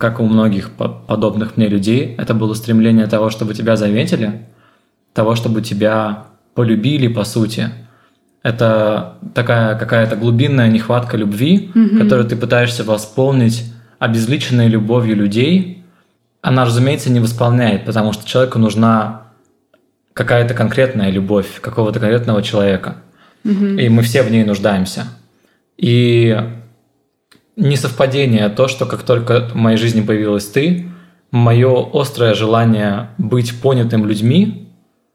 как 0.00 0.18
у 0.18 0.24
многих 0.24 0.70
подобных 0.70 1.56
мне 1.56 1.68
людей, 1.68 2.14
это 2.18 2.34
было 2.34 2.54
стремление 2.54 3.06
того, 3.06 3.30
чтобы 3.30 3.54
тебя 3.54 3.76
заметили, 3.76 4.46
того, 5.12 5.34
чтобы 5.36 5.62
тебя 5.62 6.24
полюбили, 6.54 7.06
по 7.06 7.24
сути. 7.24 7.68
Это 8.42 9.18
такая 9.34 9.78
какая-то 9.78 10.16
глубинная 10.16 10.68
нехватка 10.68 11.16
любви, 11.16 11.70
mm-hmm. 11.74 11.98
которую 11.98 12.26
ты 12.26 12.36
пытаешься 12.36 12.82
восполнить 12.82 13.72
обезличенной 13.98 14.68
любовью 14.68 15.14
людей– 15.16 15.76
она, 16.42 16.64
разумеется, 16.64 17.10
не 17.10 17.20
восполняет, 17.20 17.84
потому 17.84 18.12
что 18.12 18.26
человеку 18.26 18.58
нужна 18.58 19.22
какая-то 20.14 20.54
конкретная 20.54 21.10
любовь 21.10 21.60
какого-то 21.60 22.00
конкретного 22.00 22.42
человека. 22.42 22.96
Угу. 23.44 23.64
И 23.64 23.88
мы 23.88 24.02
все 24.02 24.22
в 24.22 24.30
ней 24.30 24.44
нуждаемся. 24.44 25.06
И 25.76 26.36
несовпадение 27.60 28.48
то, 28.48 28.68
что 28.68 28.86
как 28.86 29.02
только 29.02 29.48
в 29.48 29.54
моей 29.54 29.76
жизни 29.76 30.00
появилась 30.00 30.46
ты, 30.46 30.88
мое 31.30 31.88
острое 31.92 32.34
желание 32.34 33.10
быть 33.18 33.60
понятым 33.60 34.06
людьми, 34.06 34.68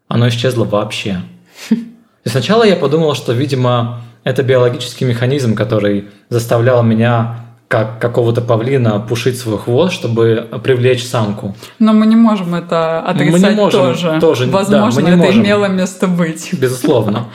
оно 0.07 0.29
исчезло 0.29 0.63
вообще. 0.63 1.21
И 1.69 2.29
сначала 2.29 2.63
я 2.63 2.75
подумал, 2.75 3.15
что, 3.15 3.33
видимо, 3.33 4.01
это 4.23 4.43
биологический 4.43 5.05
механизм, 5.05 5.55
который 5.55 6.05
заставлял 6.29 6.81
меня 6.83 7.45
как 7.67 7.99
какого-то 7.99 8.41
павлина 8.41 8.99
пушить 8.99 9.39
свой 9.39 9.57
хвост, 9.57 9.93
чтобы 9.93 10.47
привлечь 10.63 11.03
самку. 11.05 11.55
Но 11.79 11.93
мы 11.93 12.05
не 12.05 12.15
можем 12.15 12.53
это 12.53 12.99
отрицать 13.01 13.41
мы 13.41 13.49
не 13.49 13.55
можем, 13.55 13.79
тоже. 13.79 14.19
тоже. 14.21 14.45
Возможно, 14.45 15.01
да, 15.01 15.01
мы 15.01 15.01
не 15.01 15.15
это 15.15 15.25
можем. 15.25 15.43
имело 15.43 15.65
место 15.65 16.07
быть. 16.07 16.49
Безусловно. 16.53 17.25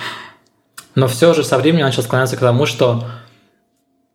Но 0.95 1.09
все 1.09 1.35
же 1.35 1.45
со 1.45 1.59
временем 1.59 1.87
начал 1.87 2.03
склоняться 2.03 2.37
к 2.37 2.41
тому, 2.41 2.67
что 2.67 3.05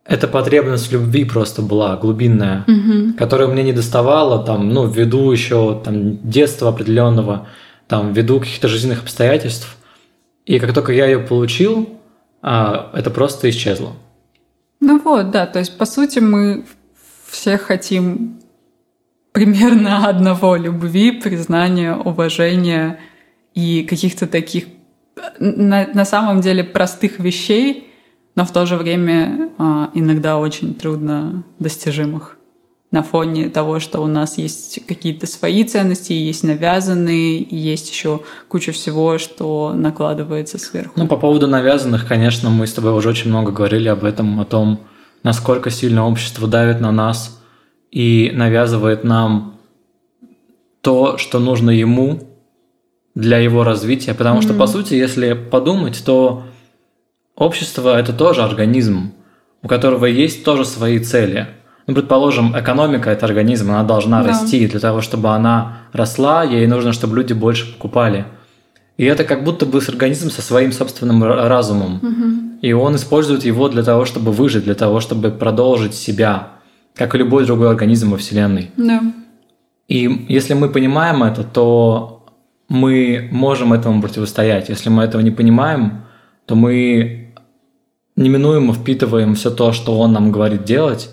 эта 0.08 0.28
потребность 0.28 0.92
любви 0.92 1.24
просто 1.24 1.62
была 1.62 1.96
глубинная, 1.96 2.64
угу. 2.66 3.14
которая 3.18 3.48
мне 3.48 3.62
не 3.62 3.72
доставала, 3.72 4.44
там, 4.44 4.68
ну, 4.68 4.86
ввиду 4.86 5.30
еще 5.32 5.80
там, 5.84 6.18
детства 6.28 6.68
определенного, 6.68 7.48
там, 7.88 8.12
ввиду 8.12 8.40
каких-то 8.40 8.68
жизненных 8.68 9.02
обстоятельств. 9.02 9.76
И 10.44 10.58
как 10.58 10.72
только 10.72 10.92
я 10.92 11.06
ее 11.06 11.18
получил, 11.18 11.88
а, 12.40 12.90
это 12.94 13.10
просто 13.10 13.50
исчезло. 13.50 13.92
Ну 14.80 15.00
вот, 15.00 15.30
да, 15.30 15.46
то 15.46 15.58
есть, 15.58 15.76
по 15.76 15.86
сути, 15.86 16.20
мы 16.20 16.64
все 17.28 17.58
хотим 17.58 18.40
примерно 19.32 20.08
одного 20.08 20.56
любви, 20.56 21.12
признания, 21.12 21.94
уважения 21.94 23.00
и 23.54 23.82
каких-то 23.82 24.26
таких 24.26 24.66
на, 25.38 25.88
на 25.92 26.04
самом 26.04 26.40
деле 26.40 26.62
простых 26.62 27.18
вещей, 27.18 27.88
но 28.36 28.44
в 28.44 28.52
то 28.52 28.66
же 28.66 28.76
время 28.76 29.50
а, 29.58 29.90
иногда 29.94 30.36
очень 30.36 30.74
трудно 30.74 31.42
достижимых 31.58 32.36
на 32.92 33.02
фоне 33.02 33.48
того, 33.48 33.80
что 33.80 34.00
у 34.00 34.06
нас 34.06 34.38
есть 34.38 34.80
какие-то 34.86 35.26
свои 35.26 35.64
ценности, 35.64 36.12
есть 36.12 36.44
навязанные, 36.44 37.46
есть 37.50 37.90
еще 37.90 38.20
куча 38.48 38.72
всего, 38.72 39.18
что 39.18 39.72
накладывается 39.74 40.58
сверху. 40.58 40.92
Ну, 40.96 41.08
по 41.08 41.16
поводу 41.16 41.48
навязанных, 41.48 42.06
конечно, 42.06 42.48
мы 42.48 42.66
с 42.66 42.72
тобой 42.72 42.92
уже 42.92 43.08
очень 43.08 43.30
много 43.30 43.50
говорили 43.50 43.88
об 43.88 44.04
этом, 44.04 44.38
о 44.40 44.44
том, 44.44 44.80
насколько 45.22 45.70
сильно 45.70 46.06
общество 46.06 46.46
давит 46.46 46.80
на 46.80 46.92
нас 46.92 47.42
и 47.90 48.30
навязывает 48.34 49.02
нам 49.02 49.58
то, 50.80 51.18
что 51.18 51.40
нужно 51.40 51.70
ему 51.70 52.20
для 53.14 53.38
его 53.38 53.64
развития. 53.64 54.14
Потому 54.14 54.40
mm-hmm. 54.40 54.44
что, 54.44 54.54
по 54.54 54.66
сути, 54.66 54.94
если 54.94 55.32
подумать, 55.32 56.02
то 56.04 56.44
общество– 57.36 57.98
это 58.00 58.12
тоже 58.12 58.42
организм, 58.42 59.12
у 59.62 59.68
которого 59.68 60.06
есть 60.06 60.44
тоже 60.44 60.64
свои 60.64 60.98
цели– 60.98 61.48
ну, 61.86 61.94
предположим, 61.94 62.58
экономика– 62.58 63.10
это 63.12 63.26
организм, 63.26 63.70
она 63.70 63.84
должна 63.84 64.22
да. 64.22 64.30
расти. 64.30 64.66
Для 64.66 64.80
того, 64.80 65.00
чтобы 65.00 65.28
она 65.28 65.82
росла, 65.92 66.42
ей 66.42 66.66
нужно, 66.66 66.92
чтобы 66.92 67.16
люди 67.16 67.32
больше 67.32 67.72
покупали. 67.72 68.24
И 68.96 69.04
это 69.04 69.24
как 69.24 69.44
будто 69.44 69.66
бы 69.66 69.78
организм 69.78 70.30
со 70.30 70.42
своим 70.42 70.72
собственным 70.72 71.22
разумом. 71.22 71.96
Угу. 71.96 72.58
И 72.62 72.72
он 72.72 72.96
использует 72.96 73.44
его 73.44 73.68
для 73.68 73.84
того, 73.84 74.04
чтобы 74.04 74.32
выжить, 74.32 74.64
для 74.64 74.74
того, 74.74 75.00
чтобы 75.00 75.30
продолжить 75.30 75.94
себя, 75.94 76.48
как 76.94 77.14
и 77.14 77.18
любой 77.18 77.46
другой 77.46 77.70
организм 77.70 78.10
во 78.10 78.16
Вселенной. 78.16 78.70
Да. 78.76 79.02
И 79.86 80.26
если 80.28 80.54
мы 80.54 80.68
понимаем 80.68 81.22
это, 81.22 81.44
то 81.44 82.26
мы 82.68 83.28
можем 83.30 83.72
этому 83.72 84.02
противостоять. 84.02 84.70
Если 84.70 84.88
мы 84.88 85.04
этого 85.04 85.20
не 85.20 85.30
понимаем, 85.30 86.04
то 86.46 86.56
мы 86.56 87.25
неминуемо 88.16 88.72
впитываем 88.72 89.34
все 89.34 89.50
то, 89.50 89.72
что 89.72 89.98
он 89.98 90.12
нам 90.12 90.32
говорит 90.32 90.64
делать, 90.64 91.10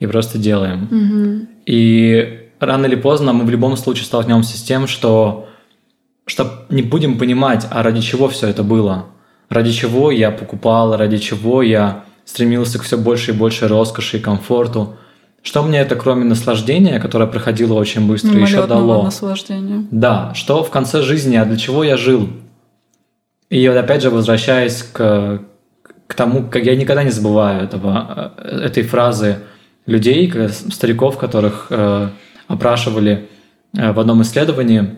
и 0.00 0.06
просто 0.06 0.38
делаем. 0.38 0.84
Угу. 0.84 1.46
И 1.66 2.48
рано 2.60 2.86
или 2.86 2.96
поздно 2.96 3.32
мы 3.32 3.44
в 3.44 3.50
любом 3.50 3.76
случае 3.76 4.04
столкнемся 4.04 4.56
с 4.58 4.62
тем, 4.62 4.86
что, 4.86 5.48
что 6.26 6.66
не 6.68 6.82
будем 6.82 7.18
понимать, 7.18 7.66
а 7.70 7.82
ради 7.82 8.00
чего 8.00 8.28
все 8.28 8.48
это 8.48 8.62
было. 8.62 9.06
Ради 9.48 9.72
чего 9.72 10.10
я 10.10 10.30
покупал, 10.30 10.96
ради 10.96 11.18
чего 11.18 11.62
я 11.62 12.04
стремился 12.24 12.78
к 12.78 12.82
все 12.82 12.96
больше 12.96 13.32
и 13.32 13.34
больше 13.34 13.68
роскоши 13.68 14.18
и 14.18 14.20
комфорту. 14.20 14.96
Что 15.42 15.62
мне 15.62 15.78
это, 15.78 15.94
кроме 15.94 16.24
наслаждения, 16.24 16.98
которое 16.98 17.26
проходило 17.26 17.74
очень 17.74 18.06
быстро, 18.06 18.38
еще 18.38 18.66
дало? 18.66 19.02
наслаждения. 19.02 19.86
Да, 19.90 20.32
что 20.34 20.64
в 20.64 20.70
конце 20.70 21.02
жизни, 21.02 21.36
а 21.36 21.44
для 21.44 21.58
чего 21.58 21.84
я 21.84 21.98
жил? 21.98 22.30
И 23.50 23.68
вот 23.68 23.76
опять 23.76 24.02
же, 24.02 24.08
возвращаясь 24.08 24.82
к, 24.82 25.42
к 26.14 26.16
тому, 26.16 26.44
как 26.44 26.64
я 26.64 26.76
никогда 26.76 27.02
не 27.02 27.10
забываю 27.10 27.64
этого, 27.64 28.32
э, 28.36 28.60
этой 28.66 28.84
фразы 28.84 29.38
людей, 29.84 30.32
стариков, 30.48 31.18
которых 31.18 31.66
э, 31.70 32.08
опрашивали 32.46 33.28
э, 33.76 33.90
в 33.90 33.98
одном 33.98 34.22
исследовании, 34.22 34.94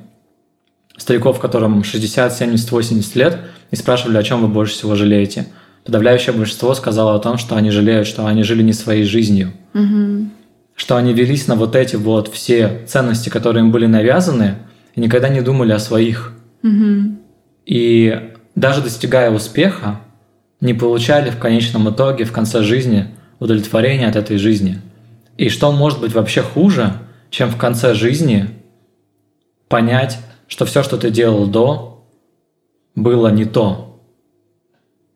стариков, 0.98 1.40
которым 1.40 1.82
60, 1.82 2.34
70, 2.34 2.70
80 2.70 3.16
лет, 3.16 3.38
и 3.70 3.76
спрашивали, 3.76 4.18
о 4.18 4.22
чем 4.22 4.42
вы 4.42 4.48
больше 4.48 4.74
всего 4.74 4.94
жалеете. 4.94 5.46
Подавляющее 5.86 6.34
большинство 6.34 6.74
сказало 6.74 7.14
о 7.14 7.18
том, 7.18 7.38
что 7.38 7.56
они 7.56 7.70
жалеют, 7.70 8.06
что 8.06 8.26
они 8.26 8.42
жили 8.42 8.62
не 8.62 8.74
своей 8.74 9.04
жизнью. 9.04 9.52
Угу. 9.72 10.28
Что 10.74 10.96
они 10.96 11.14
велись 11.14 11.48
на 11.48 11.54
вот 11.54 11.74
эти 11.76 11.96
вот 11.96 12.28
все 12.28 12.82
ценности, 12.86 13.30
которые 13.30 13.64
им 13.64 13.72
были 13.72 13.86
навязаны, 13.86 14.56
и 14.94 15.00
никогда 15.00 15.30
не 15.30 15.40
думали 15.40 15.72
о 15.72 15.78
своих. 15.78 16.34
Угу. 16.62 17.16
И 17.64 18.32
даже 18.54 18.82
достигая 18.82 19.30
успеха, 19.30 20.00
не 20.60 20.74
получали 20.74 21.30
в 21.30 21.38
конечном 21.38 21.90
итоге, 21.90 22.24
в 22.24 22.32
конце 22.32 22.62
жизни, 22.62 23.08
удовлетворения 23.38 24.08
от 24.08 24.16
этой 24.16 24.38
жизни. 24.38 24.80
И 25.36 25.48
что 25.48 25.70
может 25.72 26.00
быть 26.00 26.14
вообще 26.14 26.42
хуже, 26.42 26.94
чем 27.30 27.50
в 27.50 27.56
конце 27.56 27.94
жизни 27.94 28.48
понять, 29.68 30.18
что 30.48 30.64
все, 30.64 30.82
что 30.82 30.96
ты 30.96 31.10
делал 31.10 31.46
до, 31.46 32.06
было 32.94 33.28
не 33.28 33.44
то. 33.44 34.00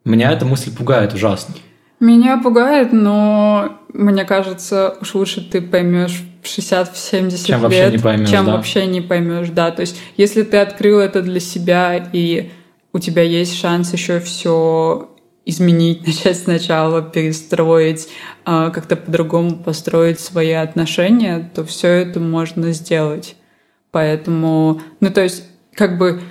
Меня 0.05 0.33
эта 0.33 0.45
мысль 0.45 0.75
пугает 0.75 1.15
ужасно. 1.15 1.55
Меня 2.01 2.39
пугает, 2.39 2.93
но 2.93 3.79
мне 3.93 4.25
кажется, 4.25 4.97
уж 5.01 5.15
лучше 5.15 5.43
ты 5.43 5.61
поймешь 5.61 6.23
в 6.43 6.47
60 6.47 6.97
70 6.97 7.47
чем 7.47 7.57
лет, 7.57 7.63
вообще 7.63 7.91
не 7.91 7.99
поймешь, 7.99 8.31
чем 8.31 8.47
да? 8.47 8.53
вообще 8.57 8.87
не 8.87 9.01
поймешь, 9.03 9.51
да. 9.51 9.71
То 9.71 9.83
есть, 9.83 10.01
если 10.17 10.43
ты 10.43 10.57
открыл 10.57 10.99
это 10.99 11.21
для 11.21 11.41
себя 11.41 12.09
и 12.13 12.51
у 12.93 12.99
тебя 12.99 13.23
есть 13.23 13.59
шанс 13.59 13.93
еще 13.93 14.19
все 14.21 15.10
изменить, 15.45 16.07
начать 16.07 16.39
сначала, 16.39 17.03
перестроить, 17.03 18.09
а, 18.45 18.71
как-то 18.71 18.97
по-другому 18.97 19.57
построить 19.57 20.21
свои 20.21 20.53
отношения, 20.53 21.51
то 21.55 21.65
все 21.65 21.89
это 21.89 22.21
можно 22.21 22.73
сделать. 22.73 23.37
Поэтому, 23.91 24.81
ну 25.01 25.11
то 25.11 25.23
есть, 25.23 25.45
как 25.75 25.99
бы 25.99 26.23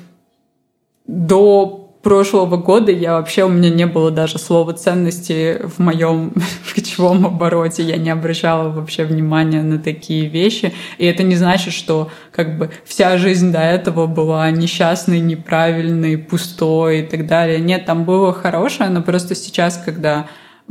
до 1.07 1.78
прошлого 2.01 2.57
года 2.57 2.91
я 2.91 3.13
вообще, 3.13 3.43
у 3.43 3.49
меня 3.49 3.69
не 3.69 3.85
было 3.85 4.11
даже 4.11 4.37
слова 4.37 4.73
ценности 4.73 5.59
в 5.63 5.79
моем 5.79 6.33
речевом 6.75 7.25
обороте. 7.25 7.83
Я 7.83 7.97
не 7.97 8.09
обращала 8.09 8.69
вообще 8.69 9.03
внимания 9.03 9.61
на 9.61 9.79
такие 9.79 10.27
вещи. 10.27 10.73
И 10.97 11.05
это 11.05 11.23
не 11.23 11.35
значит, 11.35 11.73
что 11.73 12.09
как 12.31 12.57
бы 12.57 12.71
вся 12.85 13.17
жизнь 13.17 13.51
до 13.51 13.59
этого 13.59 14.07
была 14.07 14.49
несчастной, 14.51 15.19
неправильной, 15.19 16.17
пустой 16.17 17.01
и 17.01 17.03
так 17.03 17.27
далее. 17.27 17.59
Нет, 17.59 17.85
там 17.85 18.05
было 18.05 18.33
хорошее, 18.33 18.89
но 18.89 19.01
просто 19.01 19.35
сейчас, 19.35 19.81
когда 19.83 20.27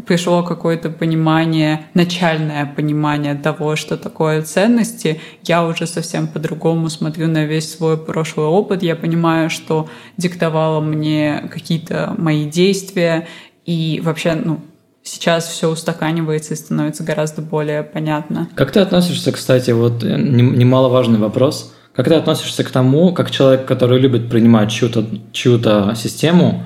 пришло 0.07 0.43
какое-то 0.43 0.91
понимание, 0.91 1.87
начальное 1.95 2.67
понимание 2.67 3.35
того, 3.35 3.77
что 3.77 3.97
такое 3.97 4.43
ценности, 4.43 5.21
я 5.45 5.65
уже 5.65 5.87
совсем 5.87 6.29
по-другому 6.29 6.89
смотрю 6.89 7.29
на 7.29 7.45
весь 7.45 7.73
свой 7.73 7.97
прошлый 7.97 8.47
опыт. 8.47 8.83
Я 8.83 8.97
понимаю, 8.97 9.51
что 9.51 9.89
диктовало 10.17 10.81
мне 10.81 11.49
какие-то 11.51 12.15
мои 12.17 12.47
действия, 12.47 13.27
и 13.65 14.01
вообще, 14.03 14.35
ну, 14.35 14.61
сейчас 15.03 15.47
все 15.49 15.69
устаканивается 15.69 16.55
и 16.55 16.57
становится 16.57 17.03
гораздо 17.03 17.43
более 17.43 17.83
понятно. 17.83 18.49
Как 18.55 18.73
ты 18.73 18.81
относишься, 18.81 19.33
кстати, 19.33 19.71
вот 19.73 20.03
э, 20.05 20.17
немаловажный 20.17 21.19
вопрос, 21.19 21.75
как 21.95 22.07
ты 22.07 22.15
относишься 22.15 22.63
к 22.63 22.71
тому, 22.71 23.13
как 23.13 23.31
человек, 23.31 23.67
который 23.67 23.99
любит 23.99 24.31
принимать 24.31 24.71
чью-то 24.71 25.05
чью 25.33 25.59
систему, 25.97 26.63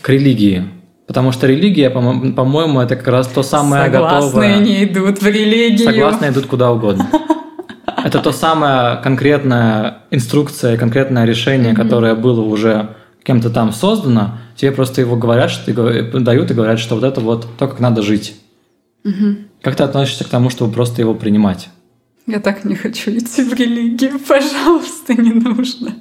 к 0.00 0.08
религии? 0.08 0.64
Потому 1.06 1.32
что 1.32 1.46
религия, 1.46 1.88
по-моему, 1.88 2.80
это 2.80 2.96
как 2.96 3.08
раз 3.08 3.28
то 3.28 3.42
самое 3.42 3.84
Согласные 3.84 4.20
готовое. 4.20 4.42
Согласные 4.42 4.60
не 4.60 4.84
идут 4.84 5.22
в 5.22 5.26
религию. 5.26 5.88
Согласные 5.88 6.32
идут 6.32 6.46
куда 6.46 6.72
угодно. 6.72 7.08
Это 8.04 8.20
то 8.20 8.32
самое 8.32 9.00
конкретная 9.02 9.98
инструкция, 10.10 10.76
конкретное 10.76 11.24
решение, 11.24 11.74
которое 11.74 12.14
было 12.14 12.40
уже 12.40 12.90
кем-то 13.24 13.50
там 13.50 13.72
создано, 13.72 14.38
тебе 14.54 14.70
просто 14.70 15.00
его 15.00 15.16
говорят, 15.16 15.50
что 15.50 15.72
дают 16.20 16.50
и 16.50 16.54
говорят, 16.54 16.78
что 16.78 16.94
вот 16.94 17.02
это 17.02 17.20
вот 17.20 17.46
то, 17.58 17.66
как 17.66 17.80
надо 17.80 18.02
жить. 18.02 18.36
Как 19.60 19.74
ты 19.74 19.82
относишься 19.82 20.24
к 20.24 20.28
тому, 20.28 20.50
чтобы 20.50 20.72
просто 20.72 21.02
его 21.02 21.14
принимать? 21.14 21.68
Я 22.26 22.40
так 22.40 22.64
не 22.64 22.76
хочу 22.76 23.10
идти 23.10 23.42
в 23.42 23.52
религию, 23.54 24.18
пожалуйста, 24.28 25.14
не 25.14 25.32
нужно. 25.32 25.94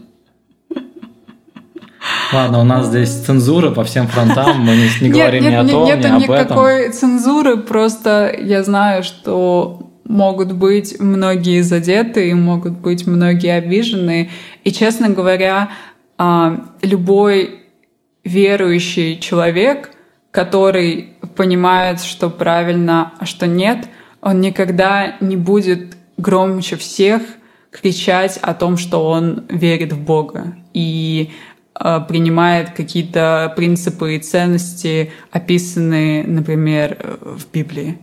Ладно, 2.34 2.60
у 2.60 2.64
нас 2.64 2.88
здесь 2.88 3.10
цензура 3.10 3.72
по 3.72 3.84
всем 3.84 4.08
фронтам, 4.08 4.62
мы 4.62 4.76
не, 4.76 4.90
не 5.02 5.10
говорим 5.10 5.44
нет, 5.44 5.52
ни 5.52 5.56
нет, 5.56 5.70
о 5.70 5.72
том, 5.72 5.86
нету 5.86 6.08
ни 6.08 6.12
об 6.12 6.22
никакой 6.22 6.82
этом. 6.82 6.94
цензуры, 6.94 7.58
просто 7.58 8.36
я 8.40 8.64
знаю, 8.64 9.04
что 9.04 9.92
могут 10.06 10.52
быть 10.52 11.00
многие 11.00 11.62
задеты 11.62 12.30
и 12.30 12.34
могут 12.34 12.74
быть 12.74 13.08
многие 13.08 13.58
обиженные. 13.58 14.30
И, 14.64 14.72
честно 14.72 15.10
говоря, 15.10 15.70
а, 16.18 16.66
любой 16.82 17.62
верующий 18.24 19.20
человек, 19.20 19.92
который 20.32 21.14
понимает, 21.36 22.02
что 22.02 22.30
правильно, 22.30 23.14
а 23.20 23.26
что 23.26 23.48
нет, 23.48 23.88
он 24.22 24.42
никогда 24.42 25.16
не 25.20 25.38
будет 25.38 25.96
громче 26.18 26.76
всех 26.76 27.22
кричать 27.72 28.38
о 28.42 28.54
том, 28.54 28.78
что 28.78 29.08
он 29.10 29.46
верит 29.50 29.94
в 29.94 30.00
Бога. 30.00 30.56
И 30.74 31.32
принимает 31.76 32.72
какие-то 32.72 33.54
принципы 33.56 34.16
и 34.16 34.20
ценности, 34.20 35.12
описанные, 35.32 36.26
например, 36.26 36.98
э, 37.00 37.18
в 37.22 37.52
Библии. 37.52 38.00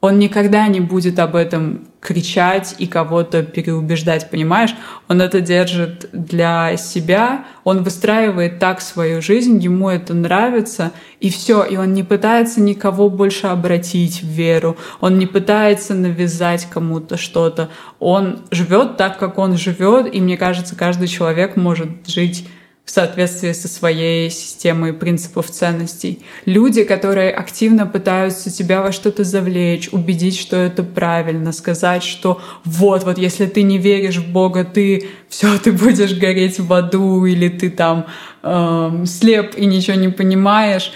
Он 0.00 0.18
никогда 0.20 0.68
не 0.68 0.80
будет 0.80 1.18
об 1.18 1.34
этом 1.34 1.88
кричать 2.00 2.76
и 2.78 2.86
кого-то 2.86 3.42
переубеждать, 3.42 4.30
понимаешь? 4.30 4.76
Он 5.08 5.20
это 5.20 5.40
держит 5.40 6.08
для 6.12 6.76
себя, 6.76 7.46
он 7.64 7.82
выстраивает 7.82 8.60
так 8.60 8.80
свою 8.80 9.20
жизнь, 9.20 9.58
ему 9.58 9.88
это 9.88 10.14
нравится, 10.14 10.92
и 11.18 11.28
все. 11.30 11.64
И 11.64 11.76
он 11.76 11.94
не 11.94 12.04
пытается 12.04 12.60
никого 12.60 13.10
больше 13.10 13.48
обратить 13.48 14.22
в 14.22 14.26
веру, 14.26 14.76
он 15.00 15.18
не 15.18 15.26
пытается 15.26 15.94
навязать 15.94 16.68
кому-то 16.70 17.16
что-то. 17.16 17.70
Он 17.98 18.40
живет 18.52 18.96
так, 18.96 19.18
как 19.18 19.38
он 19.38 19.56
живет, 19.56 20.14
и 20.14 20.20
мне 20.20 20.36
кажется, 20.36 20.76
каждый 20.76 21.08
человек 21.08 21.56
может 21.56 21.88
жить 22.06 22.46
в 22.86 22.90
соответствии 22.92 23.50
со 23.50 23.66
своей 23.66 24.30
системой 24.30 24.92
принципов 24.92 25.50
ценностей. 25.50 26.22
Люди, 26.44 26.84
которые 26.84 27.32
активно 27.32 27.84
пытаются 27.84 28.48
тебя 28.48 28.80
во 28.80 28.92
что-то 28.92 29.24
завлечь, 29.24 29.88
убедить, 29.90 30.38
что 30.38 30.56
это 30.56 30.84
правильно, 30.84 31.50
сказать, 31.50 32.04
что 32.04 32.40
вот, 32.64 33.02
вот 33.02 33.18
если 33.18 33.46
ты 33.46 33.62
не 33.62 33.78
веришь 33.78 34.18
в 34.18 34.30
Бога, 34.30 34.62
ты 34.64 35.08
все, 35.28 35.58
ты 35.58 35.72
будешь 35.72 36.14
гореть 36.14 36.60
в 36.60 36.72
аду, 36.72 37.26
или 37.26 37.48
ты 37.48 37.70
там 37.70 38.06
эм, 38.44 39.04
слеп 39.04 39.58
и 39.58 39.66
ничего 39.66 39.96
не 39.96 40.08
понимаешь. 40.08 40.92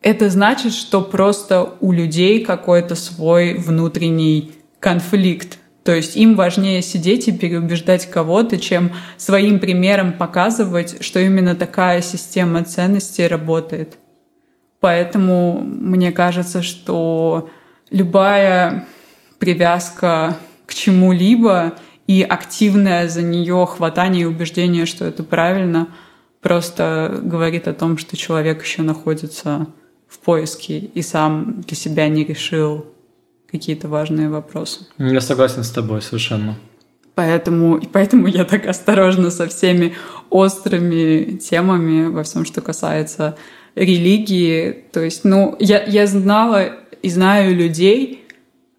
Это 0.00 0.30
значит, 0.30 0.72
что 0.72 1.02
просто 1.02 1.74
у 1.80 1.92
людей 1.92 2.42
какой-то 2.44 2.94
свой 2.94 3.54
внутренний 3.58 4.52
конфликт 4.80 5.58
то 5.86 5.94
есть 5.94 6.16
им 6.16 6.34
важнее 6.34 6.82
сидеть 6.82 7.28
и 7.28 7.32
переубеждать 7.32 8.10
кого-то, 8.10 8.58
чем 8.58 8.90
своим 9.16 9.60
примером 9.60 10.12
показывать, 10.12 11.00
что 11.00 11.20
именно 11.20 11.54
такая 11.54 12.02
система 12.02 12.64
ценностей 12.64 13.28
работает. 13.28 13.96
Поэтому 14.80 15.60
мне 15.60 16.10
кажется, 16.10 16.62
что 16.62 17.50
любая 17.92 18.88
привязка 19.38 20.36
к 20.66 20.74
чему-либо 20.74 21.74
и 22.08 22.26
активное 22.28 23.08
за 23.08 23.22
нее 23.22 23.64
хватание 23.70 24.22
и 24.22 24.26
убеждение, 24.26 24.86
что 24.86 25.04
это 25.04 25.22
правильно, 25.22 25.86
просто 26.42 27.20
говорит 27.22 27.68
о 27.68 27.74
том, 27.74 27.96
что 27.96 28.16
человек 28.16 28.64
еще 28.64 28.82
находится 28.82 29.68
в 30.08 30.18
поиске 30.18 30.78
и 30.78 31.00
сам 31.00 31.60
для 31.60 31.76
себя 31.76 32.08
не 32.08 32.24
решил 32.24 32.86
какие-то 33.50 33.88
важные 33.88 34.28
вопросы. 34.28 34.86
Я 34.98 35.20
согласен 35.20 35.64
с 35.64 35.70
тобой 35.70 36.02
совершенно. 36.02 36.56
Поэтому, 37.14 37.78
и 37.78 37.86
поэтому 37.86 38.26
я 38.26 38.44
так 38.44 38.66
осторожна 38.66 39.30
со 39.30 39.46
всеми 39.48 39.94
острыми 40.28 41.38
темами 41.38 42.08
во 42.08 42.22
всем, 42.22 42.44
что 42.44 42.60
касается 42.60 43.36
религии. 43.74 44.84
То 44.92 45.00
есть, 45.00 45.24
ну, 45.24 45.56
я, 45.58 45.82
я 45.84 46.06
знала 46.06 46.72
и 47.02 47.08
знаю 47.08 47.56
людей, 47.56 48.24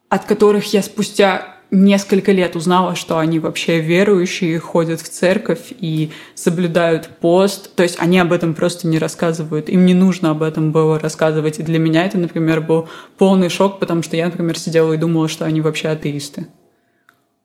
от 0.10 0.26
которых 0.26 0.72
я 0.74 0.84
спустя 0.84 1.57
несколько 1.72 2.32
лет 2.32 2.56
узнала, 2.56 2.96
что 2.96 3.18
они 3.18 3.40
вообще 3.40 3.80
верующие, 3.80 4.60
ходят 4.60 5.02
в 5.02 5.10
церковь 5.10 5.74
и 5.80 6.12
соблюдают 6.36 7.08
пост. 7.20 7.76
То 7.76 7.84
есть 7.84 7.98
они 8.00 8.20
об 8.20 8.32
этом 8.32 8.54
просто 8.54 8.88
не 8.88 9.00
рассказывают. 9.00 9.70
Им 9.70 9.86
не 9.86 9.94
нужно 9.94 10.32
об 10.32 10.44
этом 10.44 10.72
было 10.72 11.00
рассказывать. 11.00 11.60
И 11.60 11.64
для 11.64 11.80
меня 11.80 12.06
это, 12.06 12.18
например, 12.18 12.62
был 12.62 12.88
полный 13.18 13.50
шок, 13.50 13.80
потому 13.80 14.04
что 14.04 14.16
я, 14.16 14.26
например, 14.26 14.58
сидела 14.58 14.94
и 14.94 14.98
думала, 14.98 15.28
что 15.28 15.46
они 15.46 15.62
вообще 15.62 15.90
атеисты. 15.90 16.48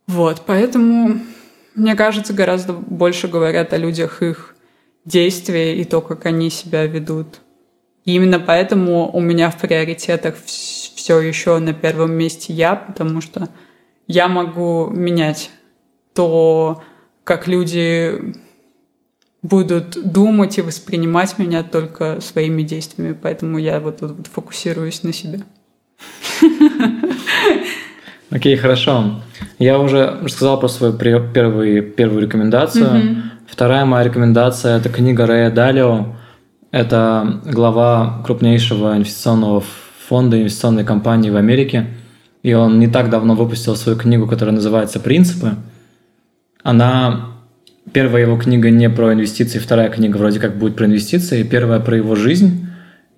Вот, 0.07 0.43
поэтому, 0.47 1.21
мне 1.75 1.95
кажется, 1.95 2.33
гораздо 2.33 2.73
больше 2.73 3.29
говорят 3.29 3.73
о 3.73 3.77
людях 3.77 4.23
их 4.23 4.55
действия 5.05 5.77
и 5.77 5.85
то, 5.85 6.01
как 6.01 6.27
они 6.27 6.51
себя 6.51 6.87
ведут 6.87 7.41
И 8.05 8.15
именно 8.15 8.39
поэтому 8.39 9.11
у 9.11 9.21
меня 9.21 9.51
в 9.51 9.59
приоритетах 9.59 10.37
все 10.45 11.21
еще 11.21 11.59
на 11.59 11.73
первом 11.73 12.13
месте 12.13 12.53
я, 12.53 12.77
потому 12.77 13.21
что 13.21 13.49
я 14.07 14.29
могу 14.29 14.91
менять 14.91 15.51
то, 16.15 16.83
как 17.25 17.49
люди 17.49 18.35
будут 19.43 19.97
думать 20.11 20.59
и 20.59 20.63
воспринимать 20.63 21.39
меня 21.39 21.63
только 21.63 22.21
своими 22.21 22.63
действиями. 22.63 23.17
Поэтому 23.21 23.59
я 23.59 23.81
вот 23.81 23.99
тут 23.99 24.13
вот 24.13 24.27
фокусируюсь 24.29 25.03
на 25.03 25.13
себе. 25.13 25.41
Окей, 28.31 28.55
okay, 28.55 28.59
хорошо. 28.59 29.23
Я 29.59 29.79
уже 29.79 30.19
рассказал 30.23 30.59
про 30.59 30.69
свою 30.69 30.95
первую, 30.95 31.83
первую 31.91 32.23
рекомендацию. 32.23 32.87
Mm-hmm. 32.87 33.17
Вторая 33.47 33.85
моя 33.85 34.05
рекомендация– 34.05 34.77
это 34.79 34.89
книга 34.89 35.27
Рэя 35.27 35.51
Далио. 35.51 36.07
Это 36.71 37.41
глава 37.45 38.23
крупнейшего 38.25 38.97
инвестиционного 38.97 39.63
фонда 40.09 40.39
инвестиционной 40.39 40.85
компании 40.85 41.29
в 41.29 41.37
Америке. 41.37 41.87
И 42.43 42.55
он 42.55 42.79
не 42.79 42.89
так 42.89 43.11
давно 43.11 43.35
выпустил 43.35 43.77
свою 43.77 43.99
книгу, 43.99 44.27
которая 44.27 44.55
называется 44.55 45.01
«Принципы». 45.01 45.57
Она 46.63 47.33
Первая 47.91 48.23
его 48.23 48.37
книга 48.37 48.71
не 48.71 48.89
про 48.89 49.13
инвестиции, 49.13 49.59
вторая 49.59 49.91
книга 49.91 50.17
вроде 50.17 50.39
как 50.39 50.57
будет 50.57 50.77
про 50.77 50.87
инвестиции, 50.87 51.43
первая 51.43 51.81
про 51.81 51.97
его 51.97 52.15
жизнь, 52.15 52.69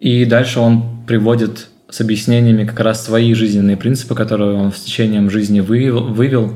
и 0.00 0.24
дальше 0.24 0.58
он 0.58 1.04
приводит 1.06 1.68
с 1.90 2.00
объяснениями 2.00 2.64
как 2.64 2.80
раз 2.80 3.04
свои 3.04 3.34
жизненные 3.34 3.76
принципы, 3.76 4.14
которые 4.14 4.54
он 4.54 4.70
в 4.70 4.76
течение 4.76 5.28
жизни 5.28 5.60
вывел. 5.60 6.54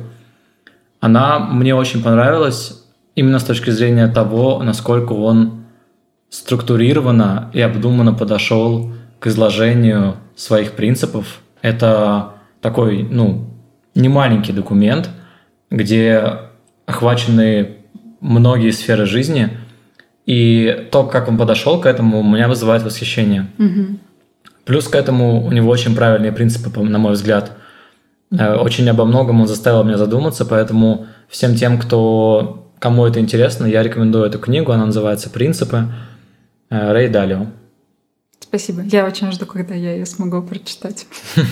Она 1.00 1.38
мне 1.38 1.74
очень 1.74 2.02
понравилась 2.02 2.82
именно 3.14 3.38
с 3.38 3.44
точки 3.44 3.70
зрения 3.70 4.08
того, 4.08 4.62
насколько 4.62 5.12
он 5.12 5.64
структурированно 6.30 7.50
и 7.52 7.60
обдуманно 7.60 8.14
подошел 8.14 8.90
к 9.20 9.26
изложению 9.26 10.16
своих 10.34 10.72
принципов. 10.72 11.40
Это 11.60 12.32
такой, 12.60 13.02
ну, 13.02 13.50
не 13.94 14.08
маленький 14.08 14.52
документ, 14.52 15.10
где 15.70 16.38
охвачены 16.86 17.76
многие 18.20 18.70
сферы 18.70 19.06
жизни, 19.06 19.50
и 20.26 20.88
то, 20.90 21.04
как 21.04 21.28
он 21.28 21.38
подошел 21.38 21.80
к 21.80 21.86
этому, 21.86 22.22
меня 22.22 22.48
вызывает 22.48 22.82
восхищение. 22.82 23.46
Угу. 23.58 23.98
Плюс 24.64 24.86
к 24.88 24.94
этому 24.94 25.44
у 25.46 25.50
него 25.50 25.70
очень 25.70 25.94
правильные 25.94 26.32
принципы, 26.32 26.78
на 26.80 26.98
мой 26.98 27.12
взгляд. 27.14 27.52
Э, 28.30 28.56
очень 28.56 28.88
обо 28.90 29.04
многом 29.04 29.40
он 29.40 29.48
заставил 29.48 29.84
меня 29.84 29.96
задуматься, 29.96 30.44
поэтому 30.44 31.06
всем 31.28 31.54
тем, 31.54 31.78
кто, 31.78 32.70
кому 32.78 33.06
это 33.06 33.20
интересно, 33.20 33.64
я 33.64 33.82
рекомендую 33.82 34.26
эту 34.26 34.38
книгу. 34.38 34.70
Она 34.70 34.86
называется 34.86 35.30
«Принципы» 35.30 35.84
э, 36.68 36.92
Рэй 36.92 37.08
Далио. 37.08 37.46
Спасибо. 38.48 38.80
Я 38.82 39.04
очень 39.04 39.30
жду, 39.30 39.44
когда 39.44 39.74
я 39.74 39.92
ее 39.92 40.06
смогу 40.06 40.42
прочитать. 40.42 41.06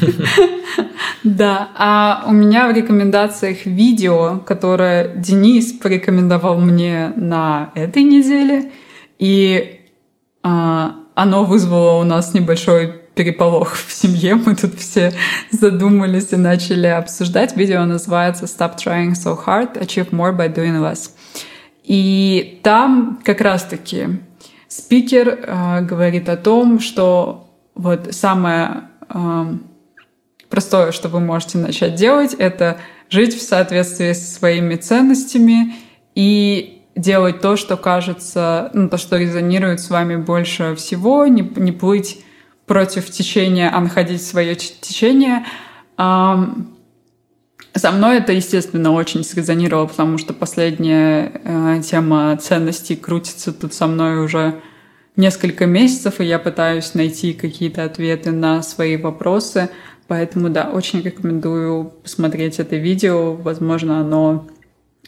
Да, 1.25 1.71
а 1.77 2.25
у 2.29 2.33
меня 2.33 2.71
в 2.71 2.77
рекомендациях 2.77 3.67
видео, 3.67 4.39
которое 4.39 5.17
Денис 5.17 5.73
порекомендовал 5.73 6.61
мне 6.61 7.13
на 7.17 7.73
этой 7.75 8.05
неделе, 8.05 8.71
и 9.19 9.81
а, 10.45 10.95
оно 11.17 11.45
вызвало 11.45 12.01
у 12.01 12.05
нас 12.05 12.33
небольшой 12.33 12.95
переполох 13.17 13.75
в 13.75 13.93
семье. 13.93 14.37
Мы 14.37 14.55
тут 14.55 14.79
все 14.79 15.13
задумались 15.51 16.33
и 16.33 16.37
начали 16.37 16.87
обсуждать. 16.87 17.57
Видео 17.57 17.85
называется 17.87 18.45
Stop 18.45 18.77
Trying 18.77 19.15
So 19.15 19.37
Hard, 19.45 19.81
Achieve 19.81 20.11
More 20.11 20.37
by 20.37 20.55
Doing 20.55 20.81
Less. 20.81 21.11
И 21.83 22.61
там 22.63 23.19
как 23.25 23.41
раз-таки 23.41 24.21
Спикер 24.69 25.29
э, 25.29 25.81
говорит 25.83 26.29
о 26.29 26.37
том, 26.37 26.81
что 26.81 27.49
вот 27.75 28.09
самое 28.13 28.85
э, 29.09 29.45
простое, 30.49 30.93
что 30.93 31.09
вы 31.09 31.21
можете 31.21 31.59
начать 31.59 31.95
делать, 31.95 32.35
это 32.35 32.79
жить 33.09 33.35
в 33.37 33.43
соответствии 33.43 34.13
со 34.13 34.35
своими 34.35 34.75
ценностями 34.77 35.77
и 36.15 36.83
делать 36.97 37.41
то, 37.41 37.57
что 37.57 37.77
кажется, 37.77 38.71
ну, 38.73 38.89
то, 38.89 38.97
что 38.97 39.19
резонирует 39.19 39.81
с 39.81 39.91
вами 39.91 40.17
больше 40.17 40.75
всего, 40.75 41.27
не, 41.27 41.43
не 41.43 41.73
плыть 41.73 42.25
против 42.65 43.11
течения, 43.11 43.71
а 43.73 43.81
находить 43.81 44.27
свое 44.27 44.55
течение. 44.57 45.45
Со 47.77 47.93
мной 47.93 48.19
это, 48.19 48.33
естественно, 48.33 48.93
очень 48.93 49.23
срезонировало, 49.23 49.87
потому 49.87 50.17
что 50.17 50.33
последняя 50.33 51.31
э, 51.45 51.83
тема 51.83 52.35
ценностей 52.41 52.97
крутится 52.97 53.53
тут 53.53 53.75
со 53.75 53.87
мной 53.87 54.25
уже 54.25 54.61
несколько 55.17 55.67
месяцев, 55.67 56.21
и 56.21 56.25
я 56.25 56.39
пытаюсь 56.39 56.95
найти 56.95 57.35
какие-то 57.35 57.85
ответы 57.85 58.31
на 58.31 58.63
свои 58.63 58.97
вопросы. 58.97 59.69
Поэтому, 60.09 60.49
да, 60.49 60.71
очень 60.71 61.03
рекомендую 61.03 61.93
посмотреть 62.03 62.59
это 62.61 62.77
видео. 62.77 63.35
Возможно, 63.35 64.01
оно 64.01 64.47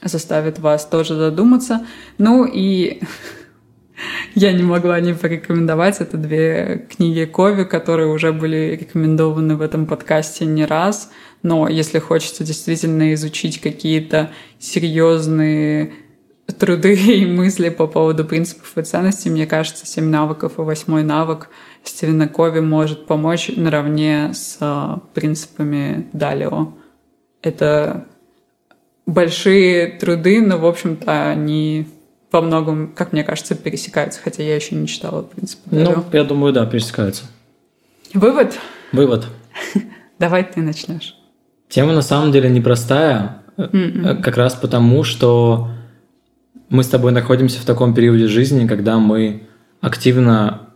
заставит 0.02 0.58
вас 0.58 0.84
тоже 0.84 1.14
задуматься. 1.14 1.86
Ну 2.18 2.44
и 2.44 3.00
я 4.34 4.52
не 4.52 4.62
могла 4.62 5.00
не 5.00 5.14
порекомендовать. 5.14 6.00
Это 6.00 6.16
две 6.16 6.86
книги 6.90 7.24
Кови, 7.24 7.64
которые 7.64 8.08
уже 8.08 8.32
были 8.32 8.78
рекомендованы 8.80 9.56
в 9.56 9.62
этом 9.62 9.86
подкасте 9.86 10.44
не 10.44 10.64
раз. 10.64 11.10
Но 11.42 11.68
если 11.68 11.98
хочется 11.98 12.44
действительно 12.44 13.14
изучить 13.14 13.60
какие-то 13.60 14.30
серьезные 14.58 15.92
труды 16.58 16.94
и 16.94 17.26
мысли 17.26 17.68
по 17.68 17.86
поводу 17.86 18.24
принципов 18.24 18.76
и 18.76 18.82
ценностей, 18.82 19.30
мне 19.30 19.46
кажется, 19.46 19.86
семь 19.86 20.06
навыков 20.06 20.58
и 20.58 20.62
восьмой 20.62 21.02
навык 21.02 21.48
Стивена 21.84 22.28
Кови 22.28 22.60
может 22.60 23.06
помочь 23.06 23.50
наравне 23.56 24.32
с 24.34 24.58
а, 24.60 25.00
принципами 25.14 26.08
Далио. 26.12 26.74
Это 27.40 28.06
большие 29.06 29.86
труды, 29.98 30.42
но, 30.42 30.58
в 30.58 30.66
общем-то, 30.66 31.30
они 31.30 31.86
во 32.30 32.40
многом, 32.40 32.92
как 32.94 33.12
мне 33.12 33.24
кажется, 33.24 33.54
пересекаются, 33.54 34.20
хотя 34.22 34.42
я 34.42 34.54
еще 34.54 34.74
не 34.74 34.86
читала 34.86 35.22
принципы 35.22 35.70
Далио. 35.70 35.96
Ну, 35.96 36.04
я 36.12 36.24
думаю, 36.24 36.52
да, 36.52 36.66
пересекаются. 36.66 37.24
Вывод? 38.14 38.58
Вывод. 38.92 39.26
Давай 40.18 40.44
ты 40.44 40.60
начнешь. 40.60 41.16
Тема 41.68 41.92
на 41.92 42.02
самом 42.02 42.32
деле 42.32 42.48
непростая, 42.50 43.42
Mm-mm. 43.56 44.22
как 44.22 44.36
раз 44.36 44.54
потому, 44.54 45.04
что 45.04 45.68
мы 46.68 46.82
с 46.82 46.88
тобой 46.88 47.12
находимся 47.12 47.60
в 47.60 47.64
таком 47.64 47.94
периоде 47.94 48.26
жизни, 48.26 48.66
когда 48.66 48.98
мы 48.98 49.48
активно 49.80 50.68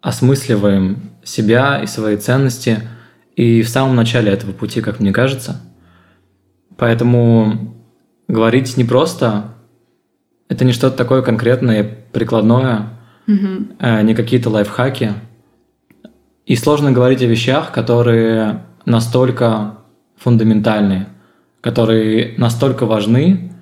осмысливаем 0.00 1.10
себя 1.24 1.80
и 1.82 1.86
свои 1.86 2.16
ценности, 2.16 2.80
и 3.36 3.62
в 3.62 3.68
самом 3.68 3.94
начале 3.94 4.32
этого 4.32 4.52
пути, 4.52 4.80
как 4.80 5.00
мне 5.00 5.12
кажется. 5.12 5.60
Поэтому 6.76 7.74
говорить 8.26 8.76
не 8.76 8.84
просто, 8.84 9.54
это 10.48 10.64
не 10.64 10.72
что-то 10.72 10.96
такое 10.96 11.22
конкретное, 11.22 11.88
прикладное, 12.12 12.90
mm-hmm. 13.26 14.02
не 14.02 14.14
какие-то 14.14 14.50
лайфхаки. 14.50 15.12
И 16.46 16.56
сложно 16.56 16.92
говорить 16.92 17.22
о 17.22 17.26
вещах, 17.26 17.72
которые 17.72 18.62
настолько 18.86 19.78
фундаментальные, 20.16 21.06
которые 21.60 22.34
настолько 22.38 22.86
важны, 22.86 23.52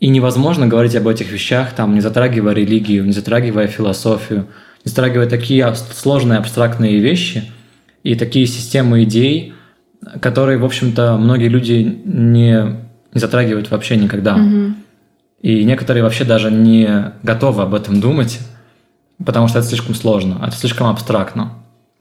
и 0.00 0.08
невозможно 0.08 0.66
говорить 0.66 0.96
об 0.96 1.08
этих 1.08 1.30
вещах, 1.30 1.72
там, 1.72 1.94
не 1.94 2.00
затрагивая 2.00 2.52
религию, 2.52 3.04
не 3.04 3.12
затрагивая 3.12 3.68
философию, 3.68 4.48
не 4.84 4.90
затрагивая 4.90 5.28
такие 5.28 5.72
сложные 5.74 6.38
абстрактные 6.38 6.98
вещи 6.98 7.50
и 8.02 8.16
такие 8.16 8.46
системы 8.46 9.04
идей, 9.04 9.54
которые, 10.20 10.58
в 10.58 10.64
общем-то, 10.64 11.16
многие 11.16 11.48
люди 11.48 12.02
не, 12.04 12.76
не 13.14 13.20
затрагивают 13.20 13.70
вообще 13.70 13.96
никогда. 13.96 14.36
Mm-hmm. 14.36 14.72
И 15.44 15.62
некоторые 15.64 16.02
вообще 16.02 16.24
даже 16.24 16.50
не 16.50 17.12
готовы 17.22 17.64
об 17.64 17.74
этом 17.74 18.00
думать, 18.00 18.40
потому 19.22 19.46
что 19.46 19.58
это 19.58 19.68
слишком 19.68 19.94
сложно, 19.94 20.42
это 20.42 20.56
слишком 20.56 20.86
абстрактно. 20.86 21.52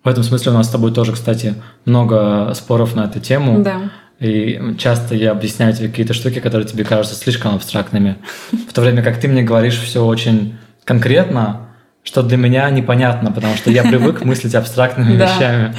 В 0.01 0.07
этом 0.07 0.23
смысле 0.23 0.53
у 0.53 0.55
нас 0.55 0.67
с 0.67 0.69
тобой 0.69 0.93
тоже, 0.93 1.11
кстати, 1.11 1.55
много 1.83 2.53
споров 2.55 2.95
на 2.95 3.01
эту 3.03 3.19
тему. 3.19 3.61
Да. 3.61 3.91
И 4.21 4.75
часто 4.77 5.15
я 5.15 5.31
объясняю 5.31 5.75
тебе 5.75 5.89
какие-то 5.89 6.13
штуки, 6.13 6.39
которые 6.39 6.65
тебе 6.65 6.85
кажутся 6.85 7.15
слишком 7.15 7.53
абстрактными. 7.53 8.15
В 8.53 8.71
то 8.71 8.79
время 8.79 9.03
как 9.03 9.19
ты 9.19 9.27
мне 9.27 9.43
говоришь 9.43 9.77
все 9.77 10.05
очень 10.05 10.55
конкретно, 10.85 11.67
что 12.01 12.23
для 12.23 12.37
меня 12.37 12.69
непонятно, 12.69 13.29
потому 13.29 13.57
что 13.57 13.69
я 13.71 13.83
привык 13.83 14.21
мыслить 14.23 14.55
абстрактными 14.55 15.17
вещами. 15.17 15.75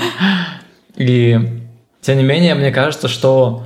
И 0.97 1.63
тем 2.03 2.19
не 2.19 2.25
менее, 2.25 2.57
мне 2.57 2.71
кажется, 2.71 3.09
что 3.09 3.65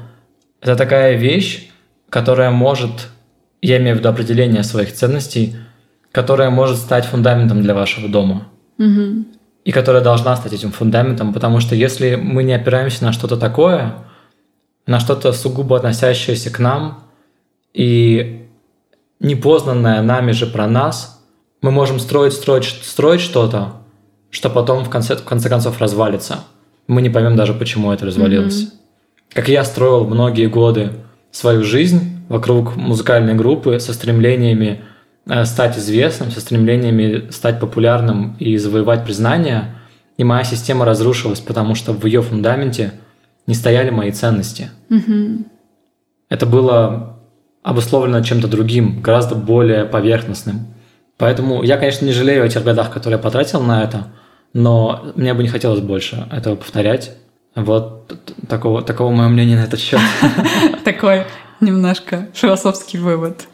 это 0.60 0.76
такая 0.76 1.16
вещь, 1.16 1.68
которая 2.10 2.52
может, 2.52 3.08
я 3.60 3.78
имею 3.78 3.96
в 3.96 3.98
виду 3.98 4.08
определение 4.08 4.62
своих 4.62 4.92
ценностей, 4.92 5.56
которая 6.12 6.50
может 6.50 6.76
стать 6.78 7.04
фундаментом 7.04 7.62
для 7.62 7.74
вашего 7.74 8.08
дома. 8.08 8.48
И 9.64 9.72
которая 9.72 10.02
должна 10.02 10.36
стать 10.36 10.52
этим 10.52 10.72
фундаментом, 10.72 11.34
потому 11.34 11.60
что 11.60 11.74
если 11.74 12.14
мы 12.14 12.42
не 12.42 12.54
опираемся 12.54 13.04
на 13.04 13.12
что-то 13.12 13.36
такое, 13.36 13.96
на 14.86 15.00
что-то 15.00 15.32
сугубо 15.32 15.76
относящееся 15.76 16.50
к 16.50 16.58
нам 16.58 17.04
и 17.74 18.46
непознанное 19.20 20.00
нами 20.00 20.32
же 20.32 20.46
про 20.46 20.66
нас, 20.66 21.22
мы 21.60 21.70
можем 21.70 21.98
строить, 21.98 22.32
строить, 22.32 22.64
строить 22.64 23.20
что-то, 23.20 23.72
что 24.30 24.48
потом 24.48 24.84
в 24.84 24.90
конце, 24.90 25.16
в 25.16 25.24
конце 25.24 25.48
концов 25.48 25.78
развалится. 25.80 26.44
Мы 26.86 27.02
не 27.02 27.10
поймем 27.10 27.36
даже, 27.36 27.52
почему 27.52 27.92
это 27.92 28.06
развалилось. 28.06 28.62
Mm-hmm. 28.62 29.34
Как 29.34 29.48
я 29.48 29.64
строил 29.64 30.04
многие 30.06 30.46
годы 30.46 30.92
свою 31.30 31.64
жизнь 31.64 32.17
вокруг 32.28 32.76
музыкальной 32.76 33.34
группы 33.34 33.80
со 33.80 33.92
стремлениями 33.92 34.82
э, 35.26 35.44
стать 35.44 35.78
известным, 35.78 36.30
со 36.30 36.40
стремлениями 36.40 37.30
стать 37.30 37.60
популярным 37.60 38.36
и 38.38 38.56
завоевать 38.56 39.04
признание, 39.04 39.74
и 40.16 40.24
моя 40.24 40.44
система 40.44 40.84
разрушилась, 40.84 41.40
потому 41.40 41.74
что 41.74 41.92
в 41.92 42.04
ее 42.04 42.22
фундаменте 42.22 42.92
не 43.46 43.54
стояли 43.54 43.90
мои 43.90 44.10
ценности. 44.10 44.70
Mm-hmm. 44.90 45.44
Это 46.28 46.44
было 46.46 47.18
обусловлено 47.62 48.22
чем-то 48.22 48.48
другим, 48.48 49.00
гораздо 49.00 49.34
более 49.34 49.84
поверхностным. 49.84 50.66
Поэтому 51.16 51.62
я, 51.62 51.76
конечно, 51.78 52.04
не 52.04 52.12
жалею 52.12 52.44
о 52.44 52.48
тех 52.48 52.62
годах, 52.62 52.92
которые 52.92 53.16
я 53.16 53.22
потратил 53.22 53.60
на 53.60 53.82
это, 53.82 54.08
но 54.52 55.12
мне 55.16 55.34
бы 55.34 55.42
не 55.42 55.48
хотелось 55.48 55.80
больше 55.80 56.26
этого 56.30 56.56
повторять. 56.56 57.12
Вот 57.54 58.12
такого, 58.48 58.82
такого 58.82 59.10
мое 59.10 59.28
мнение 59.28 59.58
на 59.58 59.64
этот 59.64 59.80
счет. 59.80 60.00
Такой 60.84 61.24
немножко 61.60 62.28
философский 62.34 62.98
вывод. 62.98 63.46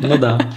Ну 0.00 0.18
да. 0.18 0.40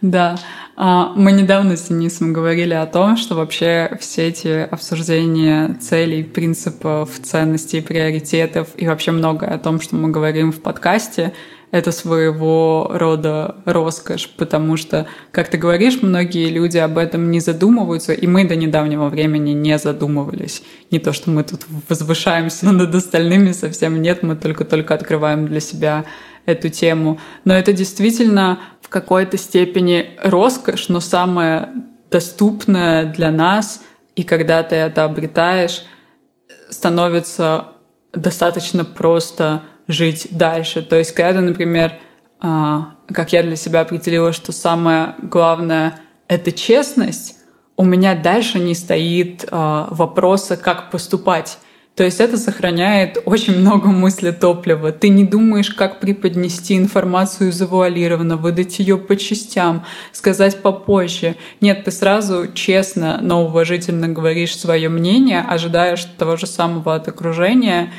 Да. 0.00 0.36
А, 0.74 1.12
мы 1.14 1.30
недавно 1.30 1.76
с 1.76 1.86
Денисом 1.86 2.32
говорили 2.32 2.74
о 2.74 2.86
том, 2.86 3.16
что 3.16 3.36
вообще 3.36 3.96
все 4.00 4.26
эти 4.26 4.48
обсуждения 4.48 5.74
целей, 5.80 6.24
принципов, 6.24 7.10
ценностей, 7.22 7.80
приоритетов 7.80 8.70
и 8.76 8.88
вообще 8.88 9.12
многое 9.12 9.50
о 9.50 9.58
том, 9.58 9.80
что 9.80 9.94
мы 9.94 10.10
говорим 10.10 10.50
в 10.50 10.60
подкасте, 10.60 11.34
это 11.72 11.90
своего 11.90 12.88
рода 12.92 13.56
роскошь, 13.64 14.28
потому 14.36 14.76
что, 14.76 15.06
как 15.32 15.48
ты 15.48 15.56
говоришь, 15.56 16.02
многие 16.02 16.50
люди 16.50 16.76
об 16.76 16.98
этом 16.98 17.30
не 17.30 17.40
задумываются, 17.40 18.12
и 18.12 18.26
мы 18.26 18.46
до 18.46 18.54
недавнего 18.54 19.08
времени 19.08 19.52
не 19.52 19.78
задумывались. 19.78 20.62
Не 20.90 20.98
то, 20.98 21.14
что 21.14 21.30
мы 21.30 21.42
тут 21.44 21.62
возвышаемся 21.88 22.66
над 22.72 22.94
остальными, 22.94 23.52
совсем 23.52 24.02
нет, 24.02 24.22
мы 24.22 24.36
только-только 24.36 24.94
открываем 24.94 25.48
для 25.48 25.60
себя 25.60 26.04
эту 26.44 26.68
тему. 26.68 27.18
Но 27.46 27.54
это 27.54 27.72
действительно 27.72 28.58
в 28.82 28.90
какой-то 28.90 29.38
степени 29.38 30.10
роскошь, 30.22 30.88
но 30.88 31.00
самое 31.00 31.70
доступное 32.10 33.06
для 33.06 33.30
нас, 33.30 33.82
и 34.14 34.24
когда 34.24 34.62
ты 34.62 34.76
это 34.76 35.04
обретаешь, 35.04 35.84
становится 36.68 37.68
достаточно 38.12 38.84
просто 38.84 39.62
жить 39.88 40.28
дальше. 40.30 40.82
То 40.82 40.96
есть, 40.96 41.12
когда, 41.12 41.40
например, 41.40 41.94
а, 42.40 42.94
как 43.12 43.32
я 43.32 43.42
для 43.42 43.56
себя 43.56 43.80
определила, 43.80 44.32
что 44.32 44.52
самое 44.52 45.14
главное— 45.22 46.00
это 46.28 46.52
честность, 46.52 47.36
у 47.76 47.84
меня 47.84 48.14
дальше 48.14 48.58
не 48.58 48.74
стоит 48.74 49.46
а, 49.50 49.88
вопроса, 49.90 50.56
как 50.56 50.90
поступать. 50.90 51.58
То 51.94 52.04
есть 52.04 52.20
это 52.20 52.38
сохраняет 52.38 53.18
очень 53.26 53.58
много 53.58 53.88
мысли 53.88 54.30
топлива. 54.30 54.92
Ты 54.92 55.10
не 55.10 55.24
думаешь, 55.24 55.70
как 55.70 56.00
преподнести 56.00 56.76
информацию 56.78 57.52
завуалированно, 57.52 58.38
выдать 58.38 58.78
ее 58.78 58.96
по 58.96 59.14
частям, 59.14 59.84
сказать 60.10 60.62
попозже. 60.62 61.36
Нет, 61.60 61.84
ты 61.84 61.90
сразу 61.90 62.50
честно, 62.54 63.18
но 63.20 63.44
уважительно 63.44 64.08
говоришь 64.08 64.56
свое 64.56 64.88
мнение, 64.88 65.42
ожидаешь 65.42 66.04
того 66.16 66.36
же 66.36 66.46
самого 66.46 66.94
от 66.94 67.08
окружения, 67.08 67.92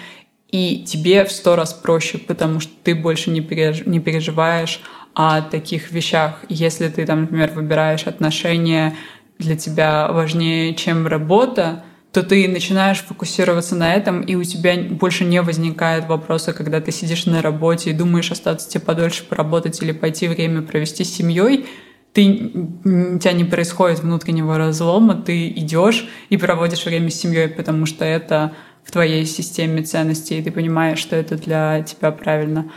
и 0.53 0.83
тебе 0.85 1.25
в 1.25 1.31
сто 1.31 1.55
раз 1.55 1.73
проще, 1.73 2.19
потому 2.19 2.59
что 2.59 2.71
ты 2.83 2.93
больше 2.93 3.31
не, 3.31 3.41
переж... 3.41 3.87
не 3.87 3.99
переживаешь 3.99 4.81
о 5.15 5.41
таких 5.41 5.91
вещах. 5.91 6.41
Если 6.47 6.89
ты, 6.89 7.07
там, 7.07 7.21
например, 7.21 7.51
выбираешь 7.55 8.03
отношения 8.03 8.95
для 9.39 9.57
тебя 9.57 10.11
важнее, 10.11 10.75
чем 10.75 11.07
работа, 11.07 11.83
то 12.11 12.21
ты 12.21 12.47
начинаешь 12.47 12.99
фокусироваться 12.99 13.75
на 13.75 13.95
этом, 13.95 14.21
и 14.21 14.35
у 14.35 14.43
тебя 14.43 14.75
больше 14.77 15.25
не 15.25 15.41
возникает 15.41 16.05
вопроса, 16.05 16.53
когда 16.53 16.79
ты 16.81 16.91
сидишь 16.91 17.25
на 17.25 17.41
работе 17.41 17.89
и 17.89 17.93
думаешь 17.93 18.31
остаться 18.31 18.69
тебе 18.69 18.81
подольше 18.81 19.23
поработать 19.23 19.81
или 19.81 19.91
пойти 19.91 20.27
время 20.27 20.61
провести 20.61 21.03
с 21.03 21.15
семьей, 21.15 21.65
ты, 22.13 22.51
у 22.85 23.17
тебя 23.17 23.31
не 23.31 23.43
происходит 23.43 24.01
внутреннего 24.01 24.59
разлома, 24.59 25.15
ты 25.15 25.49
идешь 25.49 26.07
и 26.29 26.37
проводишь 26.37 26.85
время 26.85 27.09
с 27.09 27.15
семьей, 27.15 27.47
потому 27.47 27.87
что 27.87 28.05
это 28.05 28.53
в 28.83 28.91
твоей 28.91 29.25
системе 29.25 29.83
ценностей, 29.83 30.39
и 30.39 30.43
ты 30.43 30.51
понимаешь, 30.51 30.99
что 30.99 31.15
это 31.15 31.35
для 31.35 31.83
тебя 31.83 32.11
правильно. 32.11 32.71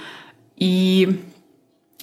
И 0.57 1.23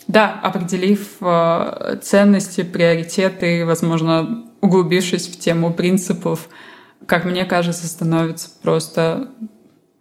да, 0.07 0.39
определив 0.41 1.17
э, 1.21 1.97
ценности, 2.01 2.61
приоритеты, 2.63 3.65
возможно, 3.65 4.45
углубившись 4.61 5.27
в 5.27 5.39
тему 5.39 5.73
принципов, 5.73 6.49
как 7.05 7.25
мне 7.25 7.45
кажется, 7.45 7.87
становится 7.87 8.49
просто 8.61 9.29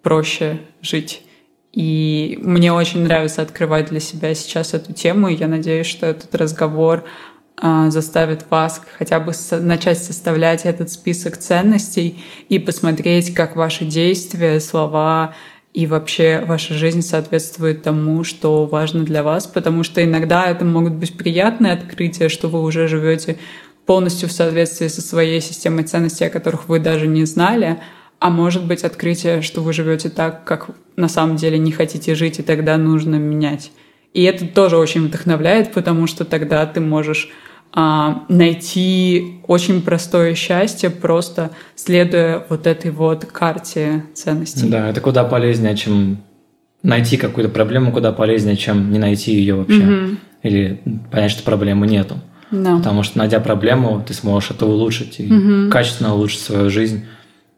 проще 0.02 0.60
жить. 0.80 1.24
И 1.72 2.38
мне 2.42 2.72
очень 2.72 3.02
нравится 3.04 3.42
открывать 3.42 3.88
для 3.88 4.00
себя 4.00 4.34
сейчас 4.34 4.74
эту 4.74 4.92
тему, 4.92 5.28
и 5.28 5.34
я 5.34 5.48
надеюсь, 5.48 5.86
что 5.86 6.06
этот 6.06 6.34
разговор 6.34 7.04
заставит 7.88 8.50
вас 8.50 8.82
хотя 8.98 9.20
бы 9.20 9.32
начать 9.60 9.98
составлять 9.98 10.64
этот 10.64 10.90
список 10.90 11.36
ценностей 11.36 12.22
и 12.48 12.58
посмотреть, 12.58 13.34
как 13.34 13.54
ваши 13.54 13.84
действия, 13.84 14.58
слова 14.58 15.34
и 15.72 15.86
вообще 15.86 16.44
ваша 16.46 16.74
жизнь 16.74 17.02
соответствует 17.02 17.82
тому, 17.82 18.24
что 18.24 18.66
важно 18.66 19.04
для 19.04 19.22
вас, 19.22 19.46
потому 19.46 19.84
что 19.84 20.04
иногда 20.04 20.46
это 20.46 20.64
могут 20.64 20.94
быть 20.94 21.16
приятные 21.16 21.72
открытия, 21.72 22.28
что 22.28 22.48
вы 22.48 22.62
уже 22.62 22.88
живете 22.88 23.38
полностью 23.86 24.28
в 24.28 24.32
соответствии 24.32 24.88
со 24.88 25.00
своей 25.00 25.40
системой 25.40 25.84
ценностей, 25.84 26.24
о 26.24 26.30
которых 26.30 26.68
вы 26.68 26.78
даже 26.78 27.06
не 27.06 27.24
знали, 27.24 27.80
а 28.18 28.30
может 28.30 28.64
быть 28.66 28.84
открытие, 28.84 29.40
что 29.40 29.62
вы 29.62 29.72
живете 29.72 30.08
так, 30.08 30.44
как 30.44 30.70
на 30.96 31.08
самом 31.08 31.36
деле 31.36 31.58
не 31.58 31.72
хотите 31.72 32.14
жить, 32.14 32.38
и 32.38 32.42
тогда 32.42 32.76
нужно 32.76 33.16
менять. 33.16 33.72
И 34.14 34.22
это 34.24 34.46
тоже 34.46 34.76
очень 34.76 35.06
вдохновляет, 35.06 35.72
потому 35.72 36.06
что 36.06 36.24
тогда 36.24 36.66
ты 36.66 36.80
можешь 36.80 37.30
а, 37.74 38.24
найти 38.28 39.40
очень 39.46 39.82
простое 39.82 40.34
счастье, 40.34 40.90
просто 40.90 41.50
следуя 41.74 42.44
вот 42.48 42.66
этой 42.66 42.90
вот 42.90 43.24
карте 43.24 44.04
ценностей. 44.14 44.68
Да, 44.68 44.88
это 44.88 45.00
куда 45.00 45.24
полезнее, 45.24 45.76
чем 45.76 46.18
найти 46.82 47.16
какую-то 47.16 47.50
проблему, 47.50 47.92
куда 47.92 48.12
полезнее, 48.12 48.56
чем 48.56 48.92
не 48.92 48.98
найти 48.98 49.32
ее 49.32 49.54
вообще. 49.54 49.82
Mm-hmm. 49.82 50.16
Или 50.42 50.82
понять, 51.10 51.30
что 51.30 51.42
проблемы 51.44 51.86
нету. 51.86 52.18
Да. 52.50 52.76
Потому 52.76 53.02
что, 53.02 53.18
найдя 53.18 53.40
проблему, 53.40 54.04
ты 54.06 54.12
сможешь 54.12 54.50
это 54.50 54.66
улучшить 54.66 55.18
и 55.18 55.32
угу. 55.32 55.70
качественно 55.70 56.14
улучшить 56.14 56.40
свою 56.40 56.68
жизнь 56.68 57.04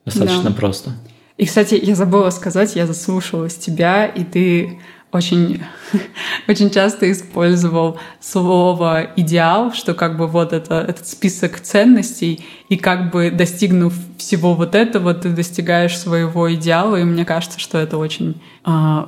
достаточно 0.04 0.50
да. 0.50 0.52
просто. 0.52 0.92
И, 1.36 1.46
кстати, 1.46 1.80
я 1.82 1.96
забыла 1.96 2.30
сказать, 2.30 2.76
я 2.76 2.86
заслушалась 2.86 3.56
тебя, 3.56 4.06
и 4.06 4.22
ты 4.22 4.78
очень, 5.14 5.62
очень 6.48 6.70
часто 6.70 7.10
использовал 7.10 7.98
слово 8.20 9.10
идеал, 9.16 9.72
что 9.72 9.94
как 9.94 10.16
бы 10.16 10.26
вот 10.26 10.52
это, 10.52 10.74
этот 10.74 11.06
список 11.06 11.60
ценностей, 11.60 12.44
и 12.68 12.76
как 12.76 13.12
бы 13.12 13.30
достигнув 13.30 13.94
всего 14.18 14.54
вот 14.54 14.74
этого, 14.74 15.14
ты 15.14 15.30
достигаешь 15.30 15.96
своего 15.96 16.52
идеала, 16.54 16.96
и 16.96 17.04
мне 17.04 17.24
кажется, 17.24 17.60
что 17.60 17.78
это 17.78 17.96
очень, 17.96 18.42
э, 18.66 19.04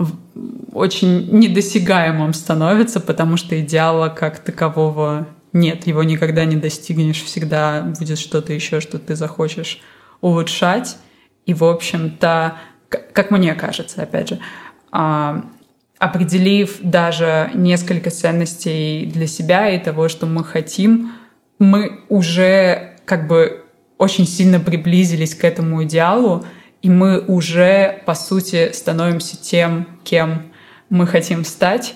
очень 0.72 1.28
недосягаемым 1.32 2.32
становится, 2.34 3.00
потому 3.00 3.36
что 3.36 3.60
идеала 3.60 4.08
как 4.08 4.38
такового 4.38 5.26
нет, 5.52 5.86
его 5.86 6.02
никогда 6.02 6.44
не 6.44 6.56
достигнешь, 6.56 7.22
всегда 7.22 7.82
будет 7.98 8.18
что-то 8.18 8.52
еще, 8.52 8.80
что 8.80 8.98
ты 8.98 9.16
захочешь 9.16 9.80
улучшать. 10.20 10.98
И, 11.46 11.54
в 11.54 11.64
общем-то, 11.64 12.58
как 12.88 13.30
мне 13.30 13.54
кажется, 13.54 14.02
опять 14.02 14.28
же, 14.28 14.38
а, 14.92 15.44
определив 15.98 16.78
даже 16.82 17.50
несколько 17.54 18.10
ценностей 18.10 19.06
для 19.06 19.26
себя 19.26 19.70
и 19.70 19.82
того, 19.82 20.08
что 20.08 20.26
мы 20.26 20.44
хотим, 20.44 21.12
мы 21.58 22.00
уже 22.08 22.96
как 23.04 23.26
бы 23.28 23.64
очень 23.98 24.26
сильно 24.26 24.60
приблизились 24.60 25.34
к 25.34 25.44
этому 25.44 25.84
идеалу, 25.84 26.44
и 26.82 26.90
мы 26.90 27.20
уже, 27.20 28.02
по 28.04 28.14
сути, 28.14 28.72
становимся 28.72 29.36
тем, 29.36 29.86
кем 30.04 30.52
мы 30.90 31.06
хотим 31.06 31.44
стать, 31.44 31.94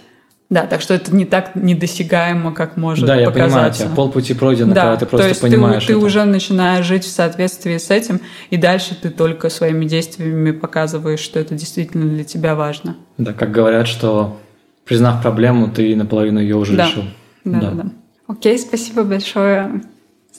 да, 0.51 0.66
так 0.66 0.80
что 0.80 0.94
это 0.94 1.14
не 1.14 1.24
так 1.24 1.55
недосягаемо, 1.55 2.53
как 2.53 2.76
может 2.76 3.07
да, 3.07 3.14
показаться. 3.14 3.32
Да, 3.32 3.40
я 3.40 3.46
понимаю 3.46 3.72
тебя. 3.72 3.88
Полпути 3.94 4.34
пройдено, 4.34 4.74
да, 4.74 4.82
когда 4.82 4.96
ты 4.96 5.07
просто 5.07 5.24
то 5.24 5.28
есть 5.28 5.40
понимаешь 5.40 5.84
ты, 5.86 5.92
это. 5.92 6.01
ты 6.01 6.07
уже 6.07 6.24
начинаешь 6.24 6.84
жить 6.84 7.05
в 7.05 7.09
соответствии 7.09 7.78
с 7.78 7.88
этим, 7.88 8.20
и 8.51 8.57
дальше 8.57 8.96
ты 9.01 9.11
только 9.11 9.48
своими 9.48 9.84
действиями 9.84 10.51
показываешь, 10.51 11.20
что 11.20 11.38
это 11.38 11.55
действительно 11.55 12.07
для 12.07 12.24
тебя 12.24 12.57
важно. 12.57 12.96
Да, 13.16 13.32
как 13.32 13.53
говорят, 13.53 13.86
что 13.86 14.40
признав 14.84 15.22
проблему, 15.22 15.70
ты 15.70 15.94
наполовину 15.94 16.40
ее 16.40 16.57
уже 16.57 16.76
да. 16.76 16.88
решил. 16.88 17.05
Да, 17.44 17.61
да, 17.61 17.70
да. 17.70 17.86
Окей, 18.26 18.59
спасибо 18.59 19.05
большое 19.05 19.82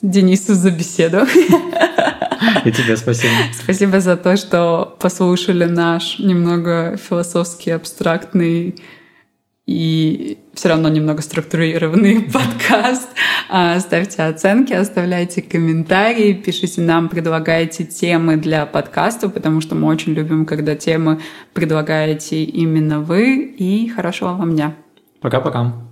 Денису 0.02 0.54
за 0.54 0.70
беседу. 0.70 1.20
И 2.64 2.70
тебе 2.70 2.98
спасибо. 2.98 3.32
Спасибо 3.54 4.00
за 4.00 4.18
то, 4.18 4.36
что 4.36 4.94
послушали 5.00 5.64
наш 5.64 6.18
немного 6.18 6.98
философский, 6.98 7.70
абстрактный 7.70 8.76
и 9.72 10.38
все 10.54 10.68
равно 10.68 10.88
немного 10.88 11.22
структурированный 11.22 12.20
подкаст. 12.32 13.08
А, 13.48 13.78
ставьте 13.80 14.22
оценки, 14.22 14.72
оставляйте 14.72 15.42
комментарии, 15.42 16.32
пишите 16.34 16.80
нам, 16.82 17.08
предлагайте 17.08 17.84
темы 17.84 18.36
для 18.36 18.66
подкаста, 18.66 19.28
потому 19.28 19.60
что 19.60 19.74
мы 19.74 19.88
очень 19.88 20.12
любим, 20.12 20.46
когда 20.46 20.74
темы 20.74 21.20
предлагаете 21.52 22.44
именно 22.44 23.00
вы. 23.00 23.44
И 23.58 23.88
хорошего 23.88 24.34
вам 24.34 24.54
дня. 24.54 24.74
Пока-пока. 25.20 25.91